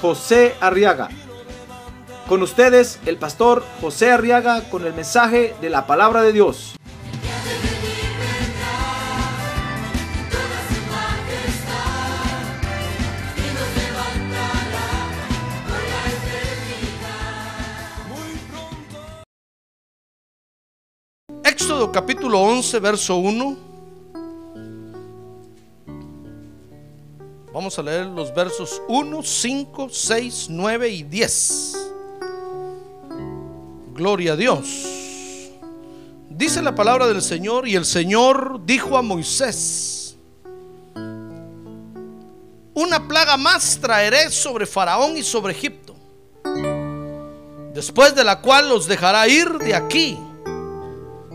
José 0.00 0.54
Arriaga. 0.60 1.08
Con 2.28 2.42
ustedes, 2.42 2.98
el 3.06 3.18
pastor 3.18 3.64
José 3.80 4.10
Arriaga 4.10 4.68
con 4.68 4.84
el 4.84 4.92
mensaje 4.94 5.54
de 5.60 5.70
la 5.70 5.86
palabra 5.86 6.22
de 6.22 6.32
Dios. 6.32 6.74
Éxodo 21.44 21.92
capítulo 21.92 22.40
11, 22.40 22.80
verso 22.80 23.16
1. 23.16 23.65
Vamos 27.56 27.78
a 27.78 27.82
leer 27.82 28.04
los 28.04 28.34
versos 28.34 28.82
1, 28.86 29.22
5, 29.22 29.88
6, 29.90 30.48
9 30.50 30.90
y 30.90 31.02
10. 31.04 31.88
Gloria 33.94 34.34
a 34.34 34.36
Dios. 34.36 34.66
Dice 36.28 36.60
la 36.60 36.74
palabra 36.74 37.06
del 37.06 37.22
Señor 37.22 37.66
y 37.66 37.74
el 37.74 37.86
Señor 37.86 38.60
dijo 38.66 38.98
a 38.98 39.00
Moisés, 39.00 40.16
una 42.74 43.08
plaga 43.08 43.38
más 43.38 43.78
traeré 43.80 44.30
sobre 44.30 44.66
Faraón 44.66 45.16
y 45.16 45.22
sobre 45.22 45.54
Egipto, 45.54 45.96
después 47.72 48.14
de 48.14 48.24
la 48.24 48.42
cual 48.42 48.68
los 48.68 48.86
dejará 48.86 49.26
ir 49.28 49.50
de 49.56 49.74
aquí. 49.74 50.18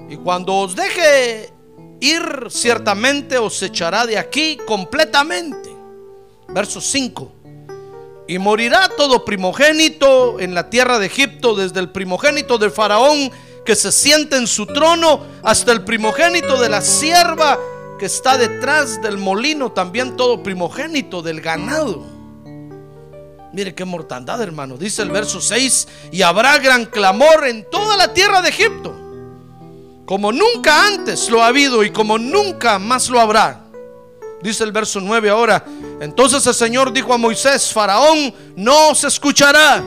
Y 0.07 0.17
cuando 0.17 0.55
os 0.55 0.75
deje 0.75 1.51
ir, 1.99 2.45
ciertamente 2.51 3.39
os 3.39 3.59
echará 3.63 4.05
de 4.05 4.19
aquí 4.19 4.59
completamente. 4.67 5.70
Verso 6.53 6.81
5. 6.81 7.31
Y 8.27 8.39
morirá 8.39 8.89
todo 8.95 9.25
primogénito 9.25 10.39
en 10.39 10.53
la 10.53 10.69
tierra 10.69 10.99
de 10.99 11.07
Egipto, 11.07 11.55
desde 11.55 11.79
el 11.79 11.89
primogénito 11.89 12.57
del 12.57 12.71
faraón 12.71 13.31
que 13.65 13.75
se 13.75 13.91
siente 13.91 14.37
en 14.37 14.47
su 14.47 14.65
trono, 14.65 15.25
hasta 15.43 15.71
el 15.71 15.83
primogénito 15.83 16.59
de 16.59 16.69
la 16.69 16.81
sierva 16.81 17.59
que 17.99 18.05
está 18.05 18.37
detrás 18.37 19.01
del 19.01 19.17
molino, 19.17 19.71
también 19.71 20.15
todo 20.15 20.41
primogénito 20.41 21.21
del 21.21 21.41
ganado. 21.41 22.03
Mire 23.53 23.75
qué 23.75 23.85
mortandad, 23.85 24.41
hermano. 24.41 24.77
Dice 24.77 25.01
el 25.01 25.11
verso 25.11 25.41
6, 25.41 25.87
y 26.11 26.21
habrá 26.21 26.57
gran 26.57 26.85
clamor 26.85 27.47
en 27.47 27.69
toda 27.69 27.97
la 27.97 28.13
tierra 28.13 28.41
de 28.41 28.49
Egipto 28.49 29.01
como 30.11 30.33
nunca 30.33 30.87
antes 30.87 31.29
lo 31.29 31.41
ha 31.41 31.47
habido 31.47 31.85
y 31.85 31.89
como 31.89 32.17
nunca 32.17 32.77
más 32.79 33.09
lo 33.09 33.17
habrá. 33.17 33.60
Dice 34.41 34.63
el 34.63 34.71
verso 34.71 34.99
9 34.99 35.29
ahora. 35.29 35.63
Entonces 35.99 36.45
el 36.47 36.53
Señor 36.53 36.91
dijo 36.91 37.13
a 37.13 37.17
Moisés, 37.17 37.71
Faraón 37.71 38.33
no 38.55 38.95
se 38.95 39.07
escuchará 39.07 39.83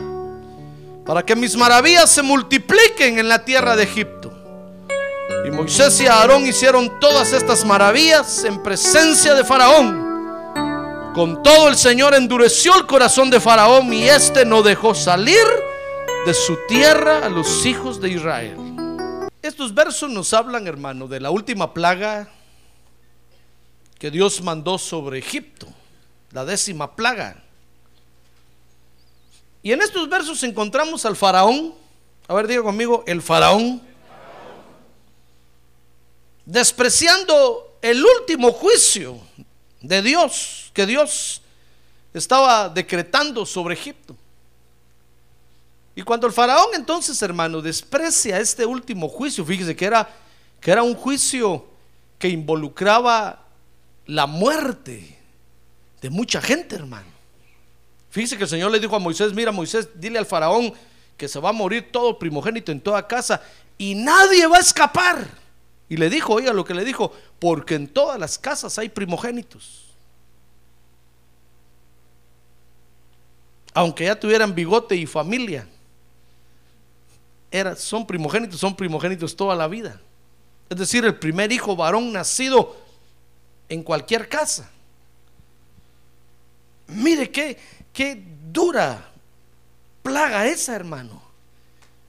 para 1.05 1.25
que 1.25 1.37
mis 1.37 1.57
maravillas 1.57 2.11
se 2.11 2.23
multipliquen 2.23 3.19
en 3.19 3.29
la 3.29 3.45
tierra 3.45 3.77
de 3.77 3.85
Egipto. 3.85 4.33
Y 5.47 5.51
Moisés 5.51 6.01
y 6.01 6.07
Aarón 6.07 6.47
hicieron 6.47 6.98
todas 7.01 7.33
estas 7.33 7.64
maravillas 7.64 8.45
en 8.45 8.63
presencia 8.63 9.35
de 9.35 9.45
Faraón. 9.45 11.13
Con 11.14 11.43
todo 11.43 11.69
el 11.69 11.77
Señor 11.77 12.14
endureció 12.14 12.75
el 12.77 12.87
corazón 12.87 13.31
de 13.31 13.41
Faraón 13.41 13.93
y 13.93 14.09
éste 14.09 14.45
no 14.45 14.63
dejó 14.63 14.95
salir 14.95 15.45
de 16.27 16.35
su 16.35 16.57
tierra 16.67 17.25
a 17.25 17.29
los 17.29 17.67
hijos 17.67 18.01
de 18.01 18.11
Israel. 18.11 18.57
Estos 19.43 19.75
versos 19.75 20.11
nos 20.11 20.33
hablan, 20.33 20.67
hermano, 20.67 21.07
de 21.07 21.20
la 21.20 21.31
última 21.31 21.75
plaga 21.75 22.29
que 24.05 24.11
Dios 24.11 24.42
mandó 24.42 24.77
sobre 24.77 25.19
Egipto, 25.19 25.67
la 26.31 26.45
décima 26.45 26.95
plaga. 26.95 27.42
Y 29.63 29.73
en 29.73 29.81
estos 29.81 30.07
versos 30.11 30.42
encontramos 30.42 31.07
al 31.07 31.17
faraón, 31.17 31.75
a 32.29 32.35
ver, 32.35 32.47
diga 32.47 32.63
conmigo, 32.63 33.03
el 33.07 33.23
faraón, 33.23 33.81
despreciando 36.45 37.79
el 37.81 38.05
último 38.05 38.53
juicio 38.53 39.19
de 39.81 40.03
Dios, 40.03 40.70
que 40.75 40.85
Dios 40.85 41.41
estaba 42.13 42.69
decretando 42.69 43.47
sobre 43.47 43.73
Egipto. 43.73 44.14
Y 45.97 46.03
cuando 46.03 46.27
el 46.27 46.35
faraón 46.35 46.75
entonces, 46.75 47.23
hermano, 47.23 47.63
desprecia 47.63 48.39
este 48.39 48.67
último 48.67 49.09
juicio, 49.09 49.47
fíjese 49.47 49.75
que 49.75 49.87
era, 49.87 50.14
que 50.61 50.70
era 50.70 50.83
un 50.83 50.95
juicio 50.95 51.64
que 52.19 52.29
involucraba 52.29 53.44
la 54.07 54.27
muerte 54.27 55.19
de 56.01 56.11
mucha 56.11 56.41
gente, 56.41 56.77
hermano. 56.77 57.07
Fíjese 58.11 58.37
que 58.37 58.45
el 58.45 58.48
Señor 58.48 58.70
le 58.70 58.79
dijo 58.79 58.95
a 58.95 58.98
Moisés, 58.98 59.33
mira 59.35 59.51
Moisés, 59.51 59.89
dile 59.95 60.19
al 60.19 60.27
faraón 60.27 60.73
que 61.17 61.29
se 61.29 61.41
va 61.41 61.51
a 61.51 61.53
morir 61.53 61.91
todo 61.91 62.19
primogénito 62.19 62.70
en 62.70 62.81
toda 62.81 63.07
casa 63.07 63.43
y 63.79 63.95
nadie 63.95 64.47
va 64.47 64.59
a 64.59 64.61
escapar. 64.61 65.27
Y 65.89 65.97
le 65.97 66.09
dijo, 66.09 66.35
oiga 66.35 66.53
lo 66.53 66.64
que 66.64 66.75
le 66.75 66.85
dijo, 66.85 67.13
porque 67.39 67.75
en 67.75 67.89
todas 67.89 68.19
las 68.19 68.39
casas 68.39 68.79
hay 68.79 68.89
primogénitos. 68.89 69.85
Aunque 73.73 74.05
ya 74.05 74.19
tuvieran 74.19 74.55
bigote 74.55 74.95
y 74.95 75.07
familia 75.07 75.67
son 77.77 78.07
primogénitos, 78.07 78.59
son 78.59 78.75
primogénitos 78.75 79.37
toda 79.37 79.55
la 79.55 79.69
vida. 79.69 80.01
Es 80.69 80.79
decir, 80.79 81.05
el 81.05 81.17
primer 81.17 81.53
hijo 81.53 81.77
varón 81.77 82.13
nacido 82.13 82.77
en 83.69 83.83
cualquier 83.83 84.29
casa. 84.29 84.70
Mire 86.86 87.30
qué, 87.30 87.58
qué 87.92 88.23
dura 88.51 89.11
plaga 90.02 90.47
esa, 90.47 90.77
hermano. 90.77 91.23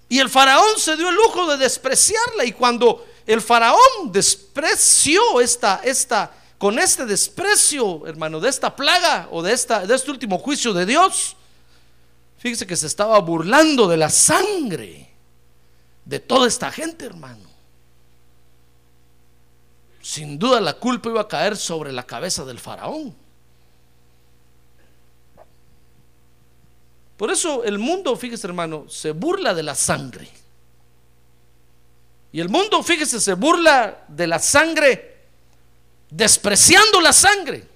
Y 0.10 0.20
el 0.20 0.30
faraón 0.30 0.78
se 0.78 0.96
dio 0.98 1.10
el 1.10 1.16
lujo 1.16 1.48
de 1.48 1.58
despreciarla. 1.58 2.46
Y 2.46 2.52
cuando 2.52 3.06
el 3.26 3.42
faraón 3.42 4.12
despreció 4.12 5.42
esta, 5.42 5.82
esta, 5.84 6.32
con 6.58 6.78
este 6.78 7.06
desprecio, 7.06 8.06
hermano, 8.06 8.40
de 8.40 8.50
esta 8.50 8.76
plaga 8.76 9.28
o 9.32 9.42
de, 9.42 9.54
esta, 9.54 9.86
de 9.86 9.96
este 9.96 10.12
último 10.12 10.38
juicio 10.38 10.74
de 10.74 10.86
Dios, 10.86 11.36
fíjese 12.38 12.68
que 12.68 12.76
se 12.76 12.88
estaba 12.88 13.18
burlando 13.20 13.88
de 13.88 13.98
la 13.98 14.10
sangre 14.10 15.10
de 16.04 16.20
toda 16.20 16.48
esta 16.48 16.72
gente, 16.72 17.06
hermano. 17.06 17.45
Sin 20.06 20.38
duda 20.38 20.62
la 20.62 20.74
culpa 20.74 21.10
iba 21.10 21.22
a 21.22 21.28
caer 21.28 21.58
sobre 21.58 21.92
la 21.92 22.04
cabeza 22.04 22.46
del 22.46 22.60
faraón. 22.60 23.16
Por 27.18 27.32
eso 27.32 27.64
el 27.64 27.80
mundo, 27.80 28.16
fíjese 28.16 28.46
hermano, 28.46 28.86
se 28.88 29.10
burla 29.10 29.56
de 29.56 29.64
la 29.64 29.74
sangre. 29.74 30.30
Y 32.32 32.40
el 32.40 32.50
mundo, 32.50 32.84
fíjese, 32.84 33.20
se 33.20 33.34
burla 33.34 34.06
de 34.08 34.28
la 34.28 34.38
sangre 34.38 35.24
despreciando 36.12 37.02
la 37.02 37.12
sangre. 37.12 37.68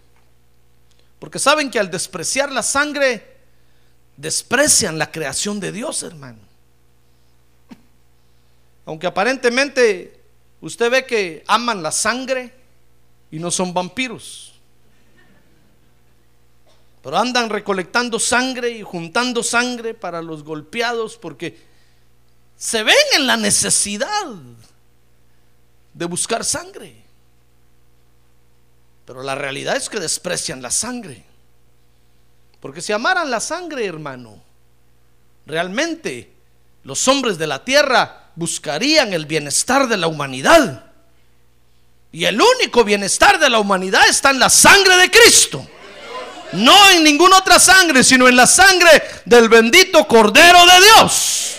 Porque 1.18 1.40
saben 1.40 1.72
que 1.72 1.80
al 1.80 1.90
despreciar 1.90 2.52
la 2.52 2.62
sangre, 2.62 3.38
desprecian 4.18 5.00
la 5.00 5.12
creación 5.12 5.60
de 5.60 5.72
Dios, 5.72 6.04
hermano. 6.04 6.38
Aunque 8.86 9.08
aparentemente 9.08 10.19
usted 10.62 10.92
ve 10.92 11.06
que 11.06 11.44
aman 11.48 11.82
la 11.82 11.92
sangre 11.92 12.54
y 13.32 13.40
no 13.40 13.52
son 13.52 13.74
vampiros. 13.74 14.54
Pero 17.02 17.18
andan 17.18 17.50
recolectando 17.50 18.20
sangre 18.20 18.72
y 18.72 18.82
juntando 18.82 19.42
sangre 19.42 19.94
para 19.94 20.22
los 20.22 20.44
golpeados 20.44 21.18
porque 21.18 21.58
se 22.58 22.84
ven 22.84 22.96
en 23.16 23.26
la 23.26 23.38
necesidad 23.38 24.28
de 25.94 26.06
buscar 26.06 26.44
sangre. 26.44 27.04
Pero 29.06 29.24
la 29.24 29.36
realidad 29.36 29.78
es 29.78 29.90
que 29.90 30.00
desprecian 30.00 30.62
la 30.62 30.72
sangre. 30.72 31.24
Porque 32.60 32.82
si 32.82 32.92
amaran 32.92 33.32
la 33.32 33.40
sangre, 33.40 33.86
hermano, 33.86 34.44
realmente 35.46 36.34
los 36.84 37.08
hombres 37.08 37.38
de 37.38 37.48
la 37.48 37.64
tierra 37.64 38.19
buscarían 38.40 39.12
el 39.12 39.26
bienestar 39.26 39.90
de 39.90 39.98
la 39.98 40.08
humanidad. 40.08 40.86
Y 42.10 42.24
el 42.24 42.42
único 42.42 42.86
bienestar 42.86 43.38
de 43.38 43.50
la 43.50 43.60
humanidad 43.60 44.08
está 44.08 44.30
en 44.30 44.40
la 44.40 44.50
sangre 44.50 44.96
de 44.96 45.12
Cristo. 45.12 45.68
No 46.54 46.90
en 46.92 47.04
ninguna 47.04 47.38
otra 47.38 47.60
sangre, 47.60 48.02
sino 48.02 48.30
en 48.30 48.38
la 48.38 48.48
sangre 48.48 49.04
del 49.26 49.50
bendito 49.50 50.08
Cordero 50.08 50.66
de 50.66 50.82
Dios. 50.82 51.58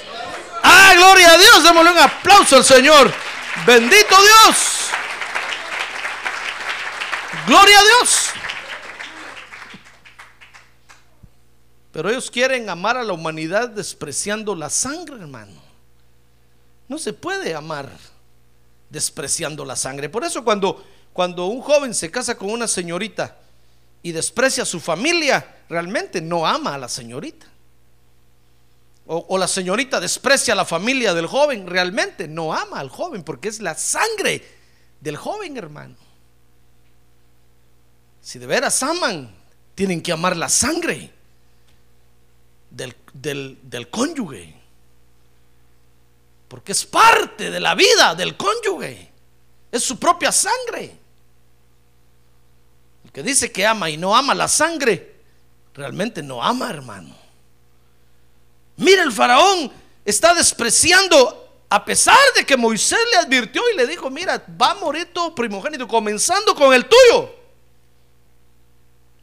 Ah, 0.63 0.95
gloria 0.97 1.33
a 1.33 1.39
Dios. 1.39 1.63
Démosle 1.63 1.91
un 1.91 1.99
aplauso 1.99 2.57
al 2.57 2.65
Señor. 2.65 3.13
Bendito 3.67 4.17
Dios. 4.23 4.57
Gloria 7.47 7.79
a 7.79 7.83
Dios. 7.83 8.31
Pero 11.93 12.09
ellos 12.09 12.31
quieren 12.31 12.71
amar 12.71 12.97
a 12.97 13.05
la 13.05 13.13
humanidad 13.13 13.69
despreciando 13.69 14.55
la 14.55 14.71
sangre, 14.71 15.17
hermano. 15.17 15.60
No 16.91 16.99
se 16.99 17.13
puede 17.13 17.55
amar 17.55 17.89
despreciando 18.91 19.65
la 19.65 19.77
sangre. 19.77 20.09
Por 20.09 20.25
eso 20.25 20.43
cuando, 20.43 20.85
cuando 21.13 21.47
un 21.47 21.61
joven 21.61 21.95
se 21.95 22.11
casa 22.11 22.37
con 22.37 22.51
una 22.51 22.67
señorita 22.67 23.39
y 24.03 24.11
desprecia 24.11 24.65
a 24.65 24.67
su 24.67 24.81
familia, 24.81 25.63
realmente 25.69 26.21
no 26.21 26.45
ama 26.45 26.75
a 26.75 26.79
la 26.79 26.89
señorita. 26.89 27.47
O, 29.07 29.39
la 29.39 29.47
señorita 29.47 30.01
desprecia 30.01 30.53
a 30.55 30.57
la 30.57 30.65
familia 30.65 31.15
del 31.15 31.29
joven, 31.29 31.69
realmente 31.69 32.27
no 32.27 32.53
ama 32.53 32.81
al 32.81 32.89
joven 32.89 33.23
porque 33.23 33.49
es 33.49 33.61
la 33.61 33.77
sangre 33.77 34.45
del 35.01 35.17
joven, 35.17 35.57
hermano. 35.57 35.95
Si 38.21 38.41
de 38.41 38.47
veras 38.47 38.83
aman, 38.83 39.33
tienen 39.77 40.03
que 40.03 40.11
amar 40.11 40.37
la 40.37 40.49
sangre 40.49 41.13
del, 42.69 42.97
del, 43.13 43.61
del 43.63 43.89
cónyuge. 43.91 44.60
Porque 46.51 46.73
es 46.73 46.85
parte 46.85 47.49
de 47.49 47.61
la 47.61 47.77
vida 47.77 48.17
del 48.17 48.37
cónyuge. 48.37 49.09
Es 49.71 49.85
su 49.85 50.01
propia 50.01 50.33
sangre. 50.33 50.99
El 53.05 53.13
que 53.13 53.23
dice 53.23 53.53
que 53.53 53.65
ama 53.65 53.89
y 53.89 53.97
no 53.97 54.17
ama 54.17 54.35
la 54.35 54.49
sangre, 54.49 55.15
realmente 55.73 56.25
no 56.25 56.43
ama, 56.43 56.69
hermano. 56.69 57.17
Mira, 58.79 59.05
el 59.05 59.13
faraón 59.13 59.71
está 60.05 60.35
despreciando, 60.35 61.63
a 61.69 61.85
pesar 61.85 62.19
de 62.35 62.45
que 62.45 62.57
Moisés 62.57 62.99
le 63.13 63.19
advirtió 63.19 63.63
y 63.73 63.77
le 63.77 63.87
dijo, 63.87 64.11
mira, 64.11 64.45
va 64.61 64.73
a 64.73 64.75
morir 64.75 65.09
todo 65.13 65.33
primogénito, 65.33 65.87
comenzando 65.87 66.53
con 66.57 66.75
el 66.75 66.85
tuyo. 66.85 67.33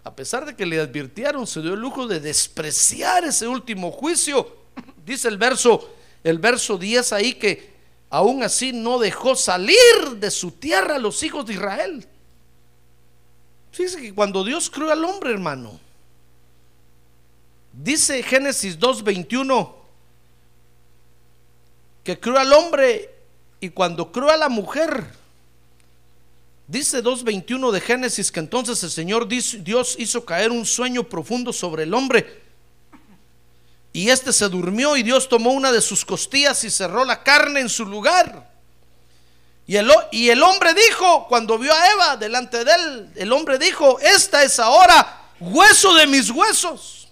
A 0.06 0.15
pesar 0.15 0.45
de 0.45 0.56
que 0.56 0.65
le 0.65 0.80
advirtieron, 0.80 1.45
se 1.45 1.62
dio 1.62 1.73
el 1.73 1.81
lujo 1.81 2.07
de 2.07 2.21
despreciar 2.21 3.25
ese 3.25 3.50
último 3.50 3.91
juicio. 3.91 4.56
Dice 5.03 5.27
el 5.27 5.38
verso, 5.38 5.96
el 6.29 6.39
verso 6.39 6.77
10 6.77 7.13
ahí 7.13 7.35
que 7.35 7.71
aún 8.09 8.44
así 8.44 8.74
no 8.74 9.00
dejó 9.00 9.33
salir 9.33 10.18
de 10.19 10.29
su 10.29 10.51
tierra 10.51 10.95
a 10.95 11.00
los 11.00 11.24
hijos 11.24 11.45
de 11.45 11.53
Israel. 11.53 12.06
Fíjese 13.71 14.01
que 14.01 14.13
cuando 14.13 14.44
Dios 14.44 14.69
creó 14.69 14.91
al 14.91 15.06
hombre, 15.06 15.31
hermano, 15.31 15.79
dice 17.71 18.21
Génesis 18.24 18.77
2:21 18.77 19.74
que 22.03 22.19
creó 22.19 22.38
al 22.39 22.51
hombre 22.51 23.09
y 23.62 23.69
cuando 23.69 24.12
creó 24.12 24.30
a 24.30 24.35
la 24.38 24.50
mujer, 24.50 25.07
dice 26.68 27.01
2:21 27.01 27.71
de 27.71 27.80
Génesis 27.80 28.33
que 28.33 28.41
entonces 28.41 28.83
el 28.83 28.91
Señor 28.91 29.30
Dios 29.30 29.95
hizo 29.97 30.25
caer 30.25 30.51
un 30.51 30.65
sueño 30.65 31.07
profundo 31.07 31.53
sobre 31.53 31.83
el 31.83 31.94
hombre. 31.94 32.46
Y 33.97 34.11
este 34.11 34.31
se 34.31 34.47
durmió 34.47 34.95
y 34.95 35.01
Dios 35.01 35.27
tomó 35.27 35.53
una 35.53 35.71
de 35.71 35.81
sus 35.81 36.05
costillas 36.05 36.63
y 36.63 36.69
cerró 36.69 37.03
la 37.03 37.23
carne 37.23 37.61
en 37.61 37.67
su 37.67 37.83
lugar. 37.83 38.47
Y 39.65 39.75
el, 39.75 39.91
y 40.11 40.29
el 40.29 40.44
hombre 40.44 40.75
dijo, 40.75 41.25
cuando 41.27 41.57
vio 41.57 41.73
a 41.73 41.91
Eva 41.94 42.15
delante 42.15 42.63
de 42.63 42.71
él, 42.73 43.09
el 43.15 43.33
hombre 43.33 43.57
dijo, 43.57 43.99
esta 43.99 44.44
es 44.44 44.59
ahora 44.59 45.23
hueso 45.39 45.95
de 45.95 46.05
mis 46.05 46.29
huesos 46.29 47.07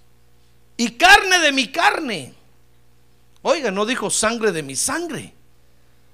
y 0.78 0.92
carne 0.92 1.40
de 1.40 1.52
mi 1.52 1.72
carne. 1.72 2.36
Oiga, 3.42 3.72
no 3.72 3.88
dijo 3.88 4.12
sangre 4.12 4.52
de 4.52 4.62
mi 4.62 4.76
sangre. 4.76 5.34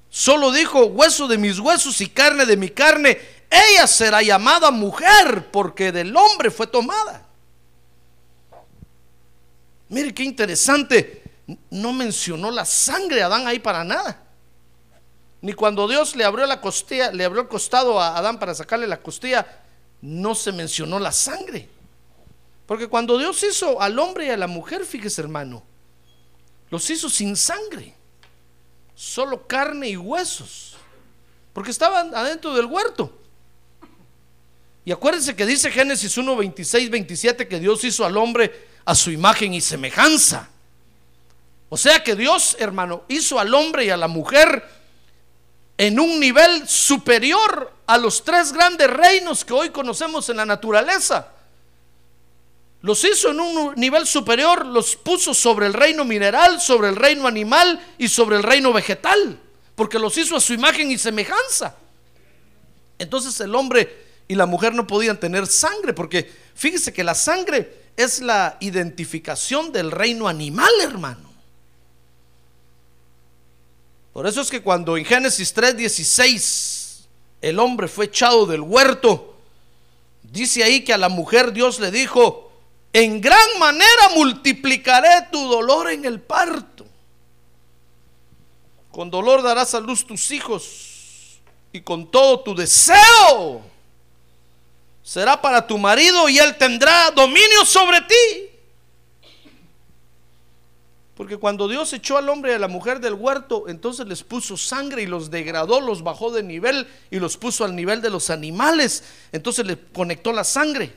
Solo 0.10 0.54
dijo 0.54 0.86
hueso 0.86 1.28
de 1.28 1.38
mis 1.38 1.60
huesos 1.60 2.00
y 2.00 2.08
carne 2.08 2.46
de 2.46 2.56
mi 2.56 2.70
carne. 2.70 3.20
Ella 3.50 3.88
será 3.88 4.22
llamada 4.22 4.72
mujer 4.72 5.52
porque 5.52 5.92
del 5.92 6.16
hombre 6.16 6.50
fue 6.50 6.68
tomada. 6.68 7.28
Mire 9.92 10.14
qué 10.14 10.24
interesante. 10.24 11.22
No 11.70 11.92
mencionó 11.92 12.50
la 12.50 12.64
sangre 12.64 13.18
de 13.18 13.24
Adán 13.24 13.46
ahí 13.46 13.60
para 13.60 13.84
nada. 13.84 14.24
Ni 15.42 15.52
cuando 15.52 15.86
Dios 15.86 16.16
le 16.16 16.24
abrió 16.24 16.46
la 16.46 16.62
costilla, 16.62 17.12
le 17.12 17.26
abrió 17.26 17.42
el 17.42 17.50
costado 17.50 18.00
a 18.00 18.18
Adán 18.18 18.40
para 18.40 18.56
sacarle 18.56 18.88
la 18.88 19.02
costilla, 19.02 19.46
no 20.02 20.34
se 20.34 20.54
mencionó 20.54 20.98
la 20.98 21.12
sangre. 21.12 21.68
Porque 22.66 22.88
cuando 22.88 23.18
Dios 23.18 23.44
hizo 23.44 23.82
al 23.82 24.00
hombre 24.00 24.28
y 24.28 24.30
a 24.30 24.38
la 24.38 24.48
mujer, 24.48 24.86
fíjese 24.86 25.20
hermano, 25.22 25.62
los 26.70 26.90
hizo 26.90 27.10
sin 27.10 27.36
sangre, 27.36 27.94
solo 28.96 29.46
carne 29.46 29.90
y 29.90 29.98
huesos, 29.98 30.78
porque 31.52 31.72
estaban 31.72 32.16
adentro 32.16 32.54
del 32.54 32.68
huerto. 32.68 33.12
Y 34.86 34.94
acuérdense 34.94 35.36
que 35.36 35.46
dice 35.46 35.70
Génesis 35.70 36.18
1, 36.18 36.34
26, 36.38 36.90
27 36.90 37.48
que 37.48 37.60
Dios 37.60 37.84
hizo 37.84 38.06
al 38.06 38.16
hombre 38.16 38.71
a 38.86 38.96
su 38.96 39.12
imagen 39.12 39.54
y 39.54 39.62
semejanza. 39.62 40.50
O 41.70 41.78
sea 41.78 42.04
que 42.04 42.16
Dios, 42.16 42.58
hermano, 42.60 43.04
hizo 43.08 43.40
al 43.40 43.54
hombre 43.54 43.86
y 43.86 43.90
a 43.90 43.98
la 43.98 44.08
mujer 44.08 44.64
en 45.78 46.00
un 46.00 46.20
nivel 46.20 46.68
superior 46.68 47.74
a 47.88 47.98
los 47.98 48.24
tres 48.24 48.52
grandes 48.52 48.90
reinos 48.90 49.44
que 49.46 49.54
hoy 49.54 49.70
conocemos 49.70 50.30
en 50.30 50.38
la 50.38 50.46
naturaleza. 50.46 51.28
Los 52.82 53.04
hizo 53.04 53.30
en 53.30 53.40
un 53.40 53.76
nivel 53.76 54.08
superior, 54.08 54.66
los 54.66 54.96
puso 54.96 55.34
sobre 55.34 55.68
el 55.68 55.74
reino 55.74 56.04
mineral, 56.04 56.60
sobre 56.60 56.90
el 56.90 56.96
reino 56.96 57.28
animal 57.28 57.80
y 57.98 58.08
sobre 58.08 58.36
el 58.36 58.44
reino 58.44 58.74
vegetal, 58.74 59.40
porque 59.76 60.00
los 60.00 60.18
hizo 60.18 60.36
a 60.36 60.40
su 60.42 60.54
imagen 60.54 60.92
y 60.92 60.98
semejanza. 60.98 61.76
Entonces 62.98 63.40
el 63.40 63.56
hombre 63.56 64.06
y 64.28 64.36
la 64.36 64.46
mujer 64.46 64.74
no 64.74 64.88
podían 64.88 65.20
tener 65.20 65.48
sangre, 65.48 65.94
porque 65.94 66.32
fíjese 66.56 66.94
que 66.94 67.04
la 67.04 67.16
sangre 67.16 67.81
es 67.98 68.22
la 68.22 68.58
identificación 68.60 69.72
del 69.72 69.92
reino 69.92 70.28
animal, 70.28 70.72
hermano. 70.82 71.32
Por 74.14 74.28
eso 74.28 74.42
es 74.42 74.50
que 74.50 74.62
cuando 74.62 74.98
en 74.98 75.06
Génesis 75.06 75.54
3:16 75.54 77.08
el 77.42 77.60
hombre 77.60 77.88
fue 77.88 78.06
echado 78.06 78.46
del 78.46 78.62
huerto, 78.62 79.36
dice 80.24 80.64
ahí 80.64 80.84
que 80.84 80.94
a 80.94 80.98
la 80.98 81.10
mujer 81.10 81.54
Dios 81.54 81.80
le 81.80 81.92
dijo, 81.92 82.52
en 82.94 83.22
gran 83.22 83.60
manera 83.60 84.10
multiplicaré 84.16 85.28
tu 85.32 85.48
dolor 85.48 85.90
en 85.90 86.06
el 86.06 86.20
parto. 86.20 86.86
Con 88.92 89.10
dolor 89.10 89.42
darás 89.42 89.74
a 89.74 89.80
luz 89.80 90.06
tus 90.06 90.32
hijos 90.32 91.40
y 91.72 91.82
con 91.82 92.12
todo 92.12 92.42
tu 92.42 92.54
deseo 92.54 93.71
será 95.04 95.42
para 95.42 95.66
tu 95.66 95.78
marido 95.78 96.30
y 96.30 96.38
él 96.40 96.58
tendrá 96.58 97.12
dominio 97.12 97.66
sobre 97.66 98.02
ti. 98.02 98.52
Porque 101.16 101.38
cuando 101.38 101.68
Dios 101.68 101.94
echó 101.94 102.18
al 102.18 102.30
hombre 102.30 102.54
y 102.54 102.56
a 102.56 102.60
la 102.60 102.68
mujer 102.68 103.00
del 103.00 103.14
huerto, 103.14 103.66
entonces 103.68 104.08
les 104.08 104.24
puso 104.24 104.58
sangre 104.58 105.04
y 105.04 105.06
los 105.06 105.30
degradó, 105.30 105.80
los 105.80 106.02
bajó 106.02 106.32
de 106.32 106.42
nivel 106.42 106.88
y 107.12 107.20
los 107.20 107.38
puso 107.38 107.64
al 107.64 107.76
nivel 107.76 108.02
de 108.02 108.10
los 108.10 108.30
animales. 108.30 109.04
Entonces 109.32 109.66
le 109.66 109.78
conectó 109.78 110.34
la 110.34 110.44
sangre. 110.44 110.96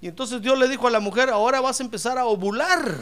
Y 0.00 0.08
entonces 0.08 0.40
Dios 0.40 0.58
le 0.58 0.68
dijo 0.68 0.86
a 0.86 0.90
la 0.90 1.00
mujer, 1.00 1.28
ahora 1.30 1.60
vas 1.60 1.80
a 1.80 1.84
empezar 1.84 2.16
a 2.16 2.26
ovular. 2.26 2.96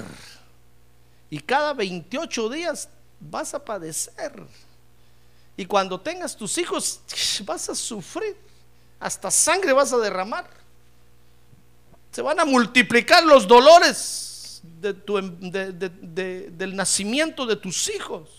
Y 1.30 1.38
cada 1.38 1.74
28 1.74 2.48
días 2.48 2.88
vas 3.20 3.54
a 3.54 3.64
padecer. 3.64 4.32
Y 5.56 5.66
cuando 5.66 6.00
tengas 6.00 6.36
tus 6.36 6.58
hijos, 6.58 7.00
vas 7.44 7.68
a 7.68 7.74
sufrir 7.74 8.36
hasta 9.04 9.30
sangre 9.30 9.74
vas 9.74 9.92
a 9.92 9.98
derramar. 9.98 10.48
Se 12.10 12.22
van 12.22 12.40
a 12.40 12.46
multiplicar 12.46 13.22
los 13.22 13.46
dolores 13.46 14.62
em, 14.82 15.50
del 16.56 16.74
nacimiento 16.74 17.44
de 17.44 17.56
tus 17.56 17.90
hijos. 17.94 18.30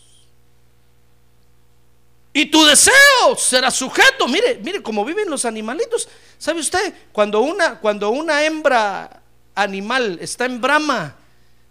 Y 2.34 2.48
tu 2.48 2.65
deseo 2.65 3.36
será 3.38 3.69
sujeto. 3.69 4.27
Mire, 4.27 4.60
mire 4.63 4.81
cómo 4.81 5.05
viven 5.05 5.29
los 5.29 5.45
animalitos. 5.45 6.10
¿Sabe 6.39 6.62
usted? 6.62 6.95
Cuando 7.12 7.41
una, 7.41 7.79
cuando 7.79 8.10
una 8.10 8.43
hembra 8.43 9.22
animal 9.53 10.17
está 10.19 10.45
en 10.45 10.60
brama, 10.60 11.15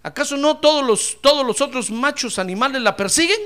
¿acaso 0.04 0.36
no 0.36 0.58
todos 0.58 0.86
los, 0.86 1.18
todos 1.20 1.44
los 1.44 1.60
otros 1.60 1.90
machos 1.90 2.38
animales 2.38 2.80
la 2.80 2.96
persiguen? 2.96 3.40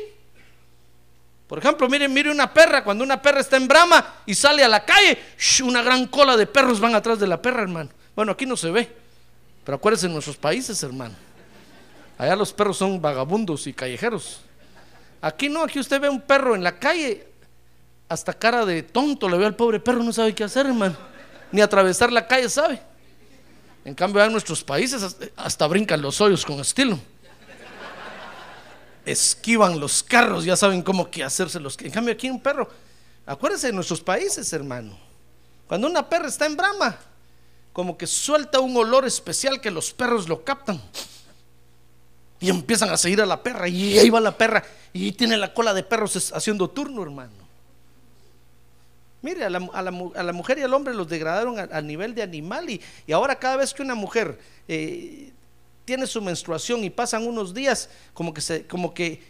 Por 1.49 1.59
ejemplo, 1.59 1.89
miren, 1.89 2.13
mire 2.13 2.31
una 2.31 2.53
perra, 2.53 2.85
cuando 2.85 3.03
una 3.03 3.21
perra 3.21 3.41
está 3.41 3.57
en 3.57 3.67
brama 3.67 4.17
y 4.27 4.35
sale 4.35 4.63
a 4.63 4.69
la 4.69 4.85
calle, 4.85 5.19
una 5.65 5.83
gran 5.83 6.07
cola 6.07 6.37
de 6.37 6.47
perros 6.47 6.79
van 6.79 6.95
atrás 6.95 7.19
de 7.19 7.27
la 7.27 7.41
perra, 7.41 7.63
hermano. 7.63 7.89
Bueno, 8.15 8.33
aquí 8.33 8.45
no 8.45 8.57
se 8.57 8.71
ve, 8.71 8.95
pero 9.65 9.77
acuérdense 9.77 10.07
en 10.07 10.13
nuestros 10.13 10.37
países, 10.37 10.83
hermano. 10.83 11.15
Allá 12.19 12.37
los 12.37 12.53
perros 12.53 12.77
son 12.77 13.01
vagabundos 13.01 13.67
y 13.67 13.73
callejeros. 13.73 14.41
Aquí 15.23 15.49
no, 15.49 15.63
aquí 15.65 15.79
usted 15.81 16.01
ve 16.01 16.09
un 16.11 16.21
perro 16.21 16.55
en 16.55 16.63
la 16.63 16.79
calle, 16.79 17.27
hasta 18.11 18.33
cara 18.35 18.67
de 18.67 18.83
tonto 18.83 19.29
le 19.29 19.39
ve 19.39 19.47
al 19.47 19.57
pobre 19.57 19.81
perro, 19.81 20.03
no 20.03 20.13
sabe 20.13 20.35
qué 20.35 20.45
hacer, 20.45 20.67
hermano. 20.67 20.97
ni 21.51 21.63
atravesar 21.63 22.13
la 22.13 22.27
calle 22.27 22.51
sabe. 22.51 22.79
En 23.87 23.95
cambio, 23.95 24.23
en 24.23 24.31
nuestros 24.33 24.63
países 24.63 25.03
hasta- 25.03 25.29
hasta 25.35 25.67
brincan 25.67 26.03
los 26.03 26.21
hoyos 26.21 26.45
con 26.45 26.61
estilo. 26.61 26.99
Esquivan 29.11 29.79
los 29.81 30.03
carros, 30.03 30.45
ya 30.45 30.57
saben 30.57 30.83
cómo 30.83 31.11
que 31.11 31.25
hacérselos. 31.25 31.77
En 31.81 31.91
cambio, 31.91 32.13
aquí 32.15 32.29
un 32.31 32.41
perro, 32.41 32.69
acuérdense 33.27 33.69
de 33.69 33.73
nuestros 33.73 34.01
países, 34.01 34.53
hermano. 34.53 34.99
Cuando 35.67 35.87
una 35.87 36.09
perra 36.09 36.29
está 36.29 36.47
en 36.47 36.57
brama, 36.57 36.99
como 37.73 37.97
que 37.97 38.07
suelta 38.07 38.61
un 38.61 38.77
olor 38.77 39.07
especial 39.07 39.61
que 39.61 39.71
los 39.71 39.93
perros 39.93 40.29
lo 40.29 40.43
captan. 40.45 40.81
Y 42.41 42.51
empiezan 42.51 42.91
a 42.91 42.97
seguir 42.97 43.21
a 43.21 43.27
la 43.27 43.43
perra. 43.43 43.69
Y 43.69 43.99
ahí 43.99 44.11
va 44.11 44.21
la 44.21 44.37
perra. 44.37 44.65
Y 44.93 45.13
tiene 45.13 45.37
la 45.37 45.53
cola 45.53 45.75
de 45.75 45.83
perros 45.83 46.33
haciendo 46.33 46.69
turno, 46.71 47.03
hermano. 47.03 47.33
Mire, 49.21 49.45
a 49.45 49.51
la, 49.51 50.33
mujer 50.33 50.59
y 50.59 50.63
al 50.63 50.73
hombre 50.73 50.95
los 50.95 51.09
degradaron 51.09 51.59
a- 51.59 51.63
al 51.65 51.87
nivel 51.87 52.15
de 52.15 52.23
animal. 52.23 52.71
Y, 52.71 52.81
y 53.07 53.13
ahora 53.13 53.37
cada 53.37 53.57
vez 53.57 53.75
que 53.75 53.83
una 53.83 53.97
mujer 53.97 54.39
eh, 54.69 55.33
tiene 55.89 56.07
su 56.07 56.21
menstruación 56.21 56.85
y 56.85 56.91
pasan 56.91 57.27
unos 57.27 57.55
días, 57.55 57.89
como 58.13 58.35
que 58.35 58.43
se, 58.43 58.67
como 58.67 58.93
que 58.93 59.23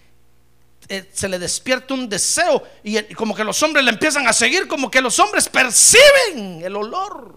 eh, 0.88 1.08
se 1.12 1.28
le 1.28 1.38
despierta 1.38 1.94
un 1.94 2.08
deseo 2.08 2.64
y, 2.82 2.98
y 2.98 3.14
como 3.14 3.32
que 3.32 3.44
los 3.44 3.62
hombres 3.62 3.84
le 3.84 3.92
empiezan 3.92 4.26
a 4.26 4.32
seguir, 4.32 4.66
como 4.66 4.90
que 4.90 5.00
los 5.00 5.16
hombres 5.20 5.48
perciben 5.48 6.60
el 6.64 6.74
olor. 6.74 7.36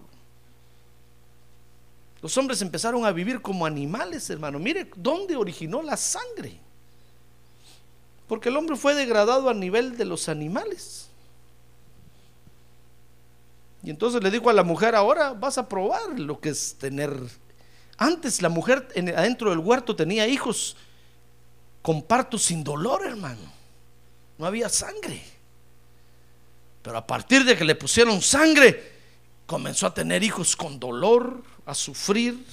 Los 2.20 2.36
hombres 2.36 2.64
empezaron 2.64 3.06
a 3.06 3.12
vivir 3.12 3.44
como 3.44 3.64
animales, 3.64 4.28
hermano. 4.32 4.58
Mire 4.58 4.90
dónde 4.96 5.36
originó 5.36 5.84
la 5.84 5.98
sangre. 5.98 6.60
Porque 8.28 8.50
el 8.50 8.58
hombre 8.58 8.76
fue 8.76 8.96
degradado 8.96 9.50
a 9.50 9.54
nivel 9.54 9.98
de 9.98 10.06
los 10.06 10.30
animales. 10.30 11.10
Y 13.84 13.92
entonces 13.92 14.24
le 14.24 14.32
dijo 14.32 14.50
a 14.50 14.54
la 14.54 14.64
mujer, 14.64 14.96
ahora 14.96 15.34
vas 15.34 15.60
a 15.60 15.70
probar 15.70 16.20
lo 16.20 16.40
que 16.40 16.50
es 16.50 16.74
tener... 16.80 17.12
Antes 18.02 18.42
la 18.42 18.50
mujer 18.50 18.88
en- 18.96 19.10
adentro 19.16 19.52
del 19.52 19.60
huerto 19.60 19.96
tenía 19.96 20.26
hijos 20.28 20.76
con 21.84 22.02
parto 22.02 22.40
sin 22.40 22.64
dolor, 22.64 23.06
hermano. 23.06 23.42
No 24.40 24.48
había 24.48 24.70
sangre. 24.70 25.22
Pero 26.82 26.98
a 26.98 27.06
partir 27.06 27.46
de 27.46 27.56
que 27.56 27.64
le 27.64 27.76
pusieron 27.76 28.20
sangre, 28.20 28.92
comenzó 29.46 29.86
a 29.86 29.94
tener 29.94 30.24
hijos 30.24 30.56
con 30.56 30.80
dolor, 30.80 31.44
a 31.64 31.76
sufrir, 31.76 32.44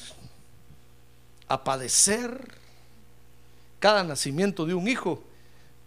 a 1.49 1.65
padecer. 1.65 2.47
Cada 3.79 4.05
nacimiento 4.05 4.67
de 4.67 4.75
un 4.75 4.87
hijo, 4.87 5.25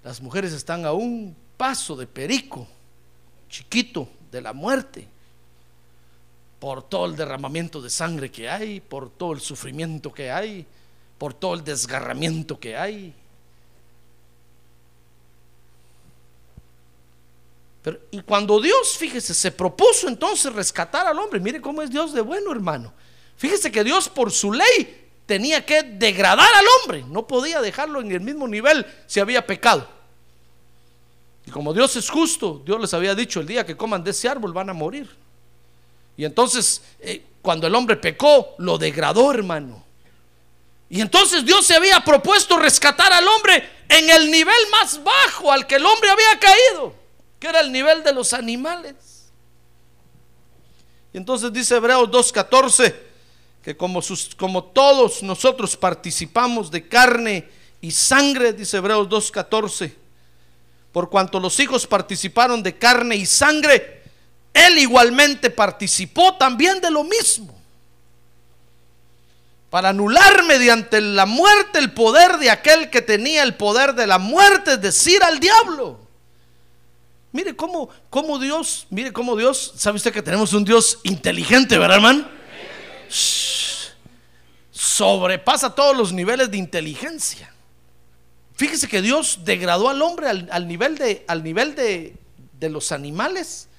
las 0.03 0.21
mujeres 0.21 0.53
están 0.53 0.85
a 0.87 0.91
un 0.93 1.35
paso 1.55 1.95
de 1.95 2.07
perico, 2.07 2.67
chiquito, 3.47 4.09
de 4.31 4.41
la 4.41 4.53
muerte, 4.53 5.07
por 6.61 6.83
todo 6.83 7.07
el 7.07 7.15
derramamiento 7.15 7.81
de 7.81 7.89
sangre 7.89 8.29
que 8.29 8.47
hay, 8.47 8.81
por 8.81 9.09
todo 9.09 9.33
el 9.33 9.41
sufrimiento 9.41 10.13
que 10.13 10.29
hay, 10.29 10.63
por 11.17 11.33
todo 11.33 11.55
el 11.55 11.63
desgarramiento 11.63 12.59
que 12.59 12.77
hay. 12.77 13.15
Pero, 17.81 17.99
y 18.11 18.21
cuando 18.21 18.61
Dios, 18.61 18.95
fíjese, 18.95 19.33
se 19.33 19.51
propuso 19.51 20.07
entonces 20.07 20.53
rescatar 20.53 21.07
al 21.07 21.17
hombre, 21.17 21.39
mire 21.39 21.59
cómo 21.59 21.81
es 21.81 21.89
Dios 21.89 22.13
de 22.13 22.21
bueno, 22.21 22.51
hermano. 22.51 22.93
Fíjese 23.37 23.71
que 23.71 23.83
Dios 23.83 24.07
por 24.07 24.31
su 24.31 24.53
ley 24.53 25.09
tenía 25.25 25.65
que 25.65 25.81
degradar 25.81 26.53
al 26.53 26.65
hombre, 26.77 27.03
no 27.07 27.25
podía 27.25 27.59
dejarlo 27.59 28.01
en 28.01 28.11
el 28.11 28.21
mismo 28.21 28.47
nivel 28.47 28.85
si 29.07 29.19
había 29.19 29.47
pecado. 29.47 29.89
Y 31.43 31.49
como 31.49 31.73
Dios 31.73 31.95
es 31.95 32.07
justo, 32.07 32.61
Dios 32.63 32.79
les 32.79 32.93
había 32.93 33.15
dicho, 33.15 33.39
el 33.39 33.47
día 33.47 33.65
que 33.65 33.75
coman 33.75 34.03
de 34.03 34.11
ese 34.11 34.29
árbol 34.29 34.53
van 34.53 34.69
a 34.69 34.73
morir. 34.73 35.20
Y 36.17 36.25
entonces, 36.25 36.81
eh, 36.99 37.23
cuando 37.41 37.67
el 37.67 37.75
hombre 37.75 37.97
pecó, 37.97 38.55
lo 38.57 38.77
degradó, 38.77 39.31
hermano. 39.31 39.83
Y 40.89 40.99
entonces 40.99 41.45
Dios 41.45 41.65
se 41.65 41.75
había 41.75 42.03
propuesto 42.03 42.57
rescatar 42.57 43.13
al 43.13 43.27
hombre 43.27 43.63
en 43.87 44.09
el 44.09 44.29
nivel 44.29 44.69
más 44.71 45.01
bajo 45.01 45.51
al 45.51 45.65
que 45.65 45.75
el 45.75 45.85
hombre 45.85 46.09
había 46.09 46.39
caído, 46.39 46.93
que 47.39 47.47
era 47.47 47.61
el 47.61 47.71
nivel 47.71 48.03
de 48.03 48.13
los 48.13 48.33
animales. 48.33 49.31
Y 51.13 51.17
entonces 51.17 51.51
dice 51.51 51.75
Hebreos 51.75 52.09
2.14, 52.09 52.93
que 53.63 53.77
como, 53.77 54.01
sus, 54.01 54.35
como 54.35 54.63
todos 54.65 55.23
nosotros 55.23 55.77
participamos 55.77 56.71
de 56.71 56.87
carne 56.87 57.47
y 57.79 57.91
sangre, 57.91 58.53
dice 58.53 58.77
Hebreos 58.77 59.07
2.14, 59.07 59.93
por 60.91 61.09
cuanto 61.09 61.39
los 61.39 61.59
hijos 61.59 61.87
participaron 61.87 62.61
de 62.61 62.77
carne 62.77 63.15
y 63.15 63.25
sangre, 63.25 64.00
él 64.53 64.77
igualmente 64.79 65.49
participó 65.49 66.35
también 66.35 66.81
de 66.81 66.91
lo 66.91 67.03
mismo. 67.03 67.57
Para 69.69 69.89
anular 69.89 70.43
mediante 70.43 70.99
la 70.99 71.25
muerte 71.25 71.79
el 71.79 71.93
poder 71.93 72.37
de 72.37 72.49
aquel 72.49 72.89
que 72.89 73.01
tenía 73.01 73.43
el 73.43 73.55
poder 73.55 73.95
de 73.95 74.05
la 74.05 74.17
muerte, 74.17 74.73
es 74.73 74.81
decir, 74.81 75.23
al 75.23 75.39
diablo. 75.39 75.99
Mire 77.31 77.55
cómo, 77.55 77.89
cómo 78.09 78.37
Dios, 78.37 78.87
mire 78.89 79.13
cómo 79.13 79.37
Dios, 79.37 79.73
sabe 79.77 79.95
usted 79.95 80.11
que 80.11 80.21
tenemos 80.21 80.51
un 80.51 80.65
Dios 80.65 80.99
inteligente, 81.03 81.77
¿verdad, 81.77 81.95
hermano? 81.97 82.27
Sobrepasa 84.71 85.73
todos 85.73 85.95
los 85.95 86.11
niveles 86.11 86.51
de 86.51 86.57
inteligencia. 86.57 87.53
Fíjese 88.55 88.89
que 88.89 89.01
Dios 89.01 89.39
degradó 89.45 89.87
al 89.87 90.01
hombre 90.01 90.27
al, 90.27 90.49
al 90.51 90.67
nivel, 90.67 90.97
de, 90.97 91.23
al 91.29 91.41
nivel 91.41 91.75
de, 91.75 92.17
de 92.59 92.69
los 92.69 92.91
animales. 92.91 93.69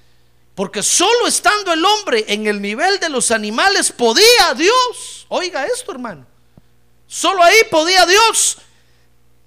Porque 0.55 0.83
solo 0.83 1.27
estando 1.27 1.73
el 1.73 1.83
hombre 1.83 2.25
en 2.27 2.45
el 2.45 2.61
nivel 2.61 2.99
de 2.99 3.09
los 3.09 3.31
animales 3.31 3.91
podía 3.91 4.53
Dios, 4.55 5.25
oiga 5.29 5.65
esto 5.65 5.91
hermano, 5.91 6.25
solo 7.07 7.41
ahí 7.41 7.57
podía 7.71 8.05
Dios 8.05 8.57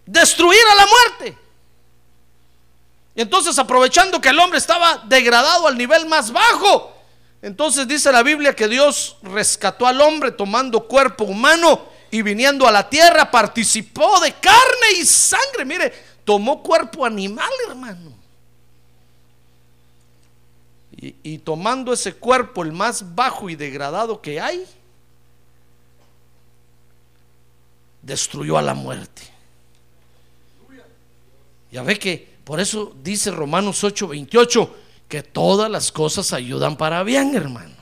destruir 0.05 0.63
a 0.73 0.75
la 0.75 0.87
muerte. 0.87 1.39
Y 3.15 3.23
entonces 3.23 3.59
aprovechando 3.59 4.21
que 4.21 4.31
el 4.31 4.39
hombre 4.39 4.59
estaba 4.59 5.05
degradado 5.07 5.69
al 5.69 5.79
nivel 5.79 6.07
más 6.07 6.33
bajo, 6.33 6.95
entonces 7.41 7.87
dice 7.87 8.11
la 8.11 8.25
Biblia 8.25 8.57
que 8.57 8.67
Dios 8.67 9.17
rescató 9.23 9.87
al 9.87 10.01
hombre 10.01 10.33
tomando 10.33 10.89
cuerpo 10.89 11.25
humano 11.25 11.87
y 12.11 12.23
viniendo 12.23 12.67
a 12.67 12.73
la 12.73 12.89
tierra 12.89 13.31
participó 13.31 14.19
de 14.21 14.33
carne 14.33 14.99
y 14.99 15.07
sangre. 15.07 15.65
Mire, 15.65 15.93
tomó 16.25 16.63
cuerpo 16.63 17.07
animal, 17.07 17.51
hermano. 17.69 18.26
Y, 20.99 21.39
tomando 21.39 21.93
ese 21.93 22.15
cuerpo, 22.15 22.63
el 22.63 22.73
más 22.73 23.15
bajo 23.15 23.51
y 23.51 23.55
degradado 23.55 24.23
que 24.23 24.41
hay, 24.41 24.65
destruyó 28.01 28.57
a 28.57 28.63
la 28.63 28.73
muerte. 28.75 29.23
Ya 31.71 31.83
ve 31.83 31.99
que 31.99 32.37
por 32.45 32.61
eso 32.61 32.95
dice 33.03 33.31
Romanos 33.31 33.85
8:28 33.85 34.71
que 35.09 35.23
todas 35.23 35.71
las 35.71 35.93
cosas 35.93 36.33
ayudan 36.33 36.77
para 36.77 37.03
bien, 37.03 37.35
hermano. 37.35 37.75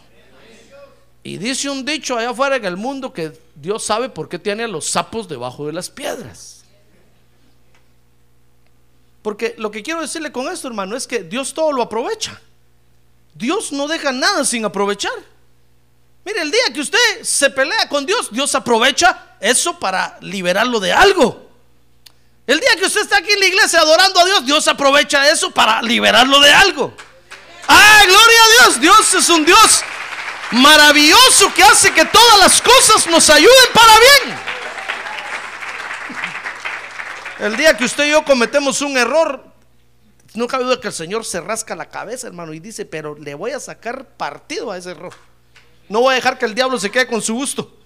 Y 1.23 1.38
dice 1.38 1.71
un 1.71 1.85
dicho 1.85 2.18
allá 2.18 2.30
afuera 2.30 2.56
en 2.56 2.64
el 2.64 2.76
mundo 2.76 3.12
que 3.12 3.33
Dios 3.54 3.85
sabe 3.85 4.09
por 4.09 4.28
qué 4.28 4.38
tiene 4.38 4.64
a 4.64 4.68
los 4.68 4.87
sapos 4.87 5.28
debajo 5.28 5.66
de 5.66 5.73
las 5.73 5.88
piedras. 5.88 6.64
Porque 9.23 9.54
lo 9.56 9.71
que 9.71 9.83
quiero 9.83 10.02
decirle 10.02 10.33
con 10.33 10.49
esto, 10.49 10.68
hermano, 10.68 10.97
es 10.97 11.06
que 11.06 11.23
Dios 11.23 11.54
todo 11.54 11.73
lo 11.73 11.83
aprovecha. 11.83 12.42
Dios 13.34 13.72
no 13.72 13.88
deja 13.88 14.12
nada 14.12 14.44
sin 14.44 14.64
aprovechar. 14.64 15.12
Mire, 16.24 16.40
el 16.40 16.50
día 16.50 16.72
que 16.72 16.80
usted 16.80 17.22
se 17.22 17.50
pelea 17.50 17.88
con 17.88 18.06
Dios, 18.06 18.28
Dios 18.30 18.54
aprovecha 18.54 19.36
eso 19.40 19.78
para 19.78 20.16
liberarlo 20.20 20.80
de 20.80 20.92
algo. 20.92 21.50
El 22.46 22.60
día 22.60 22.76
que 22.76 22.86
usted 22.86 23.02
está 23.02 23.18
aquí 23.18 23.32
en 23.32 23.40
la 23.40 23.46
iglesia 23.46 23.80
adorando 23.80 24.20
a 24.20 24.24
Dios, 24.24 24.46
Dios 24.46 24.68
aprovecha 24.68 25.30
eso 25.30 25.50
para 25.50 25.82
liberarlo 25.82 26.40
de 26.40 26.52
algo. 26.52 26.94
¡Ah, 27.68 28.02
gloria 28.06 28.42
a 28.42 28.48
Dios! 28.48 28.80
Dios 28.80 29.14
es 29.14 29.28
un 29.28 29.44
Dios 29.44 29.82
maravilloso 30.50 31.52
que 31.54 31.62
hace 31.62 31.92
que 31.92 32.04
todas 32.04 32.38
las 32.38 32.62
cosas 32.62 33.06
nos 33.06 33.28
ayuden 33.30 33.72
para 33.72 33.92
bien. 33.98 34.38
El 37.40 37.56
día 37.56 37.76
que 37.76 37.84
usted 37.84 38.04
y 38.04 38.10
yo 38.10 38.24
cometemos 38.24 38.80
un 38.82 38.96
error, 38.96 39.44
no 40.34 40.46
cabe 40.48 40.64
duda 40.64 40.80
que 40.80 40.88
el 40.88 40.92
Señor 40.92 41.24
se 41.24 41.40
rasca 41.40 41.76
la 41.76 41.88
cabeza, 41.88 42.26
hermano, 42.26 42.52
y 42.54 42.60
dice, 42.60 42.84
pero 42.84 43.14
le 43.16 43.34
voy 43.34 43.52
a 43.52 43.60
sacar 43.60 44.04
partido 44.16 44.70
a 44.70 44.76
ese 44.78 44.90
error. 44.90 45.14
No 45.88 46.00
voy 46.00 46.12
a 46.12 46.16
dejar 46.16 46.38
que 46.38 46.44
el 46.46 46.54
diablo 46.54 46.78
se 46.78 46.90
quede 46.90 47.06
con 47.06 47.22
su 47.22 47.34
gusto. 47.34 47.76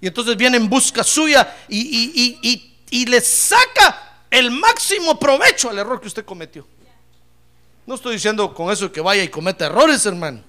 Y 0.00 0.06
entonces 0.08 0.36
viene 0.36 0.56
en 0.56 0.68
busca 0.68 1.04
suya 1.04 1.56
y, 1.68 1.78
y- 1.80 2.38
y- 2.42 2.76
y- 2.90 3.06
le 3.06 3.20
saca 3.20 4.18
el 4.30 4.50
máximo 4.50 5.18
provecho 5.18 5.70
al 5.70 5.78
error 5.78 6.00
que 6.00 6.08
usted 6.08 6.24
cometió. 6.24 6.66
No 7.86 7.94
estoy 7.94 8.14
diciendo 8.14 8.52
con 8.52 8.72
eso 8.72 8.90
que 8.90 9.00
vaya 9.00 9.22
y 9.22 9.28
cometa 9.28 9.66
errores, 9.66 10.04
hermano. 10.06 10.42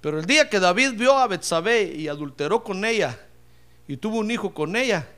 Pero 0.00 0.18
el 0.20 0.26
día 0.26 0.48
que 0.48 0.60
David 0.60 0.92
vio 0.94 1.16
a 1.16 1.26
Betsabé 1.26 1.82
y 1.84 2.08
adulteró 2.08 2.62
con 2.62 2.84
ella 2.84 3.18
y 3.88 3.96
tuvo 3.96 4.18
un 4.18 4.30
hijo 4.30 4.52
con 4.54 4.76
ella, 4.76 5.08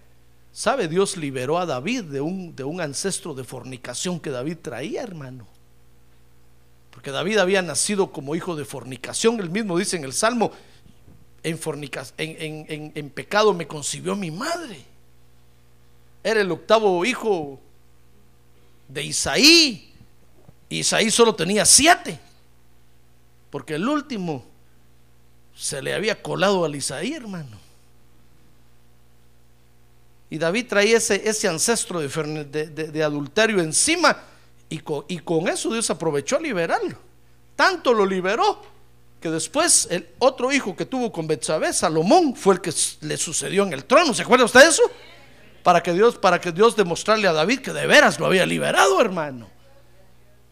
¿sabe? 0.52 0.88
Dios 0.88 1.16
liberó 1.16 1.58
a 1.58 1.66
David 1.66 2.04
de 2.04 2.20
un, 2.20 2.54
de 2.54 2.64
un 2.64 2.80
ancestro 2.80 3.34
de 3.34 3.44
fornicación 3.44 4.20
que 4.20 4.30
David 4.30 4.58
traía, 4.62 5.02
hermano. 5.02 5.46
Porque 6.90 7.10
David 7.10 7.38
había 7.38 7.62
nacido 7.62 8.12
como 8.12 8.34
hijo 8.34 8.56
de 8.56 8.64
fornicación. 8.64 9.38
Él 9.40 9.50
mismo 9.50 9.78
dice 9.78 9.96
en 9.96 10.04
el 10.04 10.12
Salmo, 10.12 10.50
en, 11.42 12.92
en 12.94 13.10
pecado 13.10 13.54
me 13.54 13.66
concibió 13.66 14.16
mi 14.16 14.30
madre. 14.30 14.84
Era 16.24 16.40
el 16.40 16.50
octavo 16.50 17.04
hijo 17.04 17.60
de 18.88 19.04
Isaí. 19.04 19.94
Isaí 20.68 21.10
solo 21.10 21.34
tenía 21.34 21.64
siete. 21.64 22.18
Porque 23.50 23.74
el 23.74 23.88
último 23.88 24.44
se 25.56 25.80
le 25.82 25.94
había 25.94 26.20
colado 26.22 26.64
al 26.64 26.74
Isaí, 26.74 27.14
hermano. 27.14 27.67
Y 30.30 30.38
David 30.38 30.66
traía 30.68 30.98
ese, 30.98 31.26
ese 31.28 31.48
ancestro 31.48 32.00
de, 32.00 32.08
de- 32.66 33.02
adulterio 33.02 33.60
encima. 33.60 34.16
Y 34.68 34.78
con, 34.80 35.04
y 35.08 35.18
con 35.20 35.48
eso 35.48 35.72
Dios 35.72 35.88
aprovechó 35.90 36.36
a 36.36 36.40
liberarlo. 36.40 36.96
Tanto 37.56 37.92
lo 37.94 38.04
liberó 38.04 38.62
que 39.20 39.30
después 39.30 39.88
el 39.90 40.08
otro 40.18 40.52
hijo 40.52 40.76
que 40.76 40.84
tuvo 40.84 41.10
con 41.10 41.26
Betsabé, 41.26 41.72
Salomón, 41.72 42.36
fue 42.36 42.54
el 42.54 42.60
que 42.60 42.72
le 43.00 43.16
sucedió 43.16 43.64
en 43.64 43.72
el 43.72 43.84
trono. 43.84 44.12
¿Se 44.14 44.22
acuerda 44.22 44.44
usted 44.44 44.60
de 44.60 44.68
eso? 44.68 44.82
Para 45.62 45.82
que 45.82 45.92
Dios, 45.92 46.16
para 46.18 46.40
que 46.40 46.52
Dios 46.52 46.76
demostrarle 46.76 47.26
a 47.26 47.32
David 47.32 47.60
que 47.60 47.72
de 47.72 47.86
veras 47.86 48.20
lo 48.20 48.26
había 48.26 48.44
liberado, 48.46 49.00
hermano. 49.00 49.48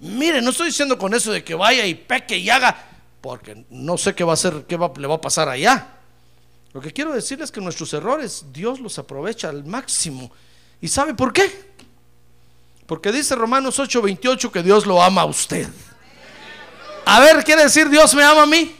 Mire, 0.00 0.42
no 0.42 0.50
estoy 0.50 0.66
diciendo 0.68 0.98
con 0.98 1.14
eso 1.14 1.32
de 1.32 1.44
que 1.44 1.54
vaya 1.54 1.86
y 1.86 1.94
peque 1.94 2.36
y 2.38 2.50
haga, 2.50 2.76
porque 3.20 3.64
no 3.70 3.96
sé 3.96 4.14
qué 4.14 4.24
va 4.24 4.32
a 4.32 4.34
hacer, 4.34 4.64
qué 4.66 4.76
va- 4.76 4.92
le 4.98 5.06
va 5.06 5.14
a 5.14 5.20
pasar 5.20 5.48
allá. 5.48 5.95
Lo 6.76 6.82
que 6.82 6.92
quiero 6.92 7.14
decir 7.14 7.40
es 7.40 7.50
que 7.50 7.58
nuestros 7.58 7.90
errores 7.94 8.44
Dios 8.52 8.80
los 8.80 8.98
aprovecha 8.98 9.48
al 9.48 9.64
máximo. 9.64 10.30
¿Y 10.78 10.88
sabe 10.88 11.14
por 11.14 11.32
qué? 11.32 11.72
Porque 12.86 13.10
dice 13.10 13.34
Romanos 13.34 13.78
8:28 13.78 14.52
que 14.52 14.62
Dios 14.62 14.84
lo 14.84 15.02
ama 15.02 15.22
a 15.22 15.24
usted. 15.24 15.66
A 17.06 17.20
ver, 17.20 17.42
¿quiere 17.44 17.62
decir 17.62 17.88
Dios 17.88 18.14
me 18.14 18.22
ama 18.22 18.42
a 18.42 18.46
mí? 18.46 18.76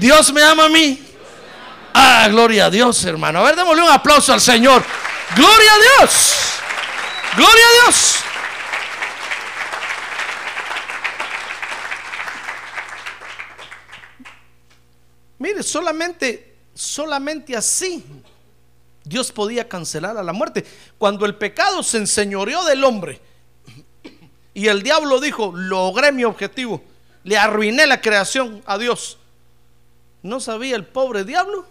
Dios 0.00 0.32
me 0.32 0.42
ama 0.42 0.64
a 0.64 0.68
mí. 0.70 0.98
Ah, 1.92 2.26
gloria 2.30 2.64
a 2.64 2.70
Dios, 2.70 3.04
hermano. 3.04 3.40
A 3.40 3.42
ver, 3.42 3.56
démosle 3.56 3.82
un 3.82 3.90
aplauso 3.90 4.32
al 4.32 4.40
Señor. 4.40 4.82
Gloria 5.36 5.70
a 5.74 6.00
Dios. 6.00 6.36
Gloria 7.36 7.64
a 7.66 7.84
Dios. 7.84 8.14
Mire, 15.38 15.62
solamente, 15.62 16.47
solamente 16.78 17.56
así 17.56 18.04
Dios 19.02 19.32
podía 19.32 19.68
cancelar 19.68 20.16
a 20.16 20.22
la 20.22 20.32
muerte. 20.32 20.64
Cuando 20.96 21.26
el 21.26 21.34
pecado 21.34 21.82
se 21.82 21.98
enseñoreó 21.98 22.64
del 22.64 22.84
hombre 22.84 23.20
y 24.54 24.68
el 24.68 24.84
diablo 24.84 25.20
dijo, 25.20 25.52
logré 25.56 26.12
mi 26.12 26.22
objetivo, 26.24 26.80
le 27.24 27.36
arruiné 27.36 27.86
la 27.88 28.00
creación 28.00 28.62
a 28.64 28.78
Dios. 28.78 29.18
¿No 30.22 30.38
sabía 30.38 30.76
el 30.76 30.86
pobre 30.86 31.24
diablo? 31.24 31.66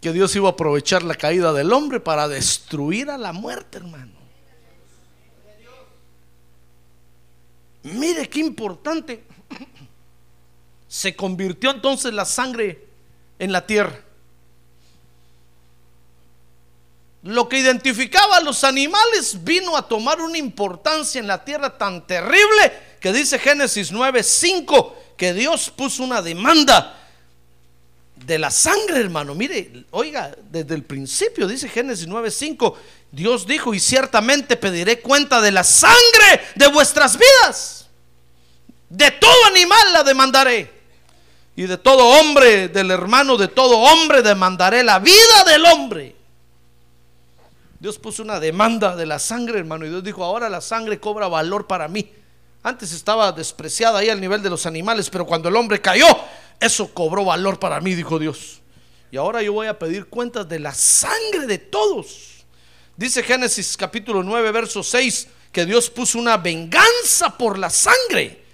Que 0.00 0.12
Dios 0.12 0.34
iba 0.36 0.48
a 0.48 0.52
aprovechar 0.52 1.02
la 1.02 1.16
caída 1.16 1.52
del 1.52 1.70
hombre 1.72 2.00
para 2.00 2.28
destruir 2.28 3.10
a 3.10 3.18
la 3.18 3.34
muerte, 3.34 3.76
hermano. 3.76 4.12
Mire 7.82 8.26
qué 8.28 8.40
importante. 8.40 9.25
Se 10.96 11.14
convirtió 11.14 11.72
entonces 11.72 12.14
la 12.14 12.24
sangre 12.24 12.82
en 13.38 13.52
la 13.52 13.66
tierra. 13.66 14.00
Lo 17.22 17.50
que 17.50 17.58
identificaba 17.58 18.38
a 18.38 18.40
los 18.40 18.64
animales 18.64 19.44
vino 19.44 19.76
a 19.76 19.86
tomar 19.86 20.22
una 20.22 20.38
importancia 20.38 21.18
en 21.18 21.26
la 21.26 21.44
tierra 21.44 21.76
tan 21.76 22.06
terrible 22.06 22.72
que 22.98 23.12
dice 23.12 23.38
Génesis 23.38 23.92
9:5 23.92 24.94
que 25.18 25.34
Dios 25.34 25.68
puso 25.68 26.02
una 26.02 26.22
demanda 26.22 26.98
de 28.14 28.38
la 28.38 28.50
sangre, 28.50 29.00
hermano. 29.00 29.34
Mire, 29.34 29.84
oiga, 29.90 30.34
desde 30.50 30.74
el 30.74 30.82
principio 30.82 31.46
dice 31.46 31.68
Génesis 31.68 32.06
9:5, 32.06 32.74
Dios 33.12 33.46
dijo, 33.46 33.74
"Y 33.74 33.80
ciertamente 33.80 34.56
pediré 34.56 35.02
cuenta 35.02 35.42
de 35.42 35.52
la 35.52 35.62
sangre 35.62 36.40
de 36.54 36.68
vuestras 36.68 37.18
vidas. 37.18 37.86
De 38.88 39.10
todo 39.10 39.44
animal 39.44 39.92
la 39.92 40.02
demandaré." 40.02 40.75
Y 41.56 41.62
de 41.62 41.78
todo 41.78 42.04
hombre, 42.20 42.68
del 42.68 42.90
hermano 42.90 43.38
de 43.38 43.48
todo 43.48 43.78
hombre, 43.78 44.20
demandaré 44.20 44.84
la 44.84 44.98
vida 44.98 45.44
del 45.46 45.64
hombre. 45.64 46.14
Dios 47.80 47.98
puso 47.98 48.22
una 48.22 48.38
demanda 48.38 48.94
de 48.94 49.06
la 49.06 49.18
sangre, 49.18 49.58
hermano. 49.58 49.86
Y 49.86 49.88
Dios 49.88 50.04
dijo, 50.04 50.22
ahora 50.22 50.50
la 50.50 50.60
sangre 50.60 51.00
cobra 51.00 51.28
valor 51.28 51.66
para 51.66 51.88
mí. 51.88 52.12
Antes 52.62 52.92
estaba 52.92 53.32
despreciada 53.32 54.00
ahí 54.00 54.10
al 54.10 54.20
nivel 54.20 54.42
de 54.42 54.50
los 54.50 54.66
animales, 54.66 55.08
pero 55.08 55.24
cuando 55.24 55.48
el 55.48 55.56
hombre 55.56 55.80
cayó, 55.80 56.06
eso 56.60 56.92
cobró 56.92 57.24
valor 57.24 57.58
para 57.58 57.80
mí, 57.80 57.94
dijo 57.94 58.18
Dios. 58.18 58.60
Y 59.10 59.16
ahora 59.16 59.42
yo 59.42 59.52
voy 59.52 59.66
a 59.66 59.78
pedir 59.78 60.06
cuentas 60.06 60.48
de 60.48 60.58
la 60.58 60.74
sangre 60.74 61.46
de 61.46 61.58
todos. 61.58 62.44
Dice 62.96 63.22
Génesis 63.22 63.76
capítulo 63.76 64.22
9, 64.22 64.50
verso 64.52 64.82
6, 64.82 65.28
que 65.52 65.64
Dios 65.64 65.88
puso 65.88 66.18
una 66.18 66.36
venganza 66.36 67.38
por 67.38 67.58
la 67.58 67.70
sangre. 67.70 68.45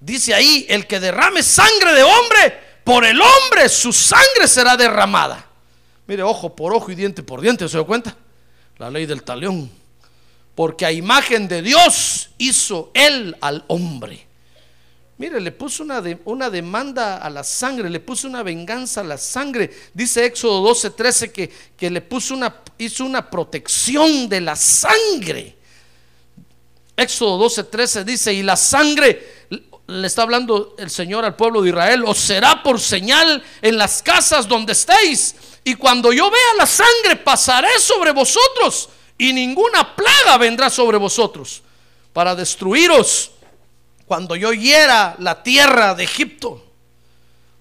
Dice 0.00 0.32
ahí, 0.32 0.66
el 0.68 0.86
que 0.86 0.98
derrame 0.98 1.42
sangre 1.42 1.92
de 1.92 2.02
hombre, 2.02 2.58
por 2.84 3.04
el 3.04 3.20
hombre 3.20 3.68
su 3.68 3.92
sangre 3.92 4.48
será 4.48 4.76
derramada. 4.76 5.46
Mire, 6.06 6.22
ojo 6.22 6.56
por 6.56 6.74
ojo 6.74 6.90
y 6.90 6.94
diente 6.94 7.22
por 7.22 7.40
diente, 7.40 7.68
¿se 7.68 7.76
da 7.76 7.84
cuenta? 7.84 8.16
La 8.78 8.90
ley 8.90 9.06
del 9.06 9.22
talión. 9.22 9.70
Porque 10.54 10.86
a 10.86 10.92
imagen 10.92 11.46
de 11.46 11.62
Dios 11.62 12.30
hizo 12.38 12.90
él 12.94 13.36
al 13.40 13.64
hombre. 13.68 14.26
Mire, 15.18 15.38
le 15.38 15.52
puso 15.52 15.82
una, 15.82 16.02
una 16.24 16.48
demanda 16.48 17.18
a 17.18 17.28
la 17.28 17.44
sangre, 17.44 17.90
le 17.90 18.00
puso 18.00 18.26
una 18.26 18.42
venganza 18.42 19.02
a 19.02 19.04
la 19.04 19.18
sangre. 19.18 19.70
Dice 19.92 20.24
Éxodo 20.24 20.62
12, 20.62 20.90
13 20.90 21.30
que, 21.30 21.50
que 21.76 21.90
le 21.90 22.00
puso 22.00 22.32
una, 22.32 22.62
hizo 22.78 23.04
una 23.04 23.28
protección 23.28 24.30
de 24.30 24.40
la 24.40 24.56
sangre. 24.56 25.56
Éxodo 26.96 27.36
12, 27.36 27.64
13 27.64 28.04
dice, 28.04 28.32
y 28.32 28.42
la 28.42 28.56
sangre, 28.56 29.46
le 29.90 30.06
está 30.06 30.22
hablando 30.22 30.74
el 30.78 30.88
Señor 30.88 31.24
al 31.24 31.36
pueblo 31.36 31.62
de 31.62 31.70
Israel, 31.70 32.04
os 32.06 32.18
será 32.18 32.62
por 32.62 32.80
señal 32.80 33.42
en 33.60 33.76
las 33.76 34.02
casas 34.02 34.46
donde 34.46 34.72
estéis. 34.72 35.34
Y 35.64 35.74
cuando 35.74 36.12
yo 36.12 36.30
vea 36.30 36.54
la 36.56 36.66
sangre, 36.66 37.16
pasaré 37.16 37.78
sobre 37.78 38.12
vosotros 38.12 38.88
y 39.18 39.32
ninguna 39.32 39.94
plaga 39.94 40.38
vendrá 40.38 40.70
sobre 40.70 40.96
vosotros 40.96 41.62
para 42.12 42.34
destruiros 42.34 43.32
cuando 44.06 44.34
yo 44.36 44.52
hiera 44.52 45.16
la 45.18 45.42
tierra 45.42 45.94
de 45.94 46.04
Egipto. 46.04 46.64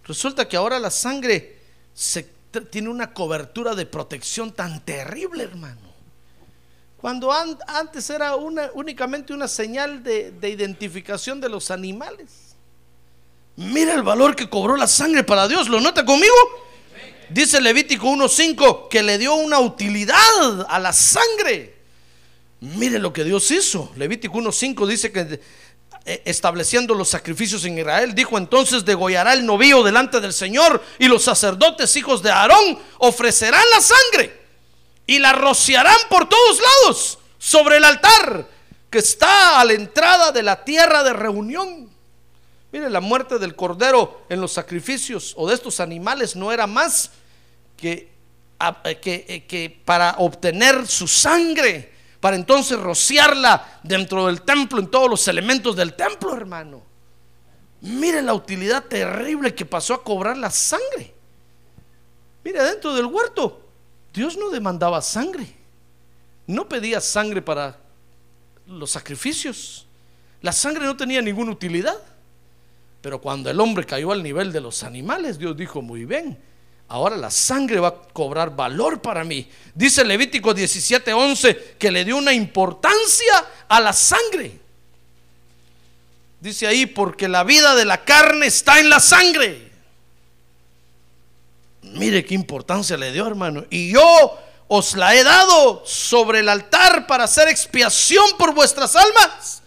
Resulta 0.05 0.47
que 0.47 0.57
ahora 0.57 0.79
la 0.79 0.89
sangre 0.89 1.59
se, 1.93 2.23
tiene 2.71 2.89
una 2.89 3.13
cobertura 3.13 3.75
de 3.75 3.85
protección 3.85 4.53
tan 4.53 4.83
terrible, 4.85 5.43
hermano. 5.43 5.88
Cuando 7.01 7.31
an- 7.31 7.57
antes 7.67 8.09
era 8.09 8.35
una, 8.35 8.69
únicamente 8.73 9.33
una 9.33 9.47
señal 9.47 10.03
de, 10.03 10.31
de 10.31 10.49
identificación 10.49 11.39
de 11.39 11.47
los 11.49 11.71
animales. 11.71 12.55
Mira 13.55 13.93
el 13.93 14.03
valor 14.03 14.35
que 14.35 14.49
cobró 14.49 14.75
la 14.75 14.88
sangre 14.88 15.23
para 15.23 15.47
Dios. 15.47 15.69
¿Lo 15.69 15.79
nota 15.81 16.03
conmigo? 16.05 16.33
Dice 17.29 17.62
Levítico 17.62 18.07
1.5 18.07 18.88
que 18.89 19.03
le 19.03 19.17
dio 19.17 19.35
una 19.35 19.59
utilidad 19.59 20.65
a 20.67 20.79
la 20.79 20.91
sangre. 20.93 21.75
Mire 22.62 22.99
lo 22.99 23.13
que 23.13 23.23
Dios 23.23 23.49
hizo. 23.51 23.91
Levítico 23.95 24.38
1.5 24.39 24.88
dice 24.88 25.12
que 25.12 25.39
eh, 26.05 26.21
estableciendo 26.25 26.93
los 26.95 27.09
sacrificios 27.09 27.63
en 27.65 27.77
Israel, 27.77 28.15
dijo 28.15 28.38
entonces 28.38 28.83
degollará 28.83 29.33
el 29.33 29.45
novillo 29.45 29.83
delante 29.83 30.19
del 30.19 30.33
Señor 30.33 30.81
y 30.97 31.07
los 31.07 31.23
sacerdotes 31.23 31.95
hijos 31.95 32.23
de 32.23 32.31
Aarón 32.31 32.79
ofrecerán 32.97 33.63
la 33.73 33.81
sangre 33.81 34.38
y 35.09 35.17
la 35.17 35.33
rociarán 35.33 35.97
por 36.07 36.29
todos 36.29 36.61
lados 36.61 37.17
sobre 37.39 37.77
el 37.77 37.83
altar 37.83 38.47
que 38.91 38.99
está 38.99 39.59
a 39.59 39.65
la 39.65 39.73
entrada 39.73 40.31
de 40.31 40.43
la 40.43 40.63
tierra 40.63 41.03
de 41.03 41.13
reunión. 41.13 41.89
Mire, 42.71 42.91
la 42.91 42.99
muerte 42.99 43.39
del 43.39 43.55
cordero 43.55 44.21
en 44.29 44.39
los 44.39 44.51
sacrificios 44.53 45.33
o 45.35 45.47
de 45.47 45.55
estos 45.55 45.79
animales 45.79 46.35
no 46.35 46.51
era 46.51 46.67
más 46.67 47.09
que, 47.75 48.11
eh, 48.83 49.45
que 49.47 49.81
para 49.83 50.13
obtener 50.19 50.85
su 50.85 51.07
sangre, 51.07 51.91
para 52.19 52.35
entonces 52.35 52.77
rociarla 52.77 53.79
dentro 53.81 54.27
del 54.27 54.43
templo, 54.43 54.79
en 54.79 54.91
todos 54.91 55.09
los 55.09 55.27
elementos 55.27 55.75
del 55.75 55.95
templo, 55.95 56.35
hermano. 56.35 56.83
Mire 57.81 58.21
la 58.21 58.35
utilidad 58.35 58.83
terrible 58.83 59.55
que 59.55 59.65
pasó 59.65 59.95
a 59.95 60.03
cobrar 60.03 60.37
la 60.37 60.51
sangre. 60.51 61.15
Mire, 62.43 62.61
dentro 62.61 62.93
del 62.93 63.07
huerto, 63.07 63.68
Dios 64.19 64.36
no 64.36 64.49
demandaba 64.49 65.01
sangre, 65.01 65.47
no 66.45 66.67
pedía 66.67 66.99
sangre 66.99 67.41
para 67.41 67.77
los 68.67 68.91
sacrificios. 68.91 69.88
La 70.41 70.51
sangre 70.51 70.84
no 70.84 70.97
tenía 70.97 71.21
ninguna 71.21 71.51
utilidad. 71.51 71.95
Pero 72.99 73.21
cuando 73.21 73.49
el 73.49 73.58
hombre 73.62 73.86
cayó 73.86 74.12
al 74.12 74.21
nivel 74.21 74.51
de 74.51 74.60
los 74.60 74.84
animales, 74.84 75.39
Dios 75.39 75.55
dijo, 75.55 75.82
muy 75.82 76.03
bien, 76.03 76.38
ahora 76.89 77.15
la 77.15 77.32
sangre 77.32 77.79
va 77.79 77.88
a 77.88 77.95
cobrar 78.12 78.53
valor 78.53 79.01
para 79.01 79.23
mí. 79.23 79.49
Dice 79.73 80.03
Levítico 80.03 80.53
17:11 80.53 81.77
que 81.77 81.89
le 81.89 82.03
dio 82.03 82.17
una 82.17 82.34
importancia 82.34 83.45
a 83.69 83.79
la 83.79 83.93
sangre. 83.93 84.60
Dice 86.41 86.67
ahí, 86.67 86.88
porque 86.88 87.29
la 87.29 87.45
vida 87.45 87.73
de 87.73 87.86
la 87.86 88.03
carne 88.03 88.47
está 88.47 88.82
en 88.82 88.89
la 88.89 88.99
sangre. 88.99 89.68
Mire 91.81 92.25
qué 92.25 92.35
importancia 92.35 92.97
le 92.97 93.11
dio, 93.11 93.25
hermano. 93.25 93.65
Y 93.69 93.91
yo 93.91 94.37
os 94.67 94.95
la 94.95 95.15
he 95.15 95.23
dado 95.23 95.83
sobre 95.85 96.39
el 96.39 96.49
altar 96.49 97.07
para 97.07 97.23
hacer 97.23 97.47
expiación 97.47 98.25
por 98.37 98.53
vuestras 98.53 98.95
almas. 98.95 99.61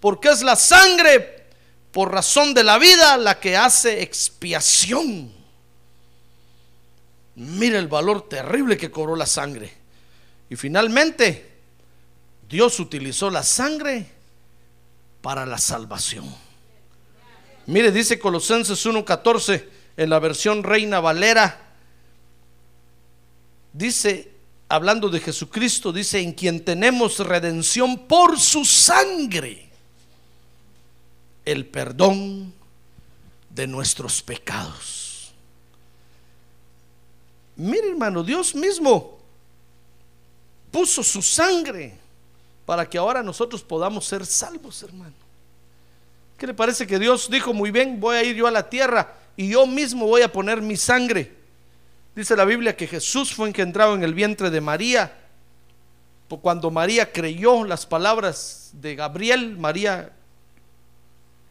Porque 0.00 0.30
es 0.30 0.42
la 0.42 0.56
sangre, 0.56 1.46
por 1.92 2.10
razón 2.10 2.54
de 2.54 2.64
la 2.64 2.78
vida, 2.78 3.16
la 3.16 3.38
que 3.38 3.56
hace 3.56 4.02
expiación. 4.02 5.32
Mire 7.36 7.78
el 7.78 7.88
valor 7.88 8.28
terrible 8.28 8.76
que 8.76 8.90
cobró 8.90 9.14
la 9.14 9.26
sangre. 9.26 9.72
Y 10.48 10.56
finalmente, 10.56 11.50
Dios 12.48 12.80
utilizó 12.80 13.30
la 13.30 13.42
sangre 13.42 14.06
para 15.22 15.46
la 15.46 15.58
salvación. 15.58 16.34
Mire, 17.66 17.92
dice 17.92 18.18
Colosenses 18.18 18.84
1:14 18.84 19.79
en 20.00 20.08
la 20.08 20.18
versión 20.18 20.62
Reina 20.62 20.98
Valera. 20.98 21.60
Dice, 23.70 24.32
hablando 24.66 25.10
de 25.10 25.20
Jesucristo, 25.20 25.92
dice, 25.92 26.18
en 26.20 26.32
quien 26.32 26.64
tenemos 26.64 27.18
redención 27.18 28.06
por 28.08 28.40
su 28.40 28.64
sangre, 28.64 29.68
el 31.44 31.66
perdón 31.66 32.50
de 33.50 33.66
nuestros 33.66 34.22
pecados. 34.22 35.34
Mire 37.56 37.90
hermano, 37.90 38.22
Dios 38.22 38.54
mismo 38.54 39.18
puso 40.70 41.02
su 41.02 41.20
sangre 41.20 41.92
para 42.64 42.88
que 42.88 42.96
ahora 42.96 43.22
nosotros 43.22 43.62
podamos 43.62 44.06
ser 44.06 44.24
salvos, 44.24 44.82
hermano. 44.82 45.12
¿Qué 46.38 46.46
le 46.46 46.54
parece 46.54 46.86
que 46.86 46.98
Dios 46.98 47.28
dijo, 47.30 47.52
muy 47.52 47.70
bien, 47.70 48.00
voy 48.00 48.16
a 48.16 48.24
ir 48.24 48.34
yo 48.34 48.46
a 48.46 48.50
la 48.50 48.66
tierra 48.66 49.19
y 49.40 49.48
yo 49.48 49.66
mismo 49.66 50.06
voy 50.06 50.20
a 50.20 50.30
poner 50.30 50.60
mi 50.60 50.76
sangre? 50.76 51.34
Dice 52.14 52.36
la 52.36 52.44
Biblia 52.44 52.76
que 52.76 52.86
Jesús 52.86 53.32
fue 53.32 53.48
engendrado 53.48 53.94
en 53.94 54.02
el 54.02 54.12
vientre 54.12 54.50
de 54.50 54.60
María. 54.60 55.16
Cuando 56.42 56.70
María 56.70 57.10
creyó 57.10 57.64
las 57.64 57.86
palabras 57.86 58.68
de 58.74 58.94
Gabriel, 58.94 59.56
María 59.56 60.12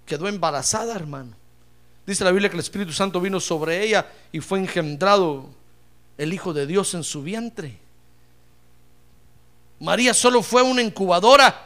quedó 0.06 0.28
embarazada, 0.28 0.94
hermano. 0.94 1.32
Dice 2.06 2.24
la 2.24 2.30
Biblia 2.30 2.48
que 2.52 2.58
el 2.58 2.60
Espíritu 2.60 2.94
Santo 2.94 3.20
vino 3.20 3.40
sobre 3.40 3.84
ella 3.84 4.06
y 4.32 4.40
fue 4.40 4.60
engendrado 4.60 5.50
el 6.20 6.32
Hijo 6.32 6.54
de 6.54 6.68
Dios 6.68 6.94
en 6.94 7.04
su 7.04 7.24
vientre. 7.24 7.76
María 9.80 10.14
solo 10.14 10.44
fue 10.44 10.62
una 10.62 10.84
incubadora 10.84 11.60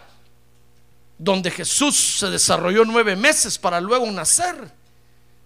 donde 1.17 1.51
Jesús 1.51 1.97
se 2.17 2.29
desarrolló 2.29 2.85
nueve 2.85 3.17
meses 3.17 3.59
para 3.59 3.81
luego 3.81 4.09
nacer. 4.09 4.82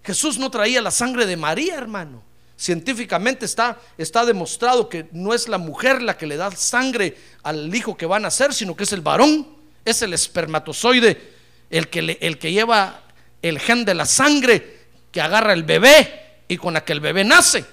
Jesús 0.02 0.38
no 0.38 0.50
traía 0.50 0.80
la 0.80 0.90
sangre 0.90 1.26
de 1.26 1.36
María, 1.36 1.74
hermano. 1.74 2.22
Científicamente 2.56 3.44
está, 3.44 3.78
está 3.96 4.24
demostrado 4.24 4.88
que 4.88 5.08
no 5.12 5.32
es 5.32 5.48
la 5.48 5.58
mujer 5.58 6.02
la 6.02 6.16
que 6.16 6.26
le 6.26 6.36
da 6.36 6.50
sangre 6.50 7.16
al 7.44 7.72
hijo 7.72 7.96
que 7.96 8.06
va 8.06 8.16
a 8.16 8.20
nacer, 8.20 8.52
sino 8.52 8.74
que 8.74 8.82
es 8.82 8.92
el 8.92 9.00
varón, 9.00 9.46
es 9.84 10.02
el 10.02 10.12
espermatozoide 10.12 11.36
el 11.70 11.88
que, 11.88 12.18
el 12.20 12.38
que 12.38 12.52
lleva 12.52 13.02
el 13.42 13.60
gen 13.60 13.84
de 13.84 13.94
la 13.94 14.06
sangre 14.06 14.78
que 15.12 15.20
agarra 15.20 15.52
el 15.52 15.62
bebé 15.62 16.42
y 16.48 16.56
con 16.56 16.74
la 16.74 16.84
que 16.84 16.92
el 16.92 17.00
bebé 17.00 17.22
nace. 17.22 17.64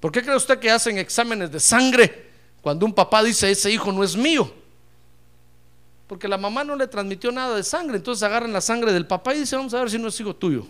¿Por 0.00 0.10
qué 0.10 0.22
cree 0.22 0.36
usted 0.36 0.58
que 0.58 0.70
hacen 0.70 0.98
exámenes 0.98 1.52
de 1.52 1.60
sangre 1.60 2.30
cuando 2.60 2.84
un 2.84 2.92
papá 2.92 3.22
dice 3.22 3.50
ese 3.50 3.70
hijo 3.70 3.92
no 3.92 4.02
es 4.02 4.16
mío? 4.16 4.52
Porque 6.08 6.26
la 6.26 6.38
mamá 6.38 6.64
no 6.64 6.74
le 6.74 6.88
transmitió 6.88 7.30
nada 7.30 7.54
de 7.54 7.62
sangre, 7.62 7.98
entonces 7.98 8.22
agarran 8.24 8.52
la 8.52 8.60
sangre 8.60 8.92
del 8.92 9.06
papá 9.06 9.34
y 9.34 9.40
dicen 9.40 9.60
vamos 9.60 9.74
a 9.74 9.78
ver 9.78 9.90
si 9.90 9.98
no 9.98 10.08
es 10.08 10.18
hijo 10.18 10.34
tuyo 10.34 10.66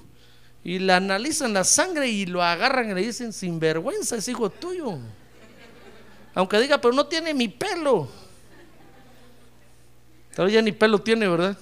y 0.64 0.79
le 0.79 0.92
analizan 0.92 1.53
la 1.53 1.64
sangre 1.64 2.09
y 2.09 2.27
lo 2.27 2.42
agarran 2.42 2.90
y 2.90 2.94
le 2.94 3.03
dicen, 3.03 3.33
sin 3.33 3.59
vergüenza, 3.59 4.16
es 4.16 4.29
hijo 4.29 4.48
tuyo. 4.48 4.98
Aunque 6.35 6.61
diga, 6.61 6.81
pero 6.81 6.94
no 6.94 7.07
tiene 7.07 7.35
mi 7.35 7.48
pelo. 7.48 8.09
Todavía 10.35 10.61
ya 10.61 10.62
ni 10.62 10.72
pelo 10.72 11.01
tiene, 11.01 11.29
¿verdad? 11.29 11.59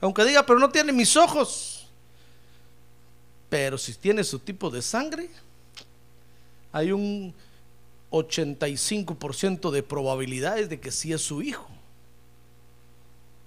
Aunque 0.00 0.24
diga, 0.24 0.44
pero 0.44 0.58
no 0.58 0.70
tiene 0.70 0.92
mis 0.92 1.16
ojos. 1.16 1.86
Pero 3.48 3.78
si 3.78 3.94
tiene 3.94 4.24
su 4.24 4.38
tipo 4.38 4.70
de 4.70 4.82
sangre, 4.82 5.28
hay 6.72 6.92
un 6.92 7.34
85% 8.10 9.70
de 9.70 9.82
probabilidades 9.82 10.68
de 10.68 10.80
que 10.80 10.90
sí 10.90 11.12
es 11.12 11.22
su 11.22 11.42
hijo. 11.42 11.68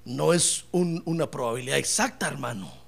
No 0.06 0.34
es 0.34 0.66
una 0.72 1.30
probabilidad 1.30 1.78
exacta, 1.78 2.28
hermano. 2.28 2.81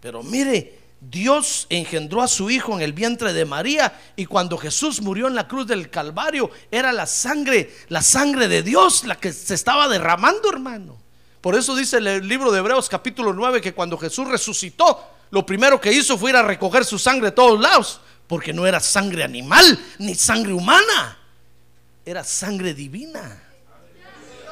Pero 0.00 0.22
mire, 0.22 0.78
Dios 1.00 1.66
engendró 1.70 2.22
a 2.22 2.28
su 2.28 2.50
Hijo 2.50 2.74
en 2.74 2.82
el 2.82 2.92
vientre 2.92 3.32
de 3.32 3.44
María 3.44 3.98
y 4.16 4.26
cuando 4.26 4.58
Jesús 4.58 5.00
murió 5.00 5.28
en 5.28 5.34
la 5.34 5.48
cruz 5.48 5.66
del 5.66 5.88
Calvario 5.88 6.50
era 6.70 6.92
la 6.92 7.06
sangre, 7.06 7.74
la 7.88 8.02
sangre 8.02 8.48
de 8.48 8.62
Dios 8.62 9.04
la 9.04 9.16
que 9.16 9.32
se 9.32 9.54
estaba 9.54 9.88
derramando, 9.88 10.50
hermano. 10.50 10.98
Por 11.40 11.54
eso 11.54 11.74
dice 11.74 11.96
el 11.96 12.28
libro 12.28 12.52
de 12.52 12.58
Hebreos 12.58 12.88
capítulo 12.88 13.32
9 13.32 13.62
que 13.62 13.72
cuando 13.72 13.96
Jesús 13.96 14.28
resucitó, 14.28 15.02
lo 15.30 15.46
primero 15.46 15.80
que 15.80 15.92
hizo 15.92 16.18
fue 16.18 16.30
ir 16.30 16.36
a 16.36 16.42
recoger 16.42 16.84
su 16.84 16.98
sangre 16.98 17.26
de 17.26 17.32
todos 17.32 17.58
lados, 17.58 18.00
porque 18.26 18.52
no 18.52 18.66
era 18.66 18.78
sangre 18.78 19.24
animal 19.24 19.78
ni 19.98 20.14
sangre 20.14 20.52
humana, 20.52 21.18
era 22.04 22.24
sangre 22.24 22.74
divina. 22.74 23.42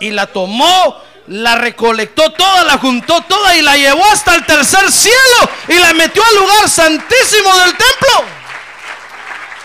Y 0.01 0.11
la 0.11 0.27
tomó 0.27 1.03
la 1.29 1.57
recolectó 1.57 2.33
toda, 2.33 2.65
la 2.65 2.79
juntó 2.79 3.23
toda 3.23 3.55
y 3.57 3.63
la 3.63 3.77
llevó 3.77 4.05
hasta 4.07 4.35
el 4.35 4.47
tercer 4.47 4.91
cielo 4.91 5.51
y 5.69 5.75
la 5.75 5.93
metió 5.93 6.25
al 6.25 6.35
lugar 6.37 6.69
santísimo 6.69 7.55
del 7.59 7.71
templo. 7.71 8.25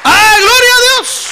¡Ah, 0.03 0.35
gloria 0.37 0.71
a 0.73 0.97
Dios! 0.97 1.29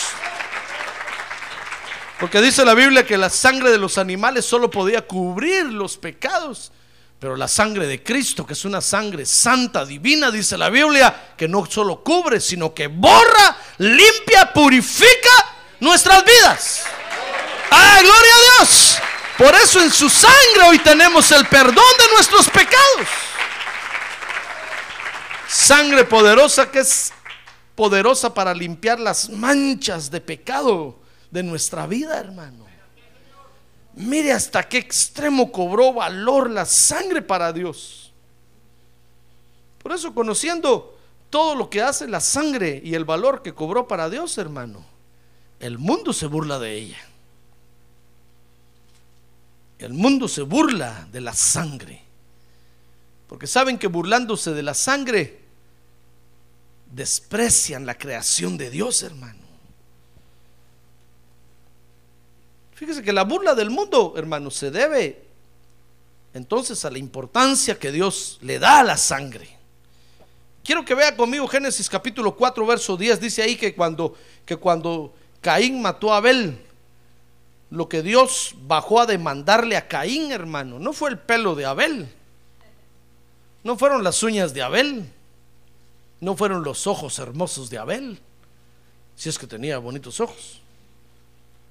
Porque 2.19 2.41
dice 2.41 2.63
la 2.63 2.75
Biblia 2.75 3.05
que 3.05 3.17
la 3.17 3.29
sangre 3.29 3.71
de 3.71 3.77
los 3.77 3.97
animales 3.97 4.45
solo 4.45 4.69
podía 4.69 5.01
cubrir 5.01 5.65
los 5.65 5.97
pecados. 5.97 6.71
Pero 7.19 7.35
la 7.35 7.47
sangre 7.47 7.85
de 7.85 8.01
Cristo, 8.01 8.47
que 8.47 8.53
es 8.53 8.65
una 8.65 8.81
sangre 8.81 9.25
santa, 9.25 9.85
divina, 9.85 10.31
dice 10.31 10.57
la 10.57 10.69
Biblia, 10.69 11.33
que 11.37 11.47
no 11.47 11.65
solo 11.67 12.03
cubre, 12.03 12.39
sino 12.39 12.73
que 12.73 12.87
borra, 12.87 13.57
limpia, 13.77 14.51
purifica 14.53 15.55
nuestras 15.79 16.23
vidas. 16.25 16.83
¡Ah, 17.71 17.99
gloria 18.01 18.35
a 18.35 18.59
Dios! 18.59 18.97
Por 19.37 19.55
eso 19.55 19.81
en 19.81 19.91
su 19.91 20.09
sangre 20.09 20.63
hoy 20.67 20.79
tenemos 20.79 21.31
el 21.31 21.47
perdón 21.47 21.73
de 21.97 22.13
nuestros 22.13 22.47
pecados. 22.49 23.07
Sangre 25.47 26.03
poderosa 26.03 26.69
que 26.69 26.79
es 26.79 27.11
poderosa 27.75 28.33
para 28.33 28.53
limpiar 28.53 28.99
las 28.99 29.29
manchas 29.29 30.11
de 30.11 30.21
pecado 30.21 30.99
de 31.31 31.43
nuestra 31.43 31.87
vida, 31.87 32.19
hermano. 32.19 32.67
Mire 33.95 34.31
hasta 34.31 34.63
qué 34.63 34.77
extremo 34.77 35.51
cobró 35.51 35.93
valor 35.93 36.49
la 36.49 36.65
sangre 36.65 37.21
para 37.21 37.51
Dios. 37.51 38.13
Por 39.81 39.91
eso 39.91 40.13
conociendo 40.13 40.97
todo 41.29 41.55
lo 41.55 41.69
que 41.69 41.81
hace 41.81 42.07
la 42.07 42.19
sangre 42.19 42.81
y 42.83 42.93
el 42.93 43.05
valor 43.05 43.41
que 43.41 43.53
cobró 43.53 43.87
para 43.87 44.09
Dios, 44.09 44.37
hermano, 44.37 44.85
el 45.59 45.77
mundo 45.77 46.13
se 46.13 46.27
burla 46.27 46.59
de 46.59 46.73
ella. 46.73 47.10
El 49.81 49.93
mundo 49.93 50.27
se 50.27 50.43
burla 50.43 51.07
de 51.11 51.21
la 51.21 51.33
sangre. 51.33 52.03
Porque 53.27 53.47
saben 53.47 53.79
que 53.79 53.87
burlándose 53.87 54.51
de 54.51 54.61
la 54.61 54.75
sangre, 54.75 55.41
desprecian 56.91 57.85
la 57.85 57.97
creación 57.97 58.57
de 58.57 58.69
Dios, 58.69 59.01
hermano. 59.01 59.39
Fíjese 62.75 63.01
que 63.01 63.11
la 63.11 63.23
burla 63.23 63.55
del 63.55 63.71
mundo, 63.71 64.13
hermano, 64.17 64.51
se 64.51 64.69
debe 64.69 65.23
entonces 66.33 66.85
a 66.85 66.91
la 66.91 66.99
importancia 66.99 67.79
que 67.79 67.91
Dios 67.91 68.37
le 68.41 68.59
da 68.59 68.79
a 68.79 68.83
la 68.83 68.97
sangre. 68.97 69.49
Quiero 70.63 70.85
que 70.85 70.93
vea 70.93 71.15
conmigo 71.15 71.47
Génesis 71.47 71.89
capítulo 71.89 72.35
4, 72.35 72.65
verso 72.67 72.97
10. 72.97 73.19
Dice 73.19 73.41
ahí 73.41 73.55
que 73.55 73.73
cuando, 73.73 74.15
que 74.45 74.57
cuando 74.57 75.15
Caín 75.41 75.81
mató 75.81 76.13
a 76.13 76.17
Abel, 76.17 76.59
lo 77.71 77.87
que 77.87 78.03
Dios 78.03 78.53
bajó 78.63 78.99
a 78.99 79.05
demandarle 79.05 79.77
a 79.77 79.87
Caín, 79.87 80.31
hermano, 80.31 80.77
no 80.77 80.91
fue 80.91 81.09
el 81.09 81.17
pelo 81.17 81.55
de 81.55 81.65
Abel, 81.65 82.13
no 83.63 83.77
fueron 83.77 84.03
las 84.03 84.21
uñas 84.23 84.53
de 84.53 84.61
Abel, 84.61 85.09
no 86.19 86.35
fueron 86.35 86.63
los 86.63 86.85
ojos 86.85 87.17
hermosos 87.17 87.69
de 87.69 87.77
Abel, 87.77 88.19
si 89.15 89.29
es 89.29 89.39
que 89.39 89.47
tenía 89.47 89.77
bonitos 89.77 90.19
ojos. 90.19 90.59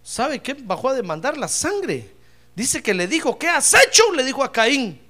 ¿Sabe 0.02 0.40
qué? 0.40 0.54
Bajó 0.54 0.88
a 0.88 0.94
demandar 0.94 1.36
la 1.36 1.48
sangre. 1.48 2.10
Dice 2.54 2.82
que 2.82 2.94
le 2.94 3.06
dijo, 3.06 3.38
¿qué 3.38 3.48
has 3.48 3.74
hecho? 3.74 4.10
Le 4.14 4.24
dijo 4.24 4.42
a 4.42 4.50
Caín. 4.50 5.00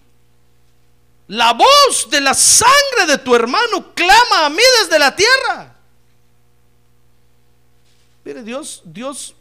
La 1.28 1.52
voz 1.52 2.08
de 2.10 2.20
la 2.20 2.34
sangre 2.34 3.06
de 3.06 3.18
tu 3.18 3.34
hermano 3.36 3.94
clama 3.94 4.46
a 4.46 4.50
mí 4.50 4.62
desde 4.82 4.98
la 4.98 5.14
tierra. 5.14 5.76
Mire, 8.24 8.42
Dios, 8.42 8.82
Dios 8.84 9.36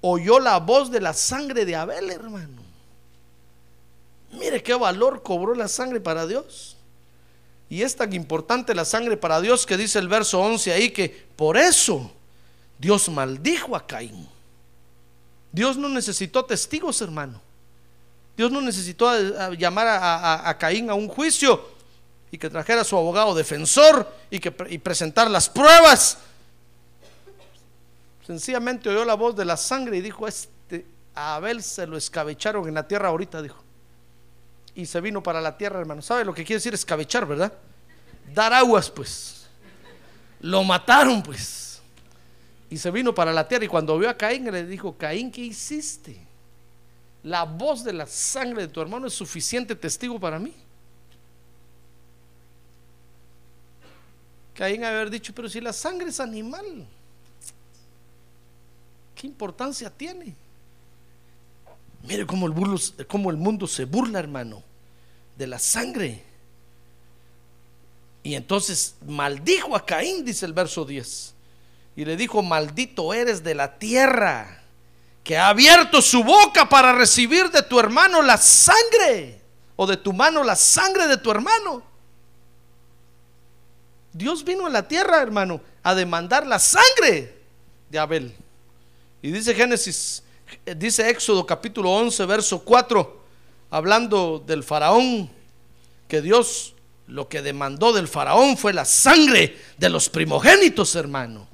oyó 0.00 0.38
la 0.38 0.58
voz 0.58 0.90
de 0.90 1.00
la 1.00 1.12
sangre 1.12 1.64
de 1.64 1.76
Abel, 1.76 2.10
hermano. 2.10 2.62
Mire 4.32 4.62
qué 4.62 4.74
valor 4.74 5.22
cobró 5.22 5.54
la 5.54 5.68
sangre 5.68 6.00
para 6.00 6.26
Dios. 6.26 6.76
Y 7.70 7.82
es 7.82 7.96
tan 7.96 8.12
importante 8.12 8.74
la 8.74 8.84
sangre 8.84 9.16
para 9.16 9.40
Dios 9.40 9.66
que 9.66 9.76
dice 9.76 9.98
el 9.98 10.08
verso 10.08 10.40
11 10.40 10.72
ahí 10.72 10.90
que 10.90 11.26
por 11.36 11.56
eso 11.56 12.10
Dios 12.78 13.08
maldijo 13.08 13.76
a 13.76 13.86
Caín. 13.86 14.28
Dios 15.52 15.76
no 15.76 15.88
necesitó 15.88 16.44
testigos, 16.44 17.00
hermano. 17.02 17.40
Dios 18.36 18.52
no 18.52 18.60
necesitó 18.60 19.10
llamar 19.52 19.86
a, 19.88 20.56
Caín 20.58 20.88
a 20.90 20.94
un 20.94 21.08
juicio 21.08 21.60
y 22.30 22.38
que 22.38 22.48
trajera 22.48 22.82
a 22.82 22.84
su 22.84 22.96
abogado 22.96 23.34
defensor 23.34 24.10
y 24.30 24.38
que 24.38 24.54
y 24.70 24.78
presentar 24.78 25.28
las 25.30 25.48
pruebas. 25.48 26.18
Sencillamente 28.28 28.88
oyó 28.88 29.04
la 29.04 29.14
voz 29.14 29.34
de 29.34 29.44
la 29.44 29.56
sangre 29.56 29.96
y 29.96 30.02
dijo, 30.02 30.28
este, 30.28 30.86
a 31.16 31.34
Abel 31.34 31.64
se 31.64 31.84
lo 31.88 31.96
escabecharon 31.96 32.68
en 32.68 32.74
la 32.74 32.86
tierra 32.86 33.08
ahorita, 33.08 33.42
dijo 33.42 33.64
y 34.78 34.86
se 34.86 35.00
vino 35.00 35.20
para 35.20 35.40
la 35.40 35.56
tierra, 35.56 35.80
hermano. 35.80 36.00
¿Sabe 36.00 36.24
lo 36.24 36.32
que 36.32 36.44
quiere 36.44 36.58
decir 36.58 36.72
escabechar, 36.72 37.26
verdad? 37.26 37.52
Dar 38.32 38.52
aguas, 38.52 38.88
pues. 38.88 39.48
Lo 40.40 40.62
mataron, 40.62 41.20
pues. 41.20 41.82
Y 42.70 42.78
se 42.78 42.88
vino 42.92 43.12
para 43.12 43.32
la 43.32 43.48
tierra 43.48 43.64
y 43.64 43.68
cuando 43.68 43.98
vio 43.98 44.08
a 44.08 44.16
Caín 44.16 44.48
le 44.52 44.64
dijo, 44.64 44.96
Caín, 44.96 45.32
¿qué 45.32 45.40
hiciste? 45.40 46.16
La 47.24 47.42
voz 47.42 47.82
de 47.82 47.92
la 47.92 48.06
sangre 48.06 48.62
de 48.62 48.68
tu 48.68 48.80
hermano 48.80 49.08
es 49.08 49.14
suficiente 49.14 49.74
testigo 49.74 50.20
para 50.20 50.38
mí. 50.38 50.54
Caín 54.54 54.84
haber 54.84 55.10
dicho, 55.10 55.32
pero 55.34 55.48
si 55.48 55.60
la 55.60 55.72
sangre 55.72 56.10
es 56.10 56.20
animal, 56.20 56.86
¿qué 59.18 59.26
importancia 59.26 59.90
tiene? 59.90 60.34
Mire 62.04 62.26
cómo 62.26 62.46
el, 62.46 63.06
cómo 63.06 63.30
el 63.30 63.36
mundo 63.36 63.66
se 63.66 63.84
burla, 63.84 64.18
hermano 64.20 64.62
de 65.38 65.46
la 65.46 65.58
sangre. 65.58 66.22
Y 68.24 68.34
entonces 68.34 68.96
maldijo 69.06 69.74
a 69.74 69.86
Caín, 69.86 70.24
dice 70.24 70.44
el 70.44 70.52
verso 70.52 70.84
10. 70.84 71.34
Y 71.96 72.04
le 72.04 72.16
dijo, 72.16 72.42
maldito 72.42 73.14
eres 73.14 73.42
de 73.42 73.54
la 73.54 73.78
tierra, 73.78 74.62
que 75.24 75.38
ha 75.38 75.48
abierto 75.48 76.02
su 76.02 76.22
boca 76.24 76.68
para 76.68 76.92
recibir 76.92 77.50
de 77.50 77.62
tu 77.62 77.78
hermano 77.78 78.20
la 78.20 78.36
sangre, 78.36 79.40
o 79.76 79.86
de 79.86 79.96
tu 79.96 80.12
mano 80.12 80.42
la 80.42 80.56
sangre 80.56 81.06
de 81.06 81.16
tu 81.16 81.30
hermano. 81.30 81.82
Dios 84.12 84.44
vino 84.44 84.66
a 84.66 84.70
la 84.70 84.86
tierra, 84.86 85.22
hermano, 85.22 85.60
a 85.82 85.94
demandar 85.94 86.46
la 86.46 86.58
sangre 86.58 87.36
de 87.88 87.98
Abel. 87.98 88.34
Y 89.20 89.30
dice 89.30 89.54
Génesis, 89.54 90.22
dice 90.76 91.08
Éxodo 91.08 91.44
capítulo 91.44 91.90
11, 91.90 92.24
verso 92.26 92.60
4 92.60 93.18
hablando 93.70 94.42
del 94.44 94.64
faraón, 94.64 95.30
que 96.06 96.22
Dios 96.22 96.74
lo 97.06 97.28
que 97.28 97.42
demandó 97.42 97.92
del 97.92 98.06
faraón 98.06 98.56
fue 98.56 98.72
la 98.72 98.84
sangre 98.84 99.58
de 99.78 99.88
los 99.88 100.08
primogénitos, 100.08 100.94
hermano. 100.94 101.48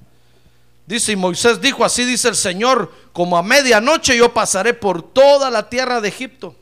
Dice, 0.87 1.13
y 1.13 1.17
Moisés 1.17 1.61
dijo, 1.61 1.85
así 1.85 2.05
dice 2.05 2.29
el 2.29 2.37
Señor, 2.37 2.93
como 3.13 3.39
a 3.39 3.43
medianoche 3.43 4.17
yo 4.17 4.35
pasaré 4.35 4.75
por 4.75 5.03
toda 5.03 5.51
la 5.51 5.69
tierra 5.71 6.01
de 6.01 6.09
Egipto. 6.09 6.57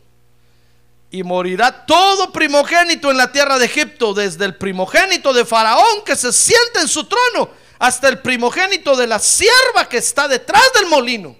Y 1.10 1.22
morirá 1.22 1.84
todo 1.86 2.32
primogénito 2.32 3.10
en 3.10 3.16
la 3.16 3.32
tierra 3.32 3.58
de 3.58 3.64
Egipto, 3.64 4.14
desde 4.14 4.44
el 4.44 4.56
primogénito 4.56 5.32
de 5.32 5.44
Faraón 5.44 6.04
que 6.06 6.16
se 6.16 6.32
sienta 6.32 6.80
en 6.80 6.88
su 6.88 7.04
trono, 7.04 7.50
hasta 7.82 8.08
el 8.08 8.20
primogénito 8.20 8.94
de 8.94 9.08
la 9.08 9.18
sierva 9.18 9.88
que 9.88 9.96
está 9.96 10.28
detrás 10.28 10.62
del 10.72 10.88
molino. 10.88 11.34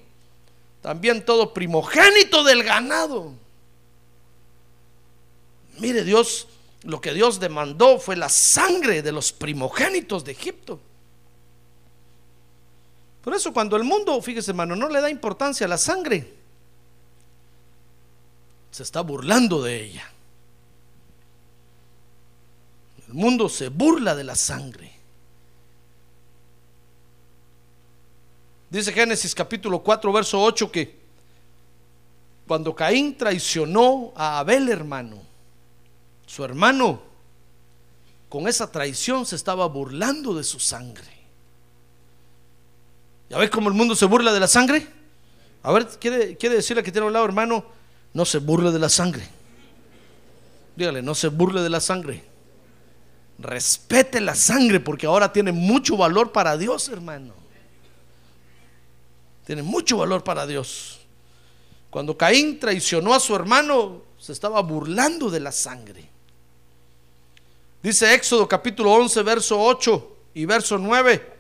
También 0.80 1.24
todo 1.24 1.54
primogénito 1.54 2.42
del 2.42 2.64
ganado. 2.64 3.32
Mire, 5.78 6.02
Dios, 6.02 6.48
lo 6.82 7.00
que 7.00 7.14
Dios 7.14 7.38
demandó 7.38 8.00
fue 8.00 8.16
la 8.16 8.28
sangre 8.28 9.02
de 9.02 9.12
los 9.12 9.30
primogénitos 9.30 10.24
de 10.24 10.32
Egipto. 10.32 10.80
Por 13.22 13.34
eso 13.34 13.52
cuando 13.52 13.76
el 13.76 13.84
mundo, 13.84 14.20
fíjese 14.20 14.50
hermano, 14.50 14.74
no 14.74 14.88
le 14.88 15.00
da 15.00 15.08
importancia 15.08 15.66
a 15.66 15.68
la 15.68 15.78
sangre, 15.78 16.34
se 18.72 18.82
está 18.82 19.00
burlando 19.00 19.62
de 19.62 19.80
ella. 19.80 20.10
El 23.06 23.14
mundo 23.14 23.48
se 23.48 23.68
burla 23.68 24.16
de 24.16 24.24
la 24.24 24.34
sangre. 24.34 25.01
Dice 28.72 28.90
Génesis 28.90 29.34
capítulo 29.34 29.80
4, 29.80 30.10
verso 30.10 30.42
8 30.42 30.72
que 30.72 30.98
cuando 32.46 32.74
Caín 32.74 33.14
traicionó 33.18 34.14
a 34.16 34.38
Abel 34.38 34.70
hermano, 34.70 35.20
su 36.24 36.42
hermano, 36.42 37.02
con 38.30 38.48
esa 38.48 38.72
traición 38.72 39.26
se 39.26 39.36
estaba 39.36 39.66
burlando 39.68 40.34
de 40.34 40.42
su 40.42 40.58
sangre. 40.58 41.06
¿Ya 43.28 43.36
ves 43.36 43.50
cómo 43.50 43.68
el 43.68 43.74
mundo 43.74 43.94
se 43.94 44.06
burla 44.06 44.32
de 44.32 44.40
la 44.40 44.48
sangre? 44.48 44.86
A 45.62 45.70
ver, 45.70 45.86
¿quiere, 46.00 46.38
quiere 46.38 46.54
decirle 46.54 46.82
que 46.82 46.90
tiene 46.90 47.06
un 47.06 47.12
lado, 47.12 47.26
hermano? 47.26 47.66
No 48.14 48.24
se 48.24 48.38
burle 48.38 48.72
de 48.72 48.78
la 48.78 48.88
sangre. 48.88 49.28
Dígale, 50.76 51.02
no 51.02 51.14
se 51.14 51.28
burle 51.28 51.60
de 51.60 51.68
la 51.68 51.80
sangre. 51.80 52.24
Respete 53.38 54.18
la 54.22 54.34
sangre 54.34 54.80
porque 54.80 55.04
ahora 55.04 55.30
tiene 55.30 55.52
mucho 55.52 55.98
valor 55.98 56.32
para 56.32 56.56
Dios, 56.56 56.88
hermano. 56.88 57.41
Tiene 59.44 59.62
mucho 59.62 59.98
valor 59.98 60.22
para 60.22 60.46
Dios. 60.46 61.00
Cuando 61.90 62.16
Caín 62.16 62.58
traicionó 62.58 63.12
a 63.12 63.20
su 63.20 63.34
hermano, 63.34 64.02
se 64.18 64.32
estaba 64.32 64.60
burlando 64.62 65.30
de 65.30 65.40
la 65.40 65.52
sangre. 65.52 66.08
Dice 67.82 68.14
Éxodo 68.14 68.46
capítulo 68.46 68.92
11, 68.92 69.22
verso 69.22 69.60
8 69.60 70.16
y 70.34 70.44
verso 70.44 70.78
9, 70.78 71.32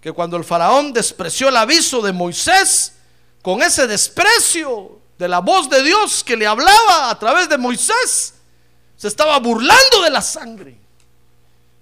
que 0.00 0.12
cuando 0.12 0.36
el 0.36 0.44
faraón 0.44 0.92
despreció 0.92 1.50
el 1.50 1.56
aviso 1.56 2.00
de 2.00 2.12
Moisés, 2.12 2.94
con 3.42 3.62
ese 3.62 3.86
desprecio 3.86 4.98
de 5.18 5.28
la 5.28 5.40
voz 5.40 5.68
de 5.68 5.82
Dios 5.82 6.24
que 6.24 6.36
le 6.36 6.46
hablaba 6.46 7.10
a 7.10 7.18
través 7.18 7.48
de 7.48 7.58
Moisés, 7.58 8.34
se 8.96 9.08
estaba 9.08 9.38
burlando 9.38 10.02
de 10.02 10.10
la 10.10 10.22
sangre. 10.22 10.78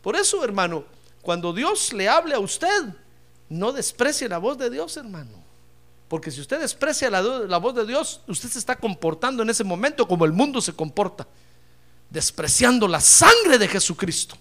Por 0.02 0.16
eso, 0.16 0.42
hermano, 0.44 0.84
cuando 1.22 1.52
Dios 1.52 1.92
le 1.92 2.08
hable 2.08 2.34
a 2.34 2.40
usted, 2.40 2.92
no 3.48 3.72
desprecie 3.72 4.28
la 4.28 4.38
voz 4.38 4.58
de 4.58 4.70
Dios, 4.70 4.96
hermano. 4.96 5.44
Porque 6.08 6.30
si 6.30 6.40
usted 6.40 6.60
desprecia 6.60 7.10
la, 7.10 7.58
voz 7.58 7.74
de 7.74 7.84
Dios, 7.84 8.20
usted 8.28 8.48
se 8.48 8.58
está 8.58 8.76
comportando 8.76 9.42
en 9.42 9.50
ese 9.50 9.64
momento 9.64 10.06
como 10.06 10.24
el 10.24 10.32
mundo 10.32 10.60
se 10.60 10.72
comporta 10.72 11.26
despreciando 12.10 12.86
la 12.86 13.00
sangre 13.00 13.58
de 13.58 13.66
Jesucristo. 13.66 14.36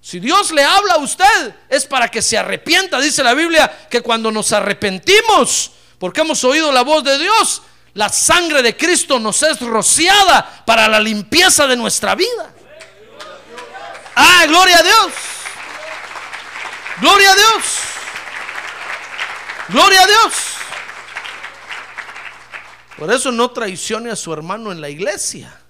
Si 0.00 0.20
Dios 0.20 0.52
le 0.52 0.64
habla 0.64 0.94
a 0.94 0.98
usted, 0.98 1.54
es 1.68 1.86
para 1.86 2.08
que 2.08 2.22
se 2.22 2.36
arrepienta. 2.36 3.00
Dice 3.00 3.22
la 3.22 3.34
Biblia 3.34 3.86
que 3.90 4.00
cuando 4.00 4.30
nos 4.30 4.52
arrepentimos, 4.52 5.72
porque 5.98 6.22
hemos 6.22 6.42
oído 6.44 6.72
la 6.72 6.82
voz 6.82 7.04
de 7.04 7.18
Dios, 7.18 7.62
la 7.94 8.08
sangre 8.08 8.62
de 8.62 8.76
Cristo 8.76 9.18
nos 9.18 9.42
es 9.42 9.60
rociada 9.60 10.64
para 10.66 10.88
la 10.88 11.00
limpieza 11.00 11.66
de 11.66 11.76
nuestra 11.76 12.14
vida. 12.14 12.54
Ah, 14.16 14.44
gloria 14.46 14.78
a 14.78 14.82
Dios. 14.82 15.12
Gloria 17.00 17.30
a 17.30 17.34
Dios. 17.34 17.93
Gloria 19.68 20.02
a 20.02 20.06
Dios. 20.06 20.34
Por 22.98 23.12
eso 23.12 23.32
no 23.32 23.50
traicione 23.50 24.10
a 24.10 24.16
su 24.16 24.32
hermano 24.32 24.70
en 24.70 24.80
la 24.80 24.88
iglesia. 24.88 25.60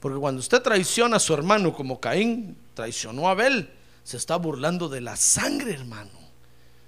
Porque 0.00 0.18
cuando 0.18 0.40
usted 0.40 0.60
traiciona 0.60 1.16
a 1.16 1.20
su 1.20 1.32
hermano 1.32 1.72
como 1.72 2.00
Caín 2.00 2.58
traicionó 2.74 3.28
a 3.28 3.30
Abel, 3.30 3.70
se 4.02 4.18
está 4.18 4.36
burlando 4.36 4.88
de 4.88 5.00
la 5.00 5.16
sangre, 5.16 5.72
hermano. 5.72 6.10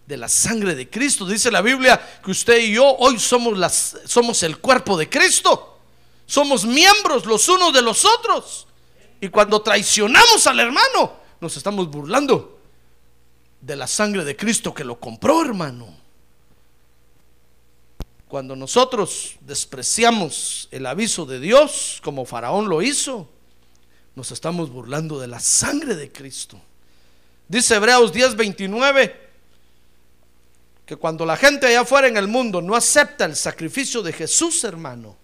De 0.06 0.16
la 0.16 0.28
sangre 0.28 0.74
de 0.74 0.90
Cristo. 0.90 1.26
Dice 1.26 1.50
la 1.50 1.62
Biblia 1.62 2.20
que 2.22 2.30
usted 2.30 2.58
y 2.58 2.72
yo 2.74 2.84
hoy 2.98 3.18
somos, 3.18 3.56
las, 3.56 3.96
somos 4.04 4.42
el 4.42 4.58
cuerpo 4.58 4.98
de 4.98 5.08
Cristo. 5.08 5.78
Somos 6.26 6.66
miembros 6.66 7.24
los 7.24 7.48
unos 7.48 7.72
de 7.72 7.82
los 7.82 8.04
otros. 8.04 8.66
Y 9.20 9.28
cuando 9.28 9.62
traicionamos 9.62 10.46
al 10.46 10.60
hermano, 10.60 11.14
nos 11.40 11.56
estamos 11.56 11.88
burlando 11.88 12.60
de 13.60 13.76
la 13.76 13.86
sangre 13.86 14.24
de 14.24 14.36
Cristo 14.36 14.74
que 14.74 14.84
lo 14.84 15.00
compró, 15.00 15.42
hermano. 15.42 15.95
Cuando 18.37 18.55
nosotros 18.55 19.37
despreciamos 19.40 20.68
el 20.70 20.85
aviso 20.85 21.25
de 21.25 21.40
Dios, 21.40 22.03
como 22.05 22.27
Faraón 22.27 22.68
lo 22.68 22.83
hizo, 22.83 23.31
nos 24.14 24.31
estamos 24.31 24.68
burlando 24.68 25.18
de 25.18 25.27
la 25.27 25.40
sangre 25.40 25.94
de 25.96 26.12
Cristo. 26.12 26.61
Dice 27.49 27.77
Hebreos 27.77 28.12
10:29 28.12 29.14
que 30.85 30.96
cuando 30.96 31.25
la 31.25 31.38
gente 31.38 31.66
allá 31.66 31.81
afuera 31.81 32.09
en 32.09 32.18
el 32.18 32.29
mundo 32.29 32.61
no 32.61 32.77
acepta 32.77 33.25
el 33.25 33.37
sacrificio 33.37 34.03
de 34.03 34.12
Jesús, 34.12 34.64
hermano, 34.64 35.16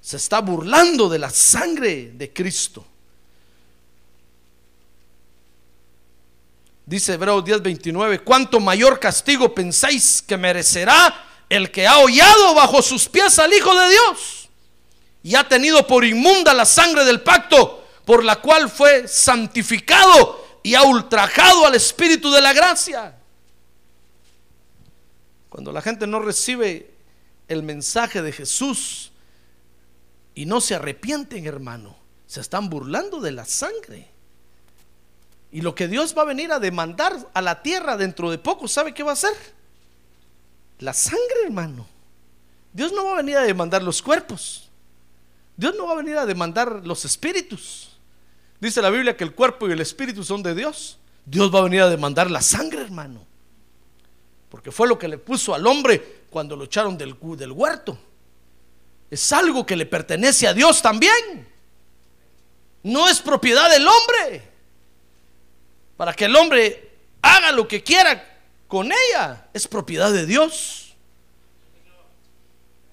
se 0.00 0.16
está 0.16 0.40
burlando 0.40 1.08
de 1.08 1.18
la 1.18 1.30
sangre 1.30 2.12
de 2.12 2.32
Cristo. 2.32 2.86
Dice 6.84 7.14
Hebreos 7.14 7.44
10:29, 7.44 8.22
¿cuánto 8.22 8.60
mayor 8.60 9.00
castigo 9.00 9.52
pensáis 9.52 10.22
que 10.22 10.36
merecerá 10.36 11.25
el 11.48 11.70
que 11.70 11.86
ha 11.86 11.98
hollado 11.98 12.54
bajo 12.54 12.82
sus 12.82 13.08
pies 13.08 13.38
al 13.38 13.52
Hijo 13.52 13.74
de 13.74 13.90
Dios 13.90 14.48
y 15.22 15.34
ha 15.34 15.48
tenido 15.48 15.86
por 15.86 16.04
inmunda 16.04 16.54
la 16.54 16.64
sangre 16.64 17.04
del 17.04 17.20
pacto 17.20 17.84
por 18.04 18.24
la 18.24 18.36
cual 18.36 18.70
fue 18.70 19.08
santificado 19.08 20.44
y 20.62 20.74
ha 20.74 20.82
ultrajado 20.82 21.66
al 21.66 21.74
Espíritu 21.74 22.30
de 22.30 22.40
la 22.40 22.52
gracia? 22.52 23.16
Cuando 25.48 25.72
la 25.72 25.82
gente 25.82 26.06
no 26.06 26.20
recibe 26.20 26.90
el 27.48 27.62
mensaje 27.62 28.22
de 28.22 28.32
Jesús 28.32 29.12
y 30.34 30.46
no 30.46 30.60
se 30.60 30.74
arrepienten, 30.74 31.46
hermano, 31.46 31.96
se 32.26 32.40
están 32.40 32.68
burlando 32.68 33.20
de 33.20 33.32
la 33.32 33.44
sangre. 33.44 34.08
Y 35.50 35.62
lo 35.62 35.74
que 35.74 35.88
Dios 35.88 36.16
va 36.16 36.22
a 36.22 36.26
venir 36.26 36.52
a 36.52 36.58
demandar 36.58 37.30
a 37.32 37.40
la 37.40 37.62
tierra 37.62 37.96
dentro 37.96 38.30
de 38.30 38.38
poco, 38.38 38.68
¿sabe 38.68 38.92
qué 38.92 39.02
va 39.02 39.10
a 39.10 39.14
hacer? 39.14 39.55
La 40.78 40.92
sangre, 40.92 41.44
hermano. 41.44 41.86
Dios 42.72 42.92
no 42.92 43.04
va 43.04 43.14
a 43.14 43.16
venir 43.16 43.36
a 43.38 43.42
demandar 43.42 43.82
los 43.82 44.02
cuerpos. 44.02 44.68
Dios 45.56 45.74
no 45.76 45.86
va 45.86 45.92
a 45.92 45.96
venir 45.96 46.18
a 46.18 46.26
demandar 46.26 46.82
los 46.84 47.04
espíritus. 47.04 47.90
Dice 48.60 48.82
la 48.82 48.90
Biblia 48.90 49.16
que 49.16 49.24
el 49.24 49.34
cuerpo 49.34 49.68
y 49.68 49.72
el 49.72 49.80
espíritu 49.80 50.22
son 50.22 50.42
de 50.42 50.54
Dios. 50.54 50.98
Dios 51.24 51.54
va 51.54 51.60
a 51.60 51.62
venir 51.62 51.80
a 51.80 51.88
demandar 51.88 52.30
la 52.30 52.42
sangre, 52.42 52.82
hermano. 52.82 53.26
Porque 54.50 54.70
fue 54.70 54.86
lo 54.86 54.98
que 54.98 55.08
le 55.08 55.18
puso 55.18 55.54
al 55.54 55.66
hombre 55.66 56.24
cuando 56.30 56.56
lo 56.56 56.64
echaron 56.64 56.96
del, 56.98 57.16
del 57.36 57.52
huerto. 57.52 57.98
Es 59.10 59.32
algo 59.32 59.64
que 59.64 59.76
le 59.76 59.86
pertenece 59.86 60.46
a 60.46 60.54
Dios 60.54 60.82
también. 60.82 61.48
No 62.82 63.08
es 63.08 63.20
propiedad 63.20 63.70
del 63.70 63.86
hombre 63.86 64.42
para 65.96 66.12
que 66.12 66.26
el 66.26 66.36
hombre 66.36 66.90
haga 67.22 67.52
lo 67.52 67.66
que 67.66 67.82
quiera 67.82 68.35
con 68.68 68.90
ella, 68.92 69.48
es 69.52 69.68
propiedad 69.68 70.12
de 70.12 70.26
Dios. 70.26 70.94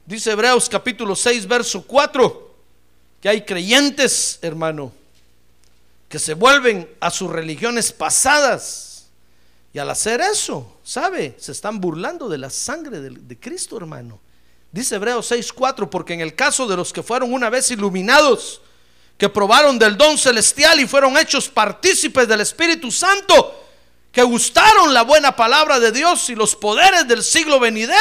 Dice 0.06 0.32
Hebreos 0.32 0.68
capítulo 0.70 1.16
6, 1.16 1.48
verso 1.48 1.84
4, 1.84 2.56
que 3.22 3.30
hay 3.30 3.42
creyentes, 3.44 4.38
hermano, 4.42 4.92
que 6.10 6.20
se 6.20 6.34
vuelven 6.34 6.90
a 7.00 7.10
sus 7.10 7.30
religiones 7.32 7.92
pasadas. 7.92 9.08
Y 9.74 9.80
al 9.80 9.90
hacer 9.90 10.22
eso, 10.22 10.78
¿sabe? 10.84 11.36
Se 11.40 11.52
están 11.52 11.82
burlando 11.82 12.30
de 12.30 12.38
la 12.38 12.52
sangre 12.52 13.00
de, 13.00 13.10
de 13.10 13.40
Cristo, 13.40 13.78
hermano. 13.78 14.20
Dice 14.72 14.96
Hebreos 14.96 15.26
6, 15.28 15.54
4, 15.54 15.90
porque 15.90 16.14
en 16.14 16.22
el 16.22 16.36
caso 16.36 16.68
de 16.68 16.76
los 16.76 16.94
que 16.94 17.02
fueron 17.02 17.34
una 17.34 17.50
vez 17.50 17.72
iluminados, 17.72 18.62
que 19.18 19.30
probaron 19.30 19.80
del 19.80 19.98
don 19.98 20.18
celestial 20.18 20.80
y 20.80 20.88
fueron 20.88 21.18
hechos 21.18 21.48
partícipes 21.48 22.28
del 22.28 22.42
Espíritu 22.42 22.92
Santo, 22.92 23.63
que 24.14 24.22
gustaron 24.22 24.94
la 24.94 25.02
buena 25.02 25.36
palabra 25.36 25.80
de 25.80 25.92
Dios 25.92 26.30
y 26.30 26.36
los 26.36 26.56
poderes 26.56 27.08
del 27.08 27.24
siglo 27.24 27.60
venidero, 27.60 27.98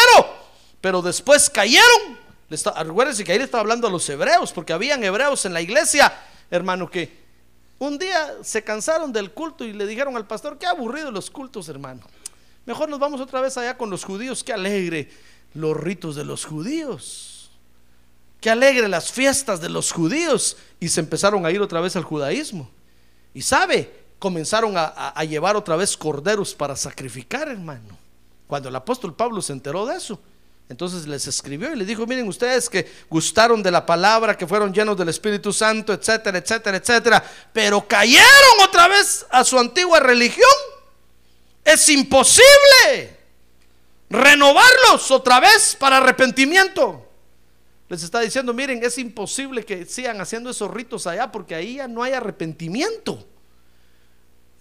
pero 0.80 1.00
después 1.00 1.48
cayeron. 1.50 2.20
Recuérdense 2.50 3.24
que 3.24 3.32
ahí 3.32 3.38
le 3.38 3.44
estaba 3.44 3.62
hablando 3.62 3.88
a 3.88 3.90
los 3.90 4.06
hebreos, 4.10 4.52
porque 4.52 4.74
habían 4.74 5.02
hebreos 5.02 5.46
en 5.46 5.54
la 5.54 5.62
iglesia, 5.62 6.12
hermano, 6.50 6.90
que 6.90 7.22
un 7.78 7.98
día 7.98 8.34
se 8.42 8.62
cansaron 8.62 9.10
del 9.10 9.32
culto 9.32 9.64
y 9.64 9.72
le 9.72 9.86
dijeron 9.86 10.14
al 10.14 10.26
pastor, 10.26 10.58
qué 10.58 10.66
aburrido 10.66 11.10
los 11.10 11.30
cultos, 11.30 11.70
hermano. 11.70 12.02
Mejor 12.66 12.90
nos 12.90 13.00
vamos 13.00 13.18
otra 13.18 13.40
vez 13.40 13.56
allá 13.56 13.78
con 13.78 13.88
los 13.88 14.04
judíos, 14.04 14.44
qué 14.44 14.52
alegre 14.52 15.10
los 15.54 15.74
ritos 15.74 16.14
de 16.14 16.26
los 16.26 16.44
judíos. 16.44 17.50
Qué 18.42 18.50
alegre 18.50 18.86
las 18.88 19.10
fiestas 19.10 19.60
de 19.60 19.70
los 19.70 19.92
judíos. 19.92 20.58
Y 20.78 20.88
se 20.88 21.00
empezaron 21.00 21.46
a 21.46 21.50
ir 21.50 21.62
otra 21.62 21.80
vez 21.80 21.96
al 21.96 22.02
judaísmo. 22.02 22.68
Y 23.32 23.40
sabe, 23.40 24.01
comenzaron 24.22 24.74
a, 24.76 25.20
llevar 25.24 25.56
otra 25.56 25.74
vez 25.74 25.96
corderos 25.96 26.54
para 26.54 26.76
sacrificar, 26.76 27.48
hermano. 27.48 27.98
Cuando 28.46 28.68
el 28.68 28.76
apóstol 28.76 29.16
Pablo 29.16 29.42
se 29.42 29.52
enteró 29.52 29.84
de 29.84 29.96
eso, 29.96 30.16
entonces 30.68 31.08
les 31.08 31.26
escribió 31.26 31.72
y 31.72 31.76
les 31.76 31.88
dijo, 31.88 32.06
miren 32.06 32.28
ustedes 32.28 32.70
que 32.70 32.88
gustaron 33.10 33.64
de 33.64 33.72
la 33.72 33.84
palabra, 33.84 34.38
que 34.38 34.46
fueron 34.46 34.72
llenos 34.72 34.96
del 34.96 35.08
Espíritu 35.08 35.52
Santo, 35.52 35.92
etcétera, 35.92 36.38
etcétera, 36.38 36.76
etcétera, 36.76 37.24
pero 37.52 37.84
cayeron 37.88 38.60
otra 38.62 38.86
vez 38.86 39.26
a 39.28 39.42
su 39.42 39.58
antigua 39.58 39.98
religión. 39.98 40.48
Es 41.64 41.88
imposible 41.88 43.18
renovarlos 44.08 45.10
otra 45.10 45.40
vez 45.40 45.74
para 45.74 45.96
arrepentimiento. 45.96 47.08
Les 47.88 48.04
está 48.04 48.20
diciendo, 48.20 48.54
miren, 48.54 48.84
es 48.84 48.98
imposible 48.98 49.64
que 49.64 49.84
sigan 49.84 50.20
haciendo 50.20 50.48
esos 50.50 50.70
ritos 50.70 51.08
allá 51.08 51.32
porque 51.32 51.56
ahí 51.56 51.74
ya 51.78 51.88
no 51.88 52.04
hay 52.04 52.12
arrepentimiento. 52.12 53.26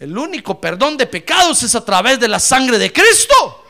El 0.02 0.18
único 0.18 0.60
perdón 0.60 0.98
de 0.98 1.06
pecados 1.06 1.62
es 1.62 1.76
a 1.76 1.86
través 1.86 2.20
de 2.20 2.28
la 2.28 2.40
sangre 2.40 2.80
de 2.80 2.92
Cristo. 2.92 3.66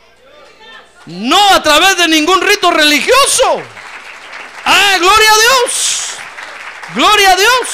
No 1.04 1.50
a 1.50 1.62
través 1.62 1.94
de 1.98 2.08
ningún 2.08 2.40
rito 2.40 2.70
religioso. 2.70 3.60
Ah, 4.64 4.96
gloria 4.98 5.30
a 5.30 5.38
Dios. 5.38 6.14
Gloria 6.94 7.32
a 7.32 7.36
Dios. 7.36 7.68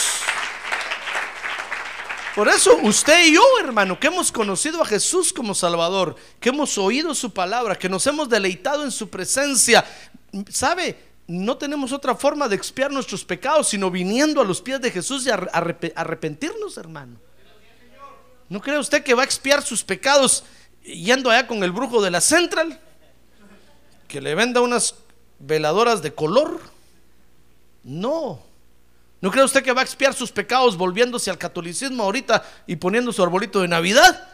Por 2.35 2.49
eso 2.49 2.77
usted 2.83 3.27
y 3.27 3.35
yo, 3.35 3.43
hermano, 3.61 4.01
que 4.01 4.09
hemos 4.09 4.33
conocido 4.33 4.83
a 4.83 4.87
Jesús 4.87 5.33
como 5.33 5.55
Salvador, 5.55 6.17
que 6.41 6.49
hemos 6.49 6.77
oído 6.79 7.15
su 7.15 7.33
palabra, 7.33 7.79
que 7.79 7.89
nos 7.89 8.09
hemos 8.09 8.29
deleitado 8.29 8.83
en 8.83 8.91
su 8.91 9.09
presencia, 9.09 9.85
¿sabe? 10.51 10.99
no 11.29 11.57
tenemos 11.59 11.93
otra 11.93 12.17
forma 12.17 12.49
de 12.49 12.57
expiar 12.57 12.91
nuestros 12.91 13.25
pecados, 13.25 13.69
sino 13.69 13.89
viniendo 13.89 14.41
a 14.41 14.45
los 14.45 14.61
pies 14.61 14.81
de 14.81 14.91
Jesús 14.91 15.27
y 15.27 15.31
arrepentirnos, 15.31 16.77
hermano. 16.77 17.28
¿No 18.49 18.61
cree 18.61 18.79
usted 18.79 19.03
que 19.03 19.15
va 19.15 19.23
a 19.23 19.25
expiar 19.25 19.63
sus 19.63 19.85
pecados 19.85 20.45
yendo 20.83 21.31
allá 21.31 21.47
con 21.47 21.63
el 21.63 21.73
brujo 21.73 22.03
de 22.03 22.11
la 22.11 22.21
Central? 22.21 22.81
Que 24.07 24.21
le 24.21 24.35
venda 24.35 24.61
unas 24.61 24.95
veladoras 25.39 26.03
de 26.03 26.15
color. 26.15 26.61
No. 27.85 28.43
¿No 29.21 29.31
cree 29.31 29.45
usted 29.45 29.63
que 29.63 29.73
va 29.73 29.81
a 29.83 29.85
expiar 29.85 30.15
sus 30.15 30.31
pecados 30.31 30.77
volviéndose 30.77 31.31
al 31.31 31.39
catolicismo 31.39 32.05
ahorita 32.05 32.43
y 32.67 32.77
poniendo 32.77 33.13
su 33.13 33.23
arbolito 33.23 33.61
de 33.61 33.69
Navidad? 33.69 34.29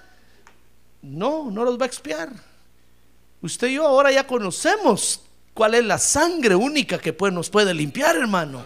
No, 1.03 1.51
no 1.51 1.65
los 1.65 1.79
va 1.79 1.85
a 1.85 1.87
expiar. 1.87 2.31
Usted 3.41 3.69
y 3.69 3.75
yo 3.75 3.87
ahora 3.87 4.11
ya 4.13 4.27
conocemos 4.27 5.23
cuál 5.53 5.75
es 5.75 5.85
la 5.85 5.99
sangre 5.99 6.55
única 6.55 6.99
que 6.99 7.13
pues, 7.13 7.33
nos 7.33 7.51
puede 7.51 7.75
limpiar, 7.75 8.17
hermano. 8.17 8.65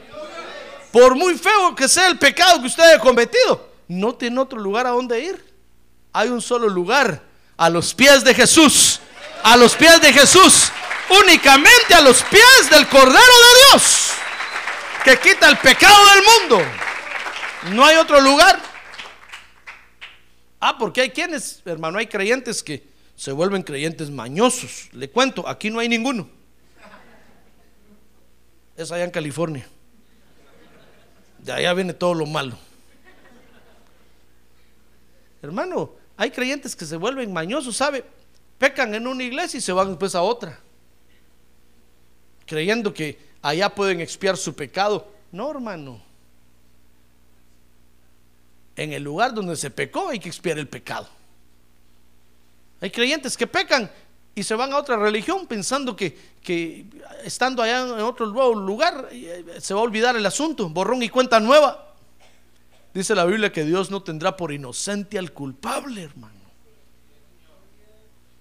Por 0.93 1.15
muy 1.15 1.37
feo 1.37 1.75
que 1.75 1.89
sea 1.89 2.09
el 2.09 2.19
pecado 2.19 2.61
que 2.61 2.67
usted 2.67 2.83
haya 2.83 2.99
cometido, 2.99 3.68
no 3.89 4.15
tiene 4.15 4.39
otro 4.41 4.59
lugar 4.61 4.87
a 4.87 4.91
donde 4.91 5.21
ir. 5.21 5.45
Hay 6.13 6.29
un 6.29 6.41
solo 6.41 6.69
lugar, 6.69 7.23
a 7.57 7.69
los 7.69 7.95
pies 7.95 8.23
de 8.23 8.35
Jesús. 8.35 9.01
A 9.43 9.57
los 9.57 9.75
pies 9.75 10.01
de 10.01 10.13
Jesús. 10.13 10.71
Únicamente 11.23 11.95
a 11.95 12.01
los 12.01 12.23
pies 12.25 12.71
del 12.71 12.87
Cordero 12.89 13.13
de 13.17 13.73
Dios. 13.73 14.13
Que 15.05 15.19
quita 15.19 15.49
el 15.49 15.57
pecado 15.59 15.97
del 16.15 16.25
mundo. 16.25 16.67
No 17.75 17.85
hay 17.85 17.97
otro 17.97 18.21
lugar. 18.21 18.61
Ah, 20.61 20.77
porque 20.77 21.01
hay 21.01 21.11
quienes, 21.11 21.63
hermano, 21.65 21.99
hay 21.99 22.07
creyentes 22.07 22.63
que 22.63 22.87
se 23.17 23.33
vuelven 23.33 23.63
creyentes 23.63 24.11
mañosos. 24.11 24.89
Le 24.93 25.11
cuento, 25.11 25.49
aquí 25.49 25.71
no 25.71 25.79
hay 25.79 25.89
ninguno 25.89 26.29
es 28.79 28.93
allá 28.93 29.05
en 29.05 29.11
California. 29.11 29.67
De 31.39 31.53
allá 31.53 31.75
viene 31.75 31.93
todo 31.93 32.15
lo 32.15 32.25
malo. 32.27 32.57
Hermano, 35.43 35.93
hay 36.17 36.31
creyentes 36.31 36.75
que 36.75 36.85
se 36.85 36.97
vuelven 36.97 37.33
mañosos, 37.33 37.77
¿sabe? 37.77 38.05
Pecan 38.59 38.95
en 38.95 39.07
una 39.07 39.23
iglesia 39.23 39.59
y 39.59 39.61
se 39.61 39.73
van 39.73 39.89
después 39.89 40.15
a 40.15 40.23
otra. 40.23 40.59
Creyendo 42.45 42.93
que 42.93 43.19
allá 43.43 43.75
pueden 43.75 44.01
expiar 44.01 44.37
su 44.37 44.55
pecado. 44.55 45.07
No, 45.31 45.51
hermano. 45.51 46.03
En 48.75 48.93
el 48.93 49.03
lugar 49.03 49.35
donde 49.35 49.57
se 49.57 49.71
pecó 49.71 50.09
hay 50.09 50.19
que 50.19 50.29
expiar 50.29 50.59
el 50.59 50.69
pecado. 50.69 51.09
Hay 52.81 52.91
creyentes 52.91 53.37
que 53.37 53.47
pecan 53.47 53.91
y 54.35 54.43
se 54.43 54.55
van 54.55 54.73
a 54.73 54.79
otra 54.79 54.97
religión 54.97 55.47
pensando 55.47 55.97
que, 55.97 56.17
que 56.43 56.87
estando 57.25 57.63
allá 57.63 57.83
en 57.83 58.01
otro 58.01 58.27
lugar 58.27 59.09
eh, 59.11 59.45
se 59.61 59.75
va 59.75 59.81
a 59.81 59.83
olvidar 59.83 60.15
el 60.15 60.25
asunto, 60.25 60.69
borrón 60.69 61.03
y 61.03 61.09
cuenta 61.09 61.41
nueva. 61.41 61.88
Dice 62.95 63.15
la 63.15 63.25
Biblia 63.25 63.53
que 63.53 63.65
Dios 63.65 63.91
no 63.91 64.03
tendrá 64.03 64.37
por 64.37 64.53
inocente 64.53 65.19
al 65.19 65.33
culpable, 65.33 66.03
hermano. 66.03 66.35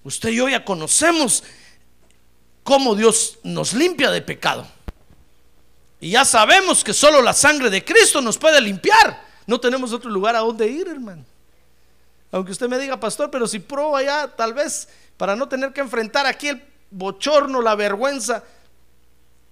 Usted 0.04 0.30
y 0.30 0.38
yo 0.38 0.48
ya 0.48 0.64
conocemos 0.64 1.43
cómo 2.64 2.95
Dios 2.95 3.39
nos 3.43 3.74
limpia 3.74 4.10
de 4.10 4.22
pecado. 4.22 4.66
Y 6.00 6.12
ya 6.12 6.24
sabemos 6.26 6.84
que 6.84 6.93
solo 6.93 7.22
la 7.22 7.34
sangre 7.34 7.70
de 7.70 7.84
Cristo 7.84 8.22
nos 8.22 8.38
puede 8.38 8.62
limpiar. 8.62 9.22
No 9.45 9.60
tenemos 9.60 9.91
otro 9.93 10.10
lugar 10.10 10.36
a 10.36 10.39
donde 10.39 10.68
ir, 10.68 10.88
hermano. 10.88 11.26
Aunque 12.32 12.52
usted 12.52 12.68
me 12.68 12.78
diga, 12.78 13.00
pastor, 13.00 13.32
pero 13.32 13.48
si 13.48 13.60
prueba 13.60 14.00
allá, 14.00 14.28
tal 14.36 14.54
vez 14.54 14.88
para 15.18 15.36
no 15.36 15.48
tener 15.48 15.74
que 15.74 15.82
enfrentar 15.82 16.26
aquí 16.26 16.50
el 16.50 16.64
bochorno, 16.91 17.62
la 17.62 17.76
vergüenza, 17.76 18.43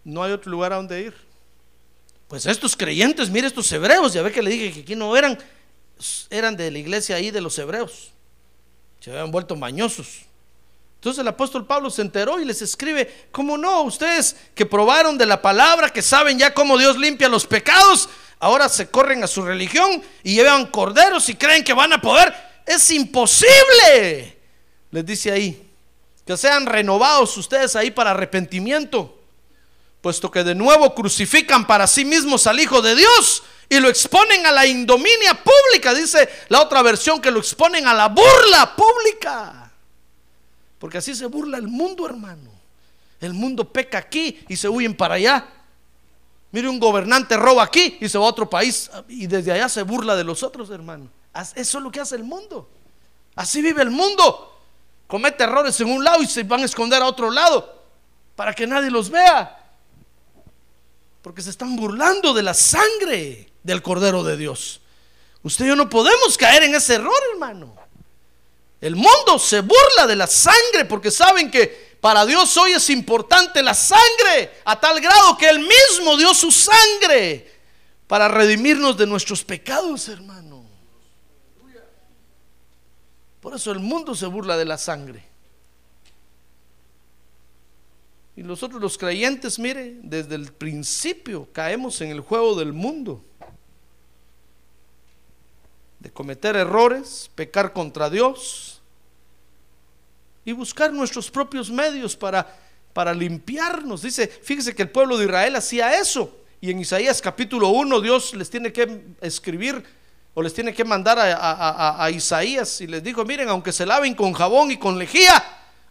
no 0.04 0.24
hay 0.24 0.32
otro 0.32 0.52
lugar 0.52 0.74
a 0.74 0.78
donde 0.78 1.02
ir. 1.02 1.16
Pues 2.28 2.45
estos 2.45 2.76
creyentes, 2.76 3.30
mire 3.30 3.47
estos 3.47 3.71
hebreos, 3.71 4.13
ya 4.13 4.21
ve 4.21 4.32
que 4.32 4.41
le 4.41 4.49
dije 4.49 4.73
que 4.73 4.80
aquí 4.82 4.95
no 4.95 5.15
eran, 5.15 5.38
eran 6.30 6.57
de 6.57 6.71
la 6.71 6.80
iglesia 6.80 7.15
ahí 7.15 7.32
de 7.32 7.41
los 7.41 7.57
hebreos. 7.59 8.11
Se 8.99 9.11
habían 9.11 9.32
vuelto 9.32 9.55
mañosos. 9.55 10.26
Entonces 10.95 11.21
el 11.21 11.28
apóstol 11.28 11.67
Pablo 11.67 11.91
se 11.91 12.01
enteró 12.01 12.41
y 12.41 12.45
les 12.45 12.63
escribe, 12.63 13.28
¿cómo 13.32 13.57
no? 13.57 13.84
Ustedes 13.84 14.36
que 14.55 14.65
probaron 14.65 15.19
de 15.19 15.28
la 15.28 15.39
palabra, 15.39 15.91
que 15.91 16.01
saben 16.01 16.39
ya 16.39 16.51
cómo 16.51 16.80
Dios 16.80 16.97
limpia 16.97 17.30
los 17.30 17.45
pecados, 17.45 18.09
ahora 18.39 18.67
se 18.69 18.89
corren 18.89 19.23
a 19.23 19.28
su 19.28 19.43
religión 19.43 20.01
y 20.23 20.34
llevan 20.34 20.65
corderos 20.65 21.30
y 21.30 21.36
creen 21.36 21.63
que 21.63 21.73
van 21.73 21.93
a 21.93 22.01
poder. 22.01 22.34
Es 22.65 22.89
imposible. 22.89 24.36
Les 24.89 25.05
dice 25.05 25.32
ahí, 25.32 25.69
que 26.26 26.36
sean 26.38 26.65
renovados 26.65 27.38
ustedes 27.38 27.76
ahí 27.76 27.91
para 27.91 28.09
arrepentimiento, 28.11 29.15
puesto 30.06 30.30
que 30.30 30.43
de 30.43 30.53
nuevo 30.53 30.93
crucifican 30.93 31.66
para 31.66 31.88
sí 31.88 32.06
mismos 32.06 32.45
al 32.45 32.60
Hijo 32.60 32.80
de 32.80 32.93
Dios 32.93 33.41
y 33.68 33.80
lo 33.80 33.89
exponen 33.89 34.45
a 34.45 34.51
la 34.51 34.68
indominia 34.68 35.34
pública, 35.34 35.95
dice 35.95 36.30
la 36.49 36.62
otra 36.62 36.84
versión, 36.84 37.20
que 37.20 37.32
lo 37.32 37.39
exponen 37.39 37.88
a 37.88 37.93
la 37.95 38.10
burla 38.10 38.76
pública. 38.76 39.72
Porque 40.78 40.99
así 40.99 41.16
se 41.16 41.26
burla 41.26 41.58
el 41.58 41.68
mundo, 41.68 42.06
hermano. 42.06 42.51
El 43.20 43.34
mundo 43.34 43.68
peca 43.68 43.97
aquí 43.97 44.45
y 44.47 44.56
se 44.56 44.70
huyen 44.70 44.95
para 44.95 45.16
allá. 45.16 45.43
Mire, 46.51 46.70
un 46.70 46.80
gobernante 46.80 47.36
roba 47.36 47.64
aquí 47.64 47.97
y 47.99 48.08
se 48.08 48.20
va 48.20 48.26
a 48.26 48.30
otro 48.30 48.47
país 48.47 48.91
y 49.08 49.26
desde 49.26 49.53
allá 49.53 49.68
se 49.70 49.82
burla 49.82 50.16
de 50.16 50.24
los 50.24 50.43
otros, 50.43 50.70
hermano. 50.70 51.10
Eso 51.34 51.80
es 51.80 51.84
lo 51.84 51.89
que 51.89 51.99
hace 51.99 52.16
el 52.16 52.24
mundo. 52.24 52.70
Así 53.36 53.60
vive 53.60 53.82
el 53.82 53.89
mundo. 53.89 54.56
Comete 55.08 55.45
errores 55.45 55.82
en 55.82 55.89
un 55.89 56.03
lado 56.03 56.22
y 56.22 56.28
se 56.28 56.43
van 56.43 56.62
a 56.62 56.66
esconder 56.66 57.01
a 57.01 57.08
otro 57.08 57.32
lado 57.32 57.82
para 58.36 58.53
que 58.53 58.68
nadie 58.68 58.91
los 58.91 59.10
vea. 59.10 59.64
Porque 61.26 61.41
se 61.41 61.49
están 61.49 61.76
burlando 61.76 62.36
de 62.36 62.43
la 62.43 62.53
sangre 62.53 63.51
del 63.63 63.82
Cordero 63.82 64.23
de 64.23 64.38
Dios. 64.38 64.80
Usted 65.41 65.65
y 65.65 65.69
yo 65.69 65.76
no 65.76 65.89
podemos 65.89 66.38
caer 66.38 66.61
en 66.61 66.76
ese 66.76 66.93
error, 66.93 67.19
hermano. 67.34 67.76
El 68.80 68.95
mundo 68.95 69.39
se 69.39 69.61
burla 69.61 70.05
de 70.05 70.15
la 70.15 70.28
sangre 70.28 70.86
porque 70.88 71.09
saben 71.09 71.49
que 71.49 71.97
para 71.99 72.28
Dios 72.28 72.55
hoy 72.57 72.73
es 72.73 72.91
importante 72.91 73.63
la 73.63 73.73
sangre 73.73 74.61
a 74.65 74.80
tal 74.80 75.01
grado 75.01 75.36
que 75.36 75.49
Él 75.49 75.61
mismo 75.61 76.15
dio 76.15 76.32
su 76.36 76.51
sangre 76.51 77.51
para 78.05 78.28
redimirnos 78.28 78.95
de 78.95 79.07
nuestros 79.07 79.43
pecados, 79.43 80.07
hermano. 80.09 80.63
Por 83.41 83.55
eso 83.55 83.71
el 83.71 83.80
mundo 83.80 84.13
se 84.13 84.28
burla 84.28 84.57
de 84.57 84.65
la 84.65 84.78
sangre. 84.78 85.34
Y 88.36 88.43
nosotros 88.43 88.81
los 88.81 88.97
creyentes, 88.97 89.57
mire, 89.59 89.97
desde 90.01 90.36
el 90.36 90.51
principio 90.51 91.47
caemos 91.53 92.01
en 92.01 92.11
el 92.11 92.19
juego 92.19 92.55
del 92.55 92.73
mundo. 92.73 93.23
De 95.99 96.11
cometer 96.11 96.55
errores, 96.55 97.31
pecar 97.33 97.71
contra 97.71 98.09
Dios, 98.09 98.81
y 100.45 100.51
buscar 100.51 100.93
nuestros 100.93 101.31
propios 101.31 101.71
medios 101.71 102.15
para, 102.15 102.47
para 102.93 103.13
limpiarnos. 103.13 104.03
Dice, 104.03 104.27
fíjese 104.27 104.75
que 104.75 104.83
el 104.83 104.89
pueblo 104.89 105.17
de 105.17 105.25
Israel 105.25 105.55
hacía 105.55 105.99
eso. 105.99 106.38
Y 106.61 106.71
en 106.71 106.79
Isaías 106.79 107.21
capítulo 107.21 107.69
1 107.69 107.99
Dios 108.01 108.33
les 108.36 108.49
tiene 108.49 108.71
que 108.71 109.01
escribir 109.21 109.83
o 110.33 110.41
les 110.41 110.53
tiene 110.53 110.73
que 110.73 110.83
mandar 110.83 111.17
a, 111.19 112.09
Isaías 112.11 112.81
y 112.81 112.88
les 112.88 113.01
dijo, 113.01 113.23
miren, 113.23 113.49
aunque 113.49 113.71
se 113.71 113.86
laven 113.86 114.13
con 114.13 114.33
jabón 114.33 114.69
y 114.69 114.77
con 114.77 114.99
lejía, 114.99 115.43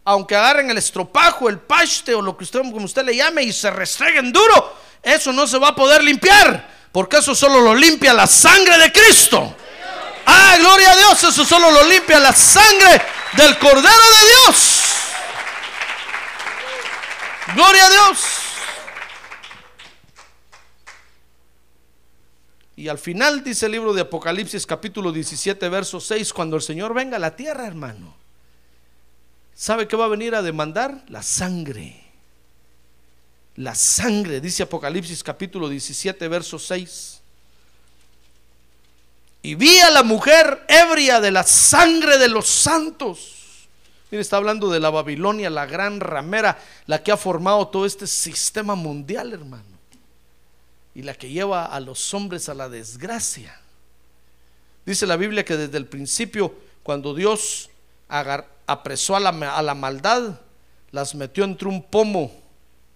aunque 0.05 0.35
agarren 0.35 0.69
el 0.69 0.77
estropajo, 0.77 1.49
el 1.49 1.59
paste 1.59 2.13
o 2.13 2.21
lo 2.21 2.37
que 2.37 2.43
usted, 2.43 2.59
como 2.59 2.85
usted 2.85 3.03
le 3.03 3.15
llame 3.15 3.41
y 3.41 3.51
se 3.51 3.71
restreguen 3.71 4.31
duro, 4.31 4.77
eso 5.01 5.33
no 5.33 5.47
se 5.47 5.57
va 5.57 5.69
a 5.69 5.75
poder 5.75 6.03
limpiar, 6.03 6.69
porque 6.91 7.17
eso 7.17 7.33
solo 7.33 7.59
lo 7.59 7.73
limpia 7.73 8.13
la 8.13 8.27
sangre 8.27 8.77
de 8.77 8.91
Cristo. 8.91 9.55
Ah, 10.27 10.55
gloria 10.59 10.91
a 10.91 10.95
Dios, 10.95 11.23
eso 11.23 11.43
solo 11.43 11.71
lo 11.71 11.83
limpia 11.83 12.19
la 12.19 12.33
sangre 12.33 13.01
del 13.33 13.57
Cordero 13.57 13.81
de 13.81 14.27
Dios. 14.27 14.81
Gloria 17.55 17.85
a 17.85 17.89
Dios. 17.89 18.19
Y 22.75 22.89
al 22.89 22.99
final 22.99 23.43
dice 23.43 23.65
el 23.65 23.71
libro 23.71 23.93
de 23.93 24.01
Apocalipsis 24.01 24.67
capítulo 24.67 25.11
17, 25.11 25.67
verso 25.69 25.99
6, 25.99 26.31
cuando 26.33 26.57
el 26.57 26.61
Señor 26.61 26.93
venga 26.93 27.15
a 27.17 27.19
la 27.19 27.35
tierra, 27.35 27.65
hermano, 27.65 28.24
¿sabe 29.55 29.87
qué 29.87 29.95
va 29.95 30.05
a 30.05 30.09
venir 30.09 30.35
a 30.35 30.41
demandar? 30.41 31.03
La 31.07 31.23
sangre. 31.23 32.03
La 33.55 33.73
sangre, 33.73 34.41
dice 34.41 34.63
Apocalipsis 34.63 35.23
capítulo 35.23 35.69
17, 35.69 36.27
verso 36.27 36.59
6. 36.59 37.21
Y 39.41 39.55
vi 39.55 39.79
a 39.79 39.91
la 39.91 40.03
mujer 40.03 40.65
ebria 40.67 41.21
de 41.21 41.31
la 41.31 41.43
sangre 41.43 42.17
de 42.17 42.27
los 42.27 42.47
santos. 42.47 43.67
Mire, 44.11 44.21
está 44.21 44.37
hablando 44.37 44.69
de 44.69 44.79
la 44.79 44.89
Babilonia, 44.89 45.49
la 45.49 45.65
gran 45.65 45.99
ramera, 45.99 46.59
la 46.87 47.01
que 47.01 47.11
ha 47.11 47.17
formado 47.17 47.67
todo 47.67 47.85
este 47.85 48.07
sistema 48.07 48.75
mundial, 48.75 49.33
hermano. 49.33 49.63
Y 50.93 51.03
la 51.03 51.13
que 51.13 51.29
lleva 51.29 51.65
a 51.65 51.79
los 51.79 52.13
hombres 52.13 52.49
a 52.49 52.53
la 52.53 52.69
desgracia. 52.69 53.59
Dice 54.85 55.05
la 55.05 55.15
Biblia 55.15 55.45
que 55.45 55.57
desde 55.57 55.77
el 55.77 55.85
principio, 55.85 56.55
cuando 56.83 57.13
Dios 57.13 57.69
apresó 58.07 59.15
a 59.15 59.19
la, 59.19 59.29
a 59.29 59.61
la 59.61 59.75
maldad, 59.75 60.39
las 60.91 61.15
metió 61.15 61.43
entre 61.43 61.67
un 61.67 61.83
pomo. 61.83 62.31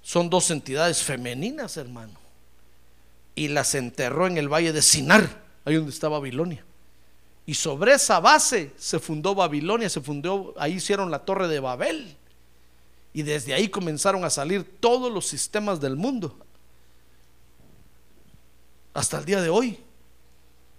Son 0.02 0.30
dos 0.30 0.50
entidades 0.52 1.04
femeninas, 1.04 1.78
hermano. 1.78 2.18
Y 3.36 3.50
las 3.50 3.76
enterró 3.76 4.28
en 4.28 4.38
el 4.38 4.48
valle 4.52 4.74
de 4.74 4.82
Sinar 4.82 5.50
ahí 5.66 5.76
donde 5.76 5.92
está 5.92 6.10
Babilonia. 6.10 6.64
Y 7.46 7.56
sobre 7.56 7.94
esa 7.94 8.20
base 8.20 8.74
se 8.78 9.00
fundó 9.00 9.34
Babilonia, 9.34 9.90
se 9.90 10.02
fundó, 10.02 10.54
ahí 10.58 10.74
hicieron 10.74 11.10
la 11.10 11.20
torre 11.20 11.48
de 11.48 11.60
Babel. 11.60 12.16
Y 13.12 13.24
desde 13.24 13.54
ahí 13.54 13.70
comenzaron 13.70 14.24
a 14.24 14.30
salir 14.30 14.80
todos 14.80 15.12
los 15.12 15.26
sistemas 15.26 15.80
del 15.80 15.96
mundo. 15.96 16.38
Hasta 18.94 19.18
el 19.18 19.26
día 19.26 19.42
de 19.42 19.50
hoy. 19.50 19.80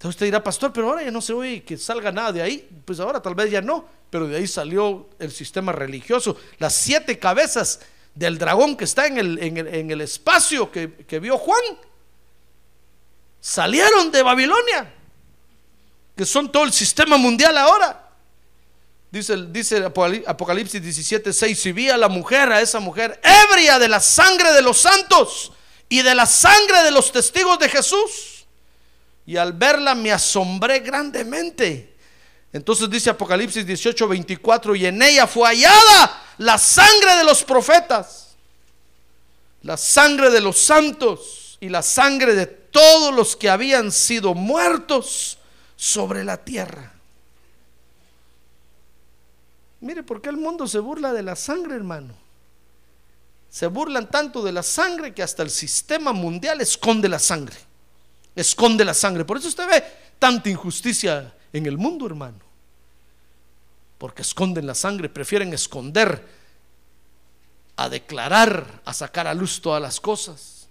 Entonces 0.01 0.17
usted 0.17 0.27
dirá, 0.29 0.43
pastor, 0.43 0.73
pero 0.73 0.89
ahora 0.89 1.05
ya 1.05 1.11
no 1.11 1.21
se 1.21 1.35
oye 1.35 1.63
que 1.63 1.77
salga 1.77 2.11
nada 2.11 2.33
de 2.33 2.41
ahí. 2.41 2.67
Pues 2.87 3.01
ahora 3.01 3.21
tal 3.21 3.35
vez 3.35 3.51
ya 3.51 3.61
no, 3.61 3.85
pero 4.09 4.27
de 4.27 4.39
ahí 4.39 4.47
salió 4.47 5.11
el 5.19 5.31
sistema 5.31 5.73
religioso. 5.73 6.39
Las 6.59 6.75
siete 6.75 7.19
cabezas 7.19 7.81
del 8.15 8.39
dragón 8.39 8.79
que 8.79 8.85
está 8.85 9.07
en 9.07 9.19
el, 9.19 9.39
en 9.39 9.91
el, 9.91 10.01
espacio 10.01 10.73
que, 10.73 11.05
que 11.07 11.21
vio 11.21 11.37
Juan 11.37 11.61
salieron 13.41 14.11
de 14.11 14.23
Babilonia, 14.23 14.91
que 16.17 16.25
son 16.25 16.51
todo 16.51 16.65
el 16.65 16.73
sistema 16.73 17.19
mundial 17.19 17.59
ahora. 17.59 18.09
Dice, 19.11 19.37
dice 19.49 19.85
Apocalipsis 19.85 20.81
17, 20.81 21.31
6, 21.31 21.67
y 21.67 21.73
vi 21.73 21.91
a 21.91 21.99
la 21.99 22.09
mujer, 22.09 22.51
a 22.51 22.63
esa 22.63 22.81
mujer, 22.81 23.21
ebria 23.23 23.79
de 23.79 23.89
la 23.89 24.01
sangre 24.01 24.55
de 24.55 24.63
los 24.63 24.81
santos 24.81 25.53
y 25.91 26.01
de 26.01 26.15
la 26.15 26.25
sangre 26.25 26.85
de 26.85 26.91
los 26.91 27.13
testigos 27.13 27.59
de 27.59 27.69
Jesús. 27.69 28.40
Y 29.31 29.37
al 29.37 29.53
verla 29.53 29.95
me 29.95 30.11
asombré 30.11 30.81
grandemente. 30.81 31.95
Entonces 32.53 32.91
dice 32.91 33.11
Apocalipsis 33.11 33.65
18, 33.65 34.09
24, 34.09 34.75
y 34.75 34.87
en 34.87 35.01
ella 35.01 35.29
fue 35.29 35.47
hallada 35.47 36.21
la 36.39 36.59
sangre 36.59 37.15
de 37.15 37.23
los 37.23 37.45
profetas, 37.45 38.35
la 39.63 39.77
sangre 39.77 40.31
de 40.31 40.41
los 40.41 40.59
santos 40.59 41.57
y 41.61 41.69
la 41.69 41.81
sangre 41.81 42.35
de 42.35 42.47
todos 42.47 43.15
los 43.15 43.37
que 43.37 43.49
habían 43.49 43.93
sido 43.93 44.35
muertos 44.35 45.39
sobre 45.77 46.25
la 46.25 46.39
tierra. 46.39 46.93
Mire, 49.79 50.03
¿por 50.03 50.21
qué 50.21 50.31
el 50.31 50.39
mundo 50.39 50.67
se 50.67 50.81
burla 50.81 51.13
de 51.13 51.23
la 51.23 51.37
sangre, 51.37 51.77
hermano? 51.77 52.15
Se 53.49 53.69
burlan 53.69 54.11
tanto 54.11 54.43
de 54.43 54.51
la 54.51 54.65
sangre 54.65 55.15
que 55.15 55.23
hasta 55.23 55.45
el 55.45 55.51
sistema 55.51 56.13
mundial 56.13 56.61
esconde 56.61 57.09
la 57.09 57.21
sangre. 57.21 57.70
Esconde 58.41 58.85
la 58.85 58.95
sangre. 58.95 59.25
Por 59.25 59.37
eso 59.37 59.49
usted 59.49 59.69
ve 59.69 59.85
tanta 60.19 60.49
injusticia 60.49 61.33
en 61.53 61.67
el 61.67 61.77
mundo, 61.77 62.07
hermano. 62.07 62.39
Porque 63.99 64.23
esconden 64.23 64.67
la 64.67 64.75
sangre, 64.75 65.11
prefieren 65.11 65.53
esconder 65.53 66.27
a 67.77 67.89
declarar, 67.91 68.81
a 68.85 68.95
sacar 68.95 69.27
a 69.27 69.35
luz 69.35 69.61
todas 69.61 69.83
las 69.83 70.01
cosas. 70.01 70.69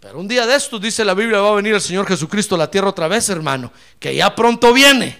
Pero 0.00 0.18
un 0.18 0.26
día 0.26 0.46
de 0.46 0.56
estos, 0.56 0.80
dice 0.80 1.04
la 1.04 1.14
Biblia, 1.14 1.38
va 1.38 1.50
a 1.50 1.54
venir 1.54 1.74
el 1.74 1.80
Señor 1.80 2.08
Jesucristo 2.08 2.56
a 2.56 2.58
la 2.58 2.70
tierra 2.70 2.88
otra 2.88 3.06
vez, 3.06 3.28
hermano. 3.28 3.72
Que 4.00 4.14
ya 4.14 4.34
pronto 4.34 4.72
viene. 4.72 5.16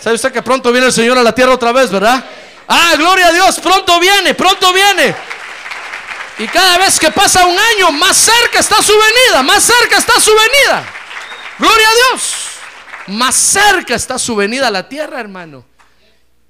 ¿Sabe 0.00 0.16
usted 0.16 0.32
que 0.32 0.42
pronto 0.42 0.72
viene 0.72 0.88
el 0.88 0.92
Señor 0.92 1.16
a 1.16 1.22
la 1.22 1.32
tierra 1.32 1.54
otra 1.54 1.70
vez, 1.70 1.90
verdad? 1.92 2.24
Ah, 2.66 2.94
gloria 2.98 3.28
a 3.28 3.32
Dios, 3.32 3.60
pronto 3.60 3.98
viene, 4.00 4.34
pronto 4.34 4.72
viene. 4.72 5.14
Y 6.38 6.46
cada 6.46 6.78
vez 6.78 6.98
que 7.00 7.10
pasa 7.10 7.44
un 7.46 7.56
año, 7.58 7.90
más 7.92 8.16
cerca 8.16 8.60
está 8.60 8.80
su 8.82 8.92
venida, 8.92 9.42
más 9.42 9.64
cerca 9.64 9.98
está 9.98 10.20
su 10.20 10.30
venida. 10.30 10.86
Gloria 11.58 11.88
a 11.88 11.94
Dios. 12.12 12.34
Más 13.08 13.34
cerca 13.34 13.94
está 13.94 14.18
su 14.18 14.36
venida 14.36 14.68
a 14.68 14.70
la 14.70 14.88
tierra, 14.88 15.18
hermano. 15.18 15.64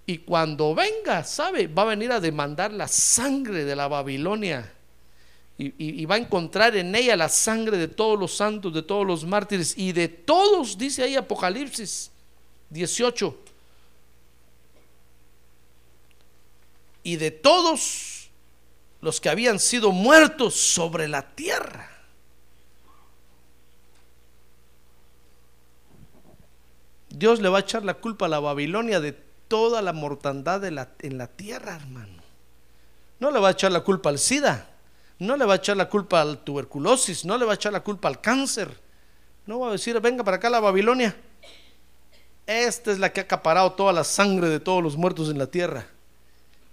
Y 0.05 0.18
cuando 0.18 0.74
venga, 0.74 1.24
¿sabe? 1.24 1.66
Va 1.68 1.82
a 1.82 1.86
venir 1.86 2.12
a 2.12 2.20
demandar 2.20 2.72
la 2.72 2.89
sangre 2.89 3.64
de 3.64 3.76
la 3.76 3.89
Babilonia 3.89 4.72
y, 5.57 5.66
y- 5.66 6.03
y 6.03 6.05
va 6.07 6.14
a 6.16 6.18
encontrar 6.18 6.76
en 6.76 6.95
ella 6.95 7.16
la 7.16 7.28
sangre 7.28 7.76
de 7.78 7.89
todos 7.89 8.18
los 8.18 8.34
santos, 8.36 8.72
de 8.74 8.82
todos 8.82 9.07
los 9.07 9.24
mártires 9.24 9.74
y 9.76 9.93
de 9.93 10.09
todos, 10.09 10.78
dice 10.78 11.03
ahí 11.03 11.16
Apocalipsis 11.16 12.11
18, 12.70 13.36
y 17.03 17.16
de 17.16 17.30
todos 17.30 18.17
los 19.01 19.20
que 19.20 19.28
habían 19.28 19.59
sido 19.61 19.92
muertos 19.92 20.55
sobre 20.55 21.09
la 21.09 21.22
tierra. 21.22 21.88
Dios 27.11 27.40
le 27.40 27.49
va 27.49 27.59
a 27.59 27.61
echar 27.62 27.84
la 27.84 27.94
culpa 27.94 28.26
a 28.26 28.28
la 28.28 28.40
Babilonia 28.40 29.01
de 29.01 29.12
toda 29.49 29.80
la 29.82 29.92
mortandad 29.92 30.62
la- 30.70 30.90
en 31.01 31.18
la 31.18 31.26
tierra, 31.26 31.76
hermano. 31.76 32.22
No 33.18 33.30
le 33.30 33.40
va 33.40 33.49
a 33.49 33.53
echar 33.53 33.72
la 33.72 33.80
culpa 33.80 34.11
al 34.11 34.18
SIDA, 34.18 34.68
no 35.18 35.36
le 35.36 35.44
va 35.44 35.55
a 35.55 35.57
echar 35.57 35.76
la 35.76 35.88
culpa 35.88 36.20
al 36.20 36.38
tuberculosis, 36.38 37.24
no 37.24 37.36
le 37.38 37.44
va 37.44 37.53
a 37.53 37.55
echar 37.55 37.72
la 37.72 37.80
culpa 37.82 38.09
al 38.09 38.20
cáncer. 38.20 38.68
No 39.46 39.59
va 39.61 39.68
a 39.68 39.72
decir, 39.72 39.99
venga 40.01 40.22
para 40.22 40.36
acá 40.36 40.51
la 40.51 40.61
Babilonia. 40.61 41.16
Esta 42.46 42.92
es 42.92 42.99
la 42.99 43.12
que 43.12 43.20
ha 43.20 43.24
acaparado 43.24 43.72
toda 43.72 43.92
la 43.92 44.05
sangre 44.05 44.49
de 44.49 44.61
todos 44.61 44.82
los 44.82 44.96
muertos 44.96 45.30
en 45.30 45.38
la 45.38 45.46
tierra. 45.46 45.86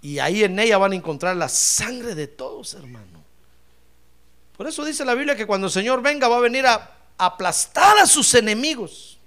Y 0.06 0.20
ahí 0.20 0.44
en 0.44 0.56
ella 0.56 0.78
van 0.78 0.92
a 0.92 0.94
encontrar 0.94 1.34
la 1.34 1.48
sangre 1.48 2.14
de 2.14 2.28
todos, 2.28 2.74
hermano. 2.74 3.24
Por 4.56 4.68
eso 4.68 4.84
dice 4.84 5.04
la 5.04 5.14
Biblia 5.14 5.34
que 5.34 5.48
cuando 5.48 5.66
el 5.66 5.72
Señor 5.72 6.00
venga 6.00 6.28
va 6.28 6.36
a 6.36 6.40
venir 6.42 6.64
a 6.64 6.96
aplastar 7.18 7.98
a 7.98 8.06
sus 8.06 8.32
enemigos. 8.34 9.18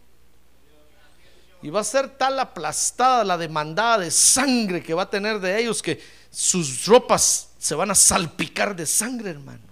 Y 1.62 1.70
va 1.70 1.82
a 1.82 1.84
ser 1.84 2.08
tal 2.18 2.40
aplastada 2.40 3.26
la 3.26 3.38
demandada 3.38 3.98
de 3.98 4.10
sangre 4.10 4.82
que 4.82 4.94
va 4.94 5.02
a 5.02 5.10
tener 5.10 5.42
de 5.42 5.60
ellos 5.60 5.82
que 5.82 6.02
sus 6.32 6.86
ropas 6.86 7.50
se 7.60 7.76
van 7.76 7.92
a 7.92 7.96
salpicar 7.96 8.74
de 8.74 8.86
sangre, 8.86 9.32
hermano. 9.32 9.68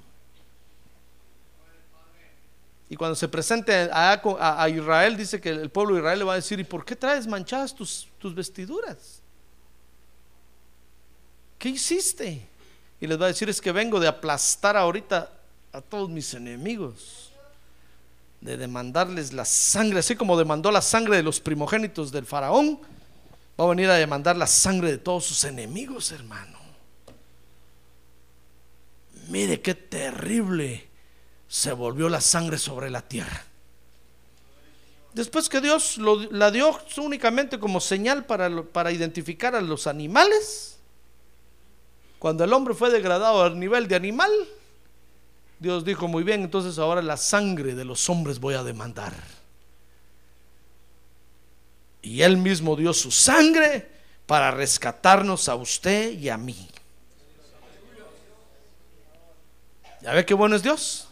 Y 2.89 2.97
cuando 2.97 3.15
se 3.15 3.29
presente 3.29 3.89
a, 3.93 4.67
Israel, 4.67 5.15
dice 5.15 5.39
que 5.39 5.51
el 5.51 5.69
pueblo 5.69 5.95
de 5.95 6.01
Israel 6.01 6.19
le 6.19 6.25
va 6.25 6.33
a 6.33 6.35
decir, 6.35 6.59
¿y 6.59 6.65
por 6.65 6.83
qué 6.83 6.97
traes 6.97 7.25
manchadas 7.27 7.73
tus 7.73 8.35
vestiduras? 8.35 9.16
¿Qué 11.57 11.69
hiciste? 11.69 12.47
Y 12.99 13.07
les 13.07 13.19
va 13.19 13.25
a 13.25 13.29
decir, 13.29 13.49
es 13.49 13.61
que 13.61 13.71
vengo 13.71 13.99
de 13.99 14.07
aplastar 14.07 14.77
ahorita 14.77 15.31
a 15.71 15.81
todos 15.81 16.09
mis 16.09 16.33
enemigos, 16.33 17.31
de 18.41 18.57
demandarles 18.57 19.33
la 19.33 19.45
sangre, 19.45 19.99
así 19.99 20.15
como 20.15 20.37
demandó 20.37 20.71
la 20.71 20.81
sangre 20.81 21.17
de 21.17 21.23
los 21.23 21.39
primogénitos 21.39 22.11
del 22.11 22.25
faraón, 22.25 22.79
va 23.59 23.65
a 23.65 23.69
venir 23.69 23.89
a 23.89 23.95
demandar 23.95 24.37
la 24.37 24.47
sangre 24.47 24.91
de 24.91 24.97
todos 24.97 25.25
sus 25.25 25.43
enemigos, 25.43 26.11
hermano. 26.11 26.57
Mire 29.29 29.61
qué 29.61 29.75
terrible 29.75 30.87
se 31.47 31.71
volvió 31.73 32.09
la 32.09 32.21
sangre 32.21 32.57
sobre 32.57 32.89
la 32.89 33.01
tierra. 33.01 33.43
Después 35.13 35.49
que 35.49 35.61
Dios 35.61 35.97
la 35.97 36.51
dio 36.51 36.79
únicamente 36.97 37.59
como 37.59 37.79
señal 37.79 38.25
para, 38.25 38.63
para 38.63 38.91
identificar 38.91 39.55
a 39.55 39.61
los 39.61 39.87
animales, 39.87 40.76
cuando 42.19 42.43
el 42.43 42.53
hombre 42.53 42.73
fue 42.73 42.89
degradado 42.89 43.43
al 43.43 43.59
nivel 43.59 43.87
de 43.87 43.95
animal, 43.95 44.31
Dios 45.59 45.85
dijo, 45.85 46.07
muy 46.07 46.23
bien, 46.23 46.43
entonces 46.43 46.77
ahora 46.77 47.01
la 47.01 47.17
sangre 47.17 47.75
de 47.75 47.85
los 47.85 48.09
hombres 48.09 48.39
voy 48.39 48.55
a 48.55 48.63
demandar. 48.63 49.13
Y 52.01 52.21
Él 52.21 52.37
mismo 52.37 52.75
dio 52.75 52.93
su 52.93 53.11
sangre 53.11 53.89
para 54.25 54.51
rescatarnos 54.51 55.49
a 55.49 55.55
usted 55.55 56.11
y 56.11 56.29
a 56.29 56.37
mí. 56.37 56.69
¿Ya 60.01 60.13
ve 60.13 60.25
qué 60.25 60.33
bueno 60.33 60.55
es 60.55 60.63
Dios? 60.63 61.07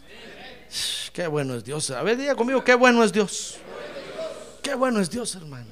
Qué 1.12 1.26
bueno 1.26 1.54
es 1.54 1.64
Dios. 1.64 1.90
A 1.90 2.02
ver, 2.02 2.16
diga 2.16 2.34
conmigo, 2.34 2.62
qué 2.62 2.74
bueno 2.74 3.02
es 3.02 3.12
Dios. 3.12 3.56
Qué 4.62 4.74
bueno 4.74 5.00
es 5.00 5.10
Dios, 5.10 5.34
hermano. 5.34 5.70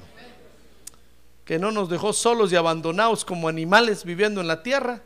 Que 1.45 1.59
no 1.59 1.71
nos 1.71 1.89
dejó 1.89 2.13
solos 2.13 2.51
y 2.51 2.55
abandonados 2.55 3.23
como 3.23 3.47
animales 3.47 4.03
viviendo 4.03 4.41
en 4.41 4.47
la 4.47 4.63
tierra, 4.63 5.01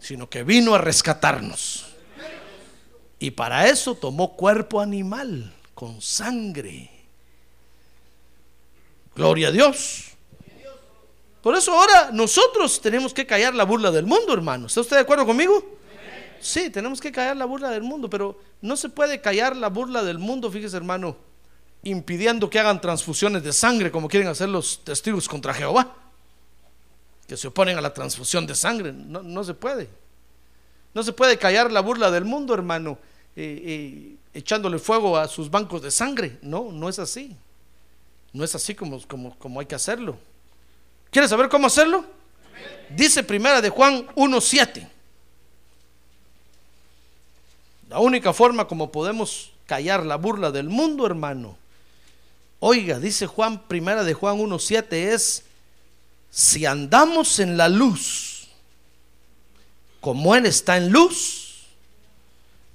sino 0.00 0.28
que 0.28 0.42
vino 0.42 0.74
a 0.74 0.78
rescatarnos. 0.78 1.86
Y 3.18 3.32
para 3.32 3.68
eso 3.68 3.94
tomó 3.94 4.34
cuerpo 4.34 4.80
animal 4.80 5.52
con 5.74 6.00
sangre. 6.00 6.90
Gloria 9.14 9.48
a 9.48 9.50
Dios. 9.50 10.06
Por 11.42 11.54
eso 11.54 11.72
ahora 11.72 12.10
nosotros 12.12 12.80
tenemos 12.80 13.14
que 13.14 13.26
callar 13.26 13.54
la 13.54 13.64
burla 13.64 13.90
del 13.90 14.06
mundo, 14.06 14.32
hermano. 14.32 14.66
¿Está 14.66 14.80
usted 14.80 14.96
de 14.96 15.02
acuerdo 15.02 15.26
conmigo? 15.26 15.78
Sí, 16.40 16.70
tenemos 16.70 17.00
que 17.00 17.12
callar 17.12 17.36
la 17.36 17.44
burla 17.44 17.70
del 17.70 17.82
mundo, 17.82 18.08
pero 18.08 18.40
no 18.62 18.76
se 18.76 18.88
puede 18.88 19.20
callar 19.20 19.56
la 19.56 19.68
burla 19.68 20.02
del 20.02 20.18
mundo, 20.18 20.50
fíjese 20.50 20.76
hermano, 20.76 21.16
impidiendo 21.82 22.48
que 22.48 22.58
hagan 22.58 22.80
transfusiones 22.80 23.42
de 23.42 23.52
sangre 23.52 23.90
como 23.90 24.08
quieren 24.08 24.28
hacer 24.28 24.48
los 24.48 24.82
testigos 24.82 25.28
contra 25.28 25.52
Jehová, 25.52 25.94
que 27.30 27.36
se 27.36 27.46
oponen 27.46 27.78
a 27.78 27.80
la 27.80 27.94
transfusión 27.94 28.44
de 28.44 28.56
sangre. 28.56 28.92
No, 28.92 29.22
no 29.22 29.44
se 29.44 29.54
puede. 29.54 29.88
No 30.92 31.04
se 31.04 31.12
puede 31.12 31.38
callar 31.38 31.70
la 31.70 31.78
burla 31.78 32.10
del 32.10 32.24
mundo, 32.24 32.52
hermano, 32.54 32.98
eh, 33.36 33.62
eh, 33.64 34.16
echándole 34.34 34.80
fuego 34.80 35.16
a 35.16 35.28
sus 35.28 35.48
bancos 35.48 35.80
de 35.80 35.92
sangre. 35.92 36.40
No, 36.42 36.72
no 36.72 36.88
es 36.88 36.98
así. 36.98 37.36
No 38.32 38.42
es 38.42 38.52
así 38.56 38.74
como, 38.74 39.00
como, 39.06 39.38
como 39.38 39.60
hay 39.60 39.66
que 39.66 39.76
hacerlo. 39.76 40.18
¿Quieres 41.12 41.30
saber 41.30 41.48
cómo 41.48 41.68
hacerlo? 41.68 42.04
Dice 42.96 43.22
primera 43.22 43.60
de 43.60 43.70
Juan 43.70 44.08
1.7. 44.16 44.88
La 47.90 48.00
única 48.00 48.32
forma 48.32 48.66
como 48.66 48.90
podemos 48.90 49.52
callar 49.66 50.04
la 50.04 50.16
burla 50.16 50.50
del 50.50 50.68
mundo, 50.68 51.06
hermano. 51.06 51.56
Oiga, 52.58 52.98
dice 52.98 53.28
Juan, 53.28 53.68
primera 53.68 54.02
de 54.02 54.14
Juan 54.14 54.36
1.7 54.36 54.92
es, 54.94 55.44
si 56.30 56.64
andamos 56.66 57.38
en 57.38 57.56
la 57.56 57.68
luz, 57.68 58.48
como 60.00 60.34
Él 60.34 60.46
está 60.46 60.76
en 60.76 60.90
luz, 60.90 61.66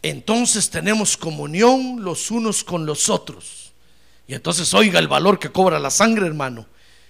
entonces 0.02 0.70
tenemos 0.70 1.18
comunión 1.18 2.04
los 2.04 2.30
unos 2.30 2.64
con 2.64 2.86
los 2.86 3.10
otros. 3.10 3.72
Y 4.28 4.34
entonces 4.34 4.74
oiga 4.74 5.00
el 5.00 5.08
valor 5.08 5.40
que 5.40 5.52
cobra 5.52 5.80
la 5.80 5.90
sangre, 5.90 6.28
hermano. 6.28 6.68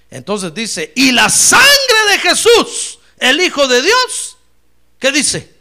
Entonces 0.10 0.54
dice, 0.54 0.94
y 0.96 1.12
la 1.12 1.30
sangre 1.30 2.12
de 2.12 2.20
Jesús, 2.20 3.00
el 3.18 3.42
Hijo 3.42 3.68
de 3.68 3.82
Dios, 3.82 4.38
¿qué 5.00 5.12
dice? 5.12 5.56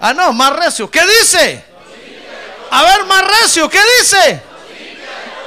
Ah, 0.00 0.12
no, 0.12 0.32
más 0.32 0.54
recio. 0.56 0.90
¿Qué 0.90 1.00
dice? 1.20 1.64
A 2.70 2.82
ver, 2.82 3.04
más 3.06 3.24
recio. 3.42 3.70
¿Qué 3.70 3.80
dice? 4.00 4.42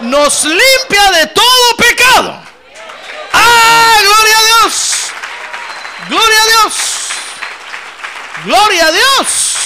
Nos 0.02 0.46
limpia 0.46 1.12
de 1.20 1.28
todo 1.28 1.78
pecado. 1.78 2.47
Ah, 3.38 3.98
gloria 4.02 4.38
a 4.38 4.44
Dios. 4.44 5.12
Gloria 6.10 6.42
a 6.42 6.48
Dios. 6.48 6.74
Gloria 8.46 8.88
a 8.88 8.92
Dios. 8.92 9.58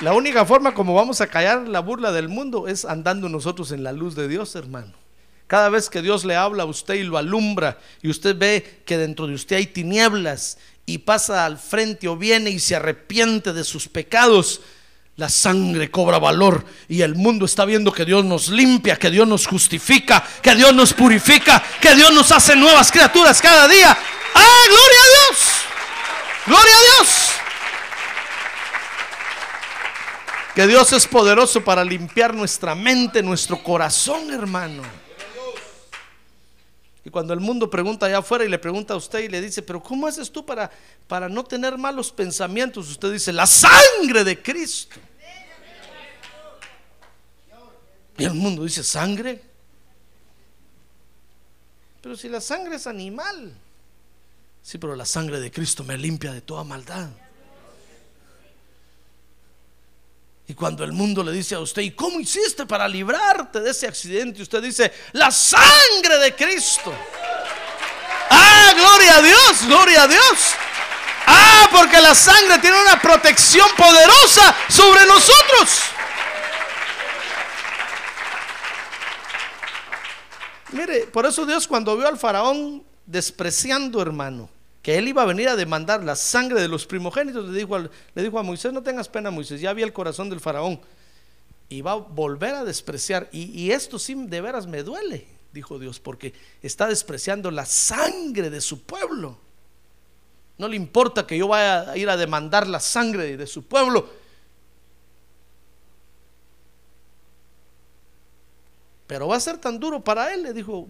La 0.00 0.14
única 0.14 0.44
forma 0.44 0.74
como 0.74 0.94
vamos 0.94 1.20
a 1.20 1.28
callar 1.28 1.68
la 1.68 1.78
burla 1.78 2.10
del 2.10 2.28
mundo 2.28 2.66
es 2.66 2.84
andando 2.84 3.28
nosotros 3.28 3.70
en 3.70 3.84
la 3.84 3.92
luz 3.92 4.16
de 4.16 4.26
Dios, 4.26 4.56
hermano. 4.56 4.94
Cada 5.46 5.68
vez 5.68 5.88
que 5.88 6.02
Dios 6.02 6.24
le 6.24 6.34
habla 6.34 6.64
a 6.64 6.66
usted 6.66 6.94
y 6.94 7.04
lo 7.04 7.18
alumbra 7.18 7.78
y 8.02 8.10
usted 8.10 8.36
ve 8.36 8.82
que 8.84 8.98
dentro 8.98 9.26
de 9.28 9.34
usted 9.34 9.56
hay 9.56 9.66
tinieblas 9.66 10.58
y 10.86 10.98
pasa 10.98 11.44
al 11.44 11.56
frente 11.56 12.08
o 12.08 12.16
viene 12.16 12.50
y 12.50 12.58
se 12.58 12.74
arrepiente 12.74 13.52
de 13.52 13.62
sus 13.62 13.86
pecados, 13.86 14.60
la 15.16 15.28
sangre 15.28 15.90
cobra 15.90 16.18
valor 16.18 16.64
y 16.88 17.02
el 17.02 17.14
mundo 17.14 17.44
está 17.44 17.64
viendo 17.64 17.92
que 17.92 18.04
Dios 18.04 18.24
nos 18.24 18.48
limpia, 18.48 18.96
que 18.96 19.10
Dios 19.10 19.28
nos 19.28 19.46
justifica, 19.46 20.24
que 20.40 20.54
Dios 20.54 20.74
nos 20.74 20.94
purifica, 20.94 21.62
que 21.80 21.94
Dios 21.94 22.12
nos 22.12 22.32
hace 22.32 22.56
nuevas 22.56 22.90
criaturas 22.90 23.40
cada 23.40 23.68
día. 23.68 23.96
¡Ah, 24.34 24.64
gloria 24.68 24.98
a 25.00 25.28
Dios! 25.28 25.38
¡Gloria 26.46 26.72
a 26.74 26.96
Dios! 26.96 27.32
Que 30.54 30.66
Dios 30.66 30.92
es 30.92 31.06
poderoso 31.06 31.62
para 31.64 31.84
limpiar 31.84 32.34
nuestra 32.34 32.74
mente, 32.74 33.22
nuestro 33.22 33.62
corazón, 33.62 34.30
hermano. 34.30 34.82
Y 37.04 37.10
cuando 37.10 37.34
el 37.34 37.40
mundo 37.40 37.68
pregunta 37.68 38.06
allá 38.06 38.18
afuera 38.18 38.44
y 38.44 38.48
le 38.48 38.58
pregunta 38.58 38.94
a 38.94 38.96
usted 38.96 39.20
y 39.20 39.28
le 39.28 39.40
dice, 39.40 39.62
pero 39.62 39.82
¿cómo 39.82 40.06
haces 40.06 40.30
tú 40.30 40.46
para, 40.46 40.70
para 41.08 41.28
no 41.28 41.44
tener 41.44 41.76
malos 41.76 42.12
pensamientos? 42.12 42.88
Usted 42.90 43.12
dice, 43.12 43.32
la 43.32 43.46
sangre 43.46 44.22
de 44.22 44.40
Cristo. 44.40 44.96
Y 48.18 48.24
el 48.24 48.34
mundo 48.34 48.62
dice, 48.62 48.84
¿sangre? 48.84 49.42
Pero 52.02 52.16
si 52.16 52.28
la 52.28 52.40
sangre 52.40 52.76
es 52.76 52.86
animal. 52.86 53.52
Sí, 54.62 54.78
pero 54.78 54.94
la 54.94 55.06
sangre 55.06 55.40
de 55.40 55.50
Cristo 55.50 55.82
me 55.82 55.98
limpia 55.98 56.32
de 56.32 56.40
toda 56.40 56.62
maldad. 56.62 57.08
Y 60.46 60.54
cuando 60.54 60.82
el 60.84 60.92
mundo 60.92 61.22
le 61.22 61.32
dice 61.32 61.54
a 61.54 61.60
usted, 61.60 61.82
¿y 61.82 61.92
cómo 61.92 62.18
hiciste 62.18 62.66
para 62.66 62.88
librarte 62.88 63.60
de 63.60 63.70
ese 63.70 63.86
accidente? 63.86 64.42
Usted 64.42 64.62
dice, 64.62 64.92
la 65.12 65.30
sangre 65.30 66.18
de 66.18 66.34
Cristo. 66.34 66.92
Ah, 68.30 68.72
gloria 68.74 69.16
a 69.18 69.22
Dios, 69.22 69.66
gloria 69.66 70.02
a 70.02 70.08
Dios. 70.08 70.54
Ah, 71.26 71.68
porque 71.70 72.00
la 72.00 72.14
sangre 72.14 72.58
tiene 72.58 72.80
una 72.82 73.00
protección 73.00 73.68
poderosa 73.76 74.54
sobre 74.68 75.06
nosotros. 75.06 75.80
Mire, 80.72 81.06
por 81.06 81.26
eso 81.26 81.46
Dios 81.46 81.68
cuando 81.68 81.96
vio 81.96 82.08
al 82.08 82.18
faraón 82.18 82.82
despreciando, 83.06 84.00
hermano, 84.00 84.48
que 84.82 84.98
él 84.98 85.06
iba 85.08 85.22
a 85.22 85.26
venir 85.26 85.48
a 85.48 85.56
demandar 85.56 86.02
la 86.02 86.16
sangre 86.16 86.60
de 86.60 86.66
los 86.66 86.86
primogénitos, 86.86 87.48
le 87.48 87.56
dijo, 87.56 87.78
le 87.78 88.22
dijo 88.22 88.38
a 88.38 88.42
Moisés, 88.42 88.72
no 88.72 88.82
tengas 88.82 89.08
pena, 89.08 89.30
Moisés, 89.30 89.60
ya 89.60 89.72
vi 89.72 89.82
el 89.82 89.92
corazón 89.92 90.28
del 90.28 90.40
faraón. 90.40 90.80
Y 91.68 91.80
va 91.80 91.92
a 91.92 91.96
volver 91.96 92.56
a 92.56 92.64
despreciar. 92.64 93.28
Y, 93.32 93.44
y 93.58 93.70
esto 93.70 93.98
sí 93.98 94.14
de 94.26 94.40
veras 94.40 94.66
me 94.66 94.82
duele, 94.82 95.26
dijo 95.52 95.78
Dios, 95.78 96.00
porque 96.00 96.34
está 96.62 96.88
despreciando 96.88 97.50
la 97.52 97.64
sangre 97.64 98.50
de 98.50 98.60
su 98.60 98.82
pueblo. 98.82 99.38
No 100.58 100.66
le 100.66 100.76
importa 100.76 101.26
que 101.26 101.38
yo 101.38 101.48
vaya 101.48 101.92
a 101.92 101.96
ir 101.96 102.10
a 102.10 102.16
demandar 102.16 102.66
la 102.66 102.80
sangre 102.80 103.36
de 103.36 103.46
su 103.46 103.64
pueblo. 103.64 104.10
Pero 109.06 109.28
va 109.28 109.36
a 109.36 109.40
ser 109.40 109.58
tan 109.58 109.78
duro 109.78 110.02
para 110.02 110.34
él, 110.34 110.42
le 110.42 110.52
dijo 110.52 110.88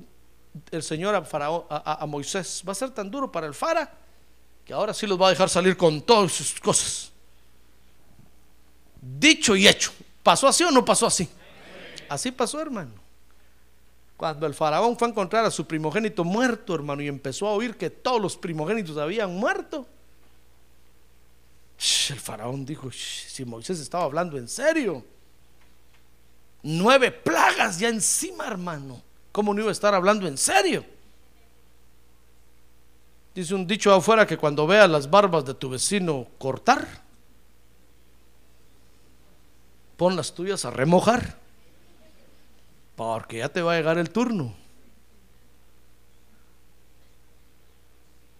el 0.71 0.83
Señor 0.83 1.15
a, 1.15 1.23
Faraón- 1.25 1.65
a- 1.71 2.07
Moisés. 2.07 2.63
Va 2.67 2.73
a 2.73 2.75
ser 2.75 2.91
tan 2.91 3.11
duro 3.11 3.31
para 3.31 3.47
el 3.47 3.55
Fara 3.55 3.93
que 4.65 4.73
ahora 4.73 4.95
sí 4.95 5.07
los 5.07 5.21
va 5.21 5.27
a 5.29 5.31
dejar 5.31 5.49
salir 5.49 5.77
con 5.77 6.03
todas 6.03 6.33
sus 6.33 6.61
cosas. 6.61 7.11
Dicho 9.01 9.57
y 9.57 9.67
hecho. 9.67 9.93
¿Pasó 10.23 10.47
así 10.47 10.63
o 10.63 10.71
no 10.71 10.85
pasó 10.85 11.07
así? 11.07 11.29
Así 12.09 12.31
pasó, 12.31 12.61
hermano. 12.61 12.93
Cuando 14.17 14.47
el 14.47 14.55
faraón 14.55 14.97
fue 14.97 15.09
a 15.09 15.11
encontrar 15.11 15.45
a 15.45 15.51
su 15.51 15.67
primogénito 15.67 16.23
muerto, 16.23 16.75
hermano, 16.77 17.03
y 17.03 17.09
empezó 17.09 17.49
a 17.49 17.53
oír 17.55 17.77
que 17.77 17.91
todos 17.91 18.21
los 18.23 18.37
primogénitos 18.37 18.97
habían 18.99 19.35
muerto. 19.35 19.85
El 22.11 22.21
faraón 22.21 22.65
dijo, 22.65 22.89
"Sh, 22.91 23.27
si 23.29 23.45
Moisés 23.45 23.81
estaba 23.81 24.05
hablando 24.05 24.39
en 24.39 24.47
serio. 24.47 25.05
Nueve 26.63 27.11
plagas 27.11 27.81
ya 27.81 27.89
encima, 27.89 28.47
hermano. 28.47 29.03
¿Cómo 29.33 29.55
no 29.55 29.61
iba 29.61 29.71
a 29.71 29.73
estar 29.73 29.95
hablando 29.95 30.29
en 30.29 30.37
serio? 30.37 30.85
Dice 33.35 33.55
un 33.55 33.67
dicho 33.67 33.93
afuera 33.93 34.27
que 34.27 34.37
cuando 34.37 34.67
veas 34.67 34.91
las 34.91 35.09
barbas 35.09 35.47
de 35.47 35.55
tu 35.55 35.71
vecino 35.71 36.27
cortar, 36.39 36.87
pon 39.97 40.17
las 40.17 40.35
tuyas 40.35 40.67
a 40.67 40.71
remojar, 40.71 41.39
porque 42.95 43.39
ya 43.39 43.49
te 43.49 43.63
va 43.63 43.73
a 43.73 43.77
llegar 43.77 43.97
el 43.97 44.11
turno. 44.11 44.55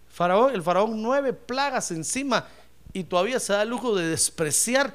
Faraón, 0.09 0.53
el 0.53 0.61
faraón 0.61 1.01
nueve 1.01 1.33
plagas 1.33 1.89
encima 1.89 2.45
y 2.93 3.03
todavía 3.03 3.39
se 3.39 3.53
da 3.53 3.63
el 3.63 3.69
lujo 3.69 3.95
de 3.95 4.09
despreciar. 4.09 4.93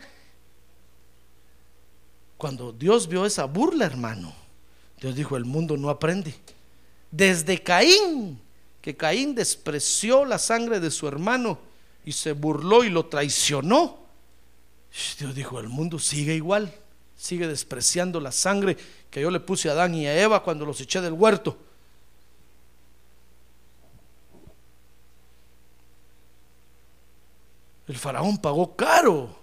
Cuando 2.36 2.70
Dios 2.70 3.08
vio 3.08 3.26
esa 3.26 3.46
burla, 3.46 3.84
hermano, 3.84 4.32
Dios 5.00 5.14
dijo, 5.14 5.36
el 5.36 5.44
mundo 5.44 5.76
no 5.76 5.90
aprende. 5.90 6.34
Desde 7.10 7.62
Caín, 7.62 8.40
que 8.80 8.96
Caín 8.96 9.34
despreció 9.34 10.24
la 10.24 10.38
sangre 10.38 10.80
de 10.80 10.90
su 10.90 11.06
hermano 11.06 11.58
y 12.04 12.12
se 12.12 12.32
burló 12.32 12.84
y 12.84 12.90
lo 12.90 13.06
traicionó. 13.06 13.98
Dios 15.18 15.34
dijo, 15.34 15.60
el 15.60 15.68
mundo 15.68 15.98
sigue 15.98 16.34
igual, 16.34 16.72
sigue 17.16 17.46
despreciando 17.46 18.20
la 18.20 18.32
sangre 18.32 18.76
que 19.10 19.20
yo 19.20 19.30
le 19.30 19.40
puse 19.40 19.68
a 19.68 19.72
Adán 19.72 19.94
y 19.94 20.06
a 20.06 20.20
Eva 20.20 20.42
cuando 20.42 20.66
los 20.66 20.80
eché 20.80 21.00
del 21.00 21.12
huerto. 21.12 21.56
El 27.86 27.96
faraón 27.96 28.36
pagó 28.38 28.76
caro 28.76 29.38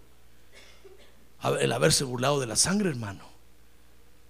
el 1.60 1.72
haberse 1.72 2.03
burlado 2.03 2.39
de 2.39 2.45
la 2.45 2.56
sangre, 2.56 2.89
hermano. 2.89 3.35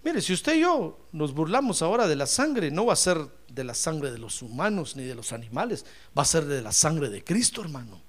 Mire, 0.06 0.22
si 0.22 0.34
usted 0.34 0.54
y 0.54 0.60
yo 0.60 1.00
nos 1.14 1.34
burlamos 1.34 1.82
ahora 1.82 2.08
de 2.08 2.16
la 2.16 2.28
sangre, 2.28 2.70
no 2.70 2.86
va 2.86 2.94
a 2.94 2.96
ser 2.96 3.18
de 3.50 3.64
la 3.64 3.74
sangre 3.74 4.12
de 4.12 4.20
los 4.20 4.44
humanos 4.44 4.96
ni 4.96 5.04
de 5.04 5.16
los 5.16 5.34
animales, 5.34 5.84
va 6.16 6.22
a 6.22 6.26
ser 6.26 6.46
de 6.46 6.62
la 6.62 6.72
sangre 6.72 7.10
de 7.10 7.24
Cristo, 7.24 7.62
hermano. 7.62 8.00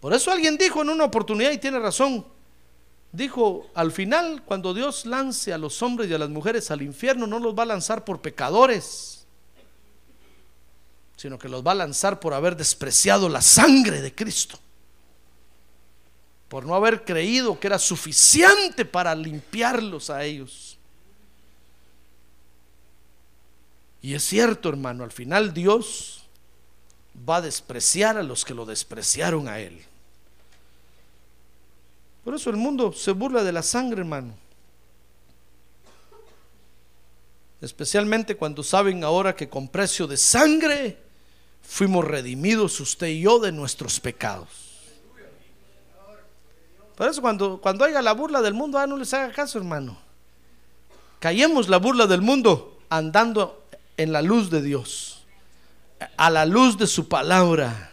Por 0.00 0.12
eso 0.12 0.32
alguien 0.32 0.58
dijo 0.58 0.82
en 0.82 0.88
una 0.88 1.04
oportunidad, 1.04 1.52
y 1.52 1.58
tiene 1.58 1.78
razón, 1.78 2.26
dijo, 3.12 3.70
al 3.74 3.92
final, 3.92 4.42
cuando 4.44 4.74
Dios 4.74 5.06
lance 5.06 5.52
a 5.52 5.58
los 5.58 5.80
hombres 5.80 6.10
y 6.10 6.14
a 6.14 6.18
las 6.18 6.28
mujeres 6.28 6.68
al 6.72 6.82
infierno, 6.82 7.28
no 7.28 7.38
los 7.38 7.56
va 7.56 7.62
a 7.62 7.66
lanzar 7.66 8.04
por 8.04 8.20
pecadores, 8.20 9.26
sino 11.16 11.38
que 11.38 11.48
los 11.48 11.64
va 11.64 11.70
a 11.70 11.76
lanzar 11.76 12.18
por 12.18 12.34
haber 12.34 12.56
despreciado 12.56 13.28
la 13.28 13.42
sangre 13.42 14.02
de 14.02 14.12
Cristo 14.12 14.58
por 16.48 16.66
no 16.66 16.74
haber 16.74 17.04
creído 17.04 17.58
que 17.58 17.66
era 17.66 17.78
suficiente 17.78 18.84
para 18.84 19.14
limpiarlos 19.14 20.10
a 20.10 20.24
ellos. 20.24 20.78
Y 24.02 24.14
es 24.14 24.22
cierto, 24.22 24.68
hermano, 24.68 25.02
al 25.02 25.12
final 25.12 25.54
Dios 25.54 26.24
va 27.28 27.36
a 27.36 27.40
despreciar 27.40 28.18
a 28.18 28.22
los 28.22 28.44
que 28.44 28.54
lo 28.54 28.66
despreciaron 28.66 29.48
a 29.48 29.60
Él. 29.60 29.82
Por 32.22 32.34
eso 32.34 32.50
el 32.50 32.56
mundo 32.56 32.92
se 32.92 33.12
burla 33.12 33.42
de 33.42 33.52
la 33.52 33.62
sangre, 33.62 34.00
hermano. 34.00 34.34
Especialmente 37.60 38.36
cuando 38.36 38.62
saben 38.62 39.04
ahora 39.04 39.34
que 39.34 39.48
con 39.48 39.68
precio 39.68 40.06
de 40.06 40.18
sangre 40.18 40.98
fuimos 41.62 42.04
redimidos 42.04 42.78
usted 42.80 43.06
y 43.06 43.22
yo 43.22 43.38
de 43.38 43.52
nuestros 43.52 44.00
pecados. 44.00 44.63
Por 46.96 47.08
eso 47.08 47.20
cuando, 47.20 47.58
cuando 47.60 47.84
haya 47.84 48.00
la 48.00 48.12
burla 48.12 48.40
del 48.40 48.54
mundo, 48.54 48.78
ah, 48.78 48.86
no 48.86 48.96
les 48.96 49.12
haga 49.14 49.32
caso, 49.32 49.58
hermano. 49.58 49.98
Callemos 51.18 51.68
la 51.68 51.78
burla 51.78 52.06
del 52.06 52.20
mundo 52.20 52.78
andando 52.88 53.64
en 53.96 54.12
la 54.12 54.22
luz 54.22 54.50
de 54.50 54.62
Dios, 54.62 55.24
a 56.16 56.30
la 56.30 56.44
luz 56.44 56.78
de 56.78 56.86
su 56.86 57.08
palabra, 57.08 57.92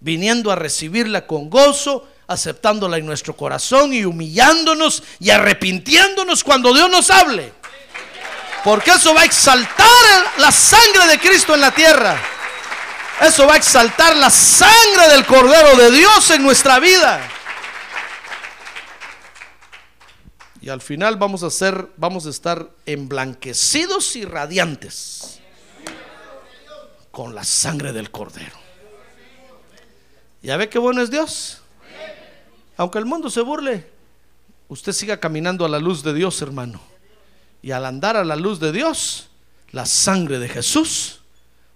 viniendo 0.00 0.50
a 0.50 0.56
recibirla 0.56 1.26
con 1.26 1.50
gozo, 1.50 2.08
aceptándola 2.26 2.96
en 2.96 3.06
nuestro 3.06 3.36
corazón 3.36 3.92
y 3.92 4.04
humillándonos 4.04 5.02
y 5.20 5.30
arrepintiéndonos 5.30 6.42
cuando 6.42 6.72
Dios 6.72 6.90
nos 6.90 7.10
hable. 7.10 7.52
Porque 8.64 8.90
eso 8.92 9.14
va 9.14 9.22
a 9.22 9.24
exaltar 9.24 9.86
la 10.38 10.50
sangre 10.50 11.06
de 11.08 11.18
Cristo 11.18 11.54
en 11.54 11.60
la 11.60 11.72
tierra. 11.72 12.20
Eso 13.20 13.46
va 13.46 13.54
a 13.54 13.56
exaltar 13.56 14.16
la 14.16 14.30
sangre 14.30 15.08
del 15.10 15.26
Cordero 15.26 15.76
de 15.76 15.90
Dios 15.90 16.30
en 16.30 16.42
nuestra 16.42 16.78
vida. 16.78 17.20
Y 20.62 20.68
al 20.68 20.80
final 20.80 21.16
vamos 21.16 21.42
a 21.42 21.50
ser, 21.50 21.88
vamos 21.96 22.24
a 22.24 22.30
estar 22.30 22.70
emblanquecidos 22.86 24.14
y 24.14 24.24
radiantes 24.24 25.40
con 27.10 27.34
la 27.34 27.42
sangre 27.42 27.92
del 27.92 28.12
cordero. 28.12 28.56
¿Ya 30.40 30.56
ve 30.56 30.68
qué 30.68 30.78
bueno 30.78 31.02
es 31.02 31.10
Dios? 31.10 31.62
Aunque 32.76 32.98
el 32.98 33.06
mundo 33.06 33.28
se 33.28 33.40
burle, 33.40 33.90
usted 34.68 34.92
siga 34.92 35.18
caminando 35.18 35.64
a 35.64 35.68
la 35.68 35.80
luz 35.80 36.04
de 36.04 36.14
Dios, 36.14 36.40
hermano. 36.40 36.80
Y 37.60 37.72
al 37.72 37.84
andar 37.84 38.16
a 38.16 38.24
la 38.24 38.36
luz 38.36 38.60
de 38.60 38.70
Dios, 38.70 39.30
la 39.72 39.84
sangre 39.84 40.38
de 40.38 40.48
Jesús 40.48 41.22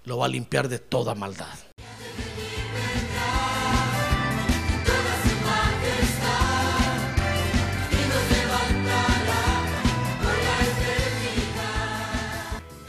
lo 0.05 0.19
va 0.19 0.27
a 0.27 0.29
limpiar 0.29 0.69
de 0.69 0.79
toda 0.79 1.17
maldad. 1.17 1.59